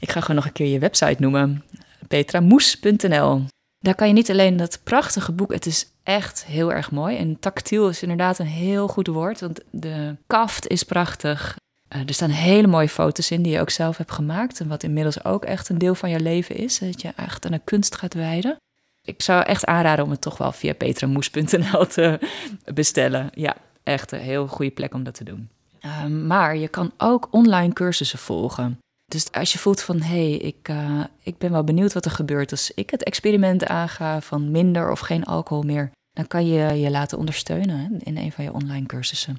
Ik 0.04 0.12
ga 0.12 0.20
gewoon 0.20 0.36
nog 0.36 0.46
een 0.46 0.52
keer 0.52 0.68
je 0.68 0.80
website 0.80 1.22
noemen: 1.22 1.64
petramoes.nl. 2.08 3.46
Daar 3.80 3.96
kan 3.96 4.08
je 4.08 4.14
niet 4.14 4.30
alleen 4.30 4.58
dat 4.58 4.80
prachtige 4.84 5.32
boek, 5.32 5.54
het 5.54 5.66
is 5.66 5.92
echt 6.04 6.46
heel 6.46 6.74
erg 6.74 6.92
mooi. 6.92 7.18
En 7.18 7.40
tactiel 7.40 7.90
is 7.90 8.02
inderdaad 8.02 8.40
een 8.40 8.46
heel 8.46 8.88
goed 8.88 9.08
woord, 9.08 9.40
want 9.40 9.60
de 9.70 10.16
kaft 10.28 10.68
is 10.68 10.84
prachtig. 10.84 11.58
Uh, 11.96 12.02
er 12.02 12.14
staan 12.14 12.30
hele 12.30 12.68
mooie 12.68 12.90
foto's 12.90 13.32
in 13.32 13.42
die 13.42 13.52
je 13.52 13.60
ook 13.60 13.70
zelf 13.70 13.98
hebt 13.98 14.12
gemaakt. 14.12 14.60
En 14.60 14.68
wat 14.68 14.84
inmiddels 14.84 15.26
ook 15.26 15.46
echt 15.46 15.70
een 15.70 15.78
deel 15.78 15.96
van 15.96 16.10
je 16.10 16.20
leven 16.20 16.56
is. 16.56 16.80
Dat 16.80 17.02
je 17.02 17.12
echt 17.16 17.46
aan 17.46 17.52
de 17.52 17.62
kunst 17.64 17.96
gaat 17.96 18.14
wijden. 18.14 18.56
Ik 19.02 19.22
zou 19.22 19.44
echt 19.44 19.66
aanraden 19.66 20.06
om 20.06 20.12
het 20.12 20.22
toch 20.22 20.38
wel 20.38 20.52
via 20.52 20.74
petramoes.nl 20.74 21.88
te 21.88 22.20
bestellen. 22.74 23.30
Ja, 23.34 23.56
echt 23.84 24.12
een 24.12 24.20
heel 24.20 24.48
goede 24.48 24.72
plek 24.72 24.94
om 24.94 25.04
dat 25.04 25.14
te 25.14 25.24
doen. 25.24 25.50
Uh, 25.82 26.06
maar 26.06 26.58
je 26.58 26.68
kan 26.68 26.92
ook 26.98 27.28
online 27.32 27.74
cursussen 27.74 28.20
volgen. 28.20 28.80
Dus 29.06 29.32
als 29.32 29.52
je 29.52 29.60
voelt 29.60 29.82
van 29.82 30.02
hé, 30.02 30.30
hey, 30.30 30.38
ik, 30.38 30.70
uh, 30.70 31.04
ik 31.22 31.38
ben 31.38 31.52
wel 31.52 31.64
benieuwd 31.64 31.94
wat 31.94 32.06
er 32.06 32.12
gebeurt 32.12 32.52
als 32.52 32.72
ik 32.72 32.90
het 32.90 33.04
experiment 33.04 33.66
aanga 33.66 34.22
van 34.22 34.52
minder 34.52 34.92
of 34.92 35.00
geen 35.00 35.24
alcohol 35.24 35.64
meer, 35.64 35.92
dan 36.12 36.28
kan 36.28 36.48
je 36.48 36.80
je 36.80 36.92
laten 36.92 37.18
ondersteunen 37.18 38.00
in 38.00 38.18
een 38.18 38.32
van 38.32 38.44
je 38.44 38.54
online 38.54 38.86
cursussen. 38.86 39.38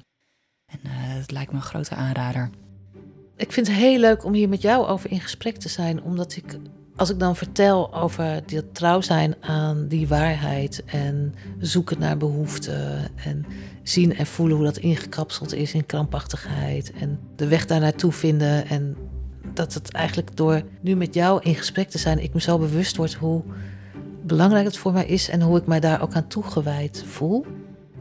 En 0.71 0.79
uh, 0.83 0.91
het 0.93 1.31
lijkt 1.31 1.51
me 1.51 1.57
een 1.57 1.63
grote 1.63 1.95
aanrader. 1.95 2.49
Ik 3.35 3.51
vind 3.51 3.67
het 3.67 3.75
heel 3.75 3.99
leuk 3.99 4.23
om 4.23 4.33
hier 4.33 4.49
met 4.49 4.61
jou 4.61 4.87
over 4.87 5.11
in 5.11 5.19
gesprek 5.21 5.57
te 5.57 5.69
zijn, 5.69 6.03
omdat 6.03 6.35
ik, 6.35 6.57
als 6.95 7.09
ik 7.09 7.19
dan 7.19 7.35
vertel 7.35 7.93
over 7.93 8.43
dat 8.45 8.75
trouw 8.75 9.01
zijn 9.01 9.35
aan 9.39 9.87
die 9.87 10.07
waarheid 10.07 10.83
en 10.85 11.33
zoeken 11.59 11.99
naar 11.99 12.17
behoeften 12.17 13.11
en 13.15 13.45
zien 13.83 14.15
en 14.15 14.25
voelen 14.25 14.55
hoe 14.55 14.65
dat 14.65 14.77
ingekapseld 14.77 15.53
is 15.53 15.73
in 15.73 15.85
krampachtigheid 15.85 16.91
en 16.91 17.19
de 17.35 17.47
weg 17.47 17.65
daar 17.65 17.79
naartoe 17.79 18.11
vinden 18.11 18.67
en 18.67 18.97
dat 19.53 19.73
het 19.73 19.91
eigenlijk 19.91 20.37
door 20.37 20.61
nu 20.81 20.95
met 20.95 21.13
jou 21.13 21.41
in 21.43 21.55
gesprek 21.55 21.89
te 21.89 21.97
zijn, 21.97 22.23
ik 22.23 22.33
me 22.33 22.41
zo 22.41 22.57
bewust 22.57 22.95
word 22.95 23.13
hoe 23.13 23.43
belangrijk 24.25 24.65
het 24.65 24.77
voor 24.77 24.93
mij 24.93 25.05
is 25.05 25.29
en 25.29 25.41
hoe 25.41 25.57
ik 25.57 25.65
mij 25.65 25.79
daar 25.79 26.01
ook 26.01 26.13
aan 26.13 26.27
toegewijd 26.27 27.03
voel. 27.07 27.45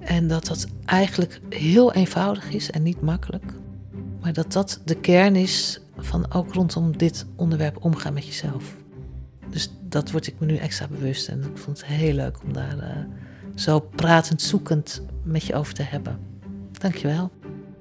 En 0.00 0.28
dat 0.28 0.46
dat 0.46 0.66
eigenlijk 0.84 1.40
heel 1.48 1.92
eenvoudig 1.92 2.50
is 2.50 2.70
en 2.70 2.82
niet 2.82 3.00
makkelijk. 3.00 3.52
Maar 4.20 4.32
dat 4.32 4.52
dat 4.52 4.80
de 4.84 4.94
kern 4.94 5.36
is 5.36 5.80
van 5.96 6.32
ook 6.32 6.54
rondom 6.54 6.96
dit 6.96 7.26
onderwerp 7.36 7.84
omgaan 7.84 8.12
met 8.12 8.26
jezelf. 8.26 8.74
Dus 9.50 9.70
dat 9.88 10.10
word 10.10 10.26
ik 10.26 10.34
me 10.38 10.46
nu 10.46 10.56
extra 10.56 10.88
bewust. 10.88 11.28
En 11.28 11.42
ik 11.42 11.58
vond 11.58 11.80
het 11.80 11.86
heel 11.86 12.14
leuk 12.14 12.42
om 12.44 12.52
daar 12.52 12.76
uh, 12.76 12.90
zo 13.54 13.80
pratend, 13.80 14.42
zoekend 14.42 15.02
met 15.22 15.44
je 15.44 15.54
over 15.54 15.74
te 15.74 15.82
hebben. 15.82 16.18
Dankjewel. 16.72 17.30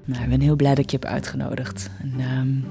Nou, 0.04 0.22
ik 0.22 0.28
ben 0.28 0.40
heel 0.40 0.56
blij 0.56 0.74
dat 0.74 0.84
ik 0.84 0.90
je 0.90 0.96
heb 1.00 1.10
uitgenodigd. 1.10 1.90
En 2.00 2.20
um, 2.38 2.64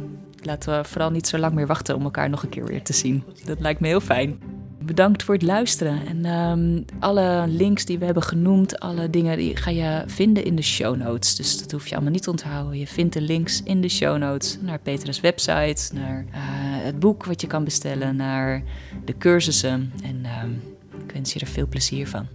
laten 0.45 0.77
we 0.77 0.87
vooral 0.87 1.09
niet 1.09 1.27
zo 1.27 1.37
lang 1.37 1.53
meer 1.53 1.67
wachten 1.67 1.95
om 1.95 2.03
elkaar 2.03 2.29
nog 2.29 2.43
een 2.43 2.49
keer 2.49 2.65
weer 2.65 2.83
te 2.83 2.93
zien. 2.93 3.23
Dat 3.45 3.59
lijkt 3.59 3.79
me 3.79 3.87
heel 3.87 3.99
fijn. 3.99 4.39
Bedankt 4.79 5.23
voor 5.23 5.33
het 5.33 5.43
luisteren. 5.43 6.07
En 6.07 6.25
um, 6.25 6.85
alle 6.99 7.45
links 7.47 7.85
die 7.85 7.99
we 7.99 8.05
hebben 8.05 8.23
genoemd, 8.23 8.79
alle 8.79 9.09
dingen, 9.09 9.37
die 9.37 9.55
ga 9.55 9.69
je 9.69 10.03
vinden 10.07 10.45
in 10.45 10.55
de 10.55 10.61
show 10.61 10.95
notes. 10.95 11.35
Dus 11.35 11.59
dat 11.59 11.71
hoef 11.71 11.87
je 11.87 11.93
allemaal 11.93 12.13
niet 12.13 12.23
te 12.23 12.29
onthouden. 12.29 12.79
Je 12.79 12.87
vindt 12.87 13.13
de 13.13 13.21
links 13.21 13.63
in 13.63 13.81
de 13.81 13.89
show 13.89 14.17
notes 14.17 14.57
naar 14.61 14.79
Petra's 14.79 15.19
website, 15.19 15.93
naar 15.93 16.25
uh, 16.29 16.35
het 16.85 16.99
boek 16.99 17.25
wat 17.25 17.41
je 17.41 17.47
kan 17.47 17.63
bestellen, 17.63 18.15
naar 18.15 18.63
de 19.05 19.17
cursussen. 19.17 19.91
En 20.03 20.25
um, 20.43 20.61
ik 21.05 21.11
wens 21.11 21.33
je 21.33 21.39
er 21.39 21.47
veel 21.47 21.67
plezier 21.67 22.07
van. 22.07 22.27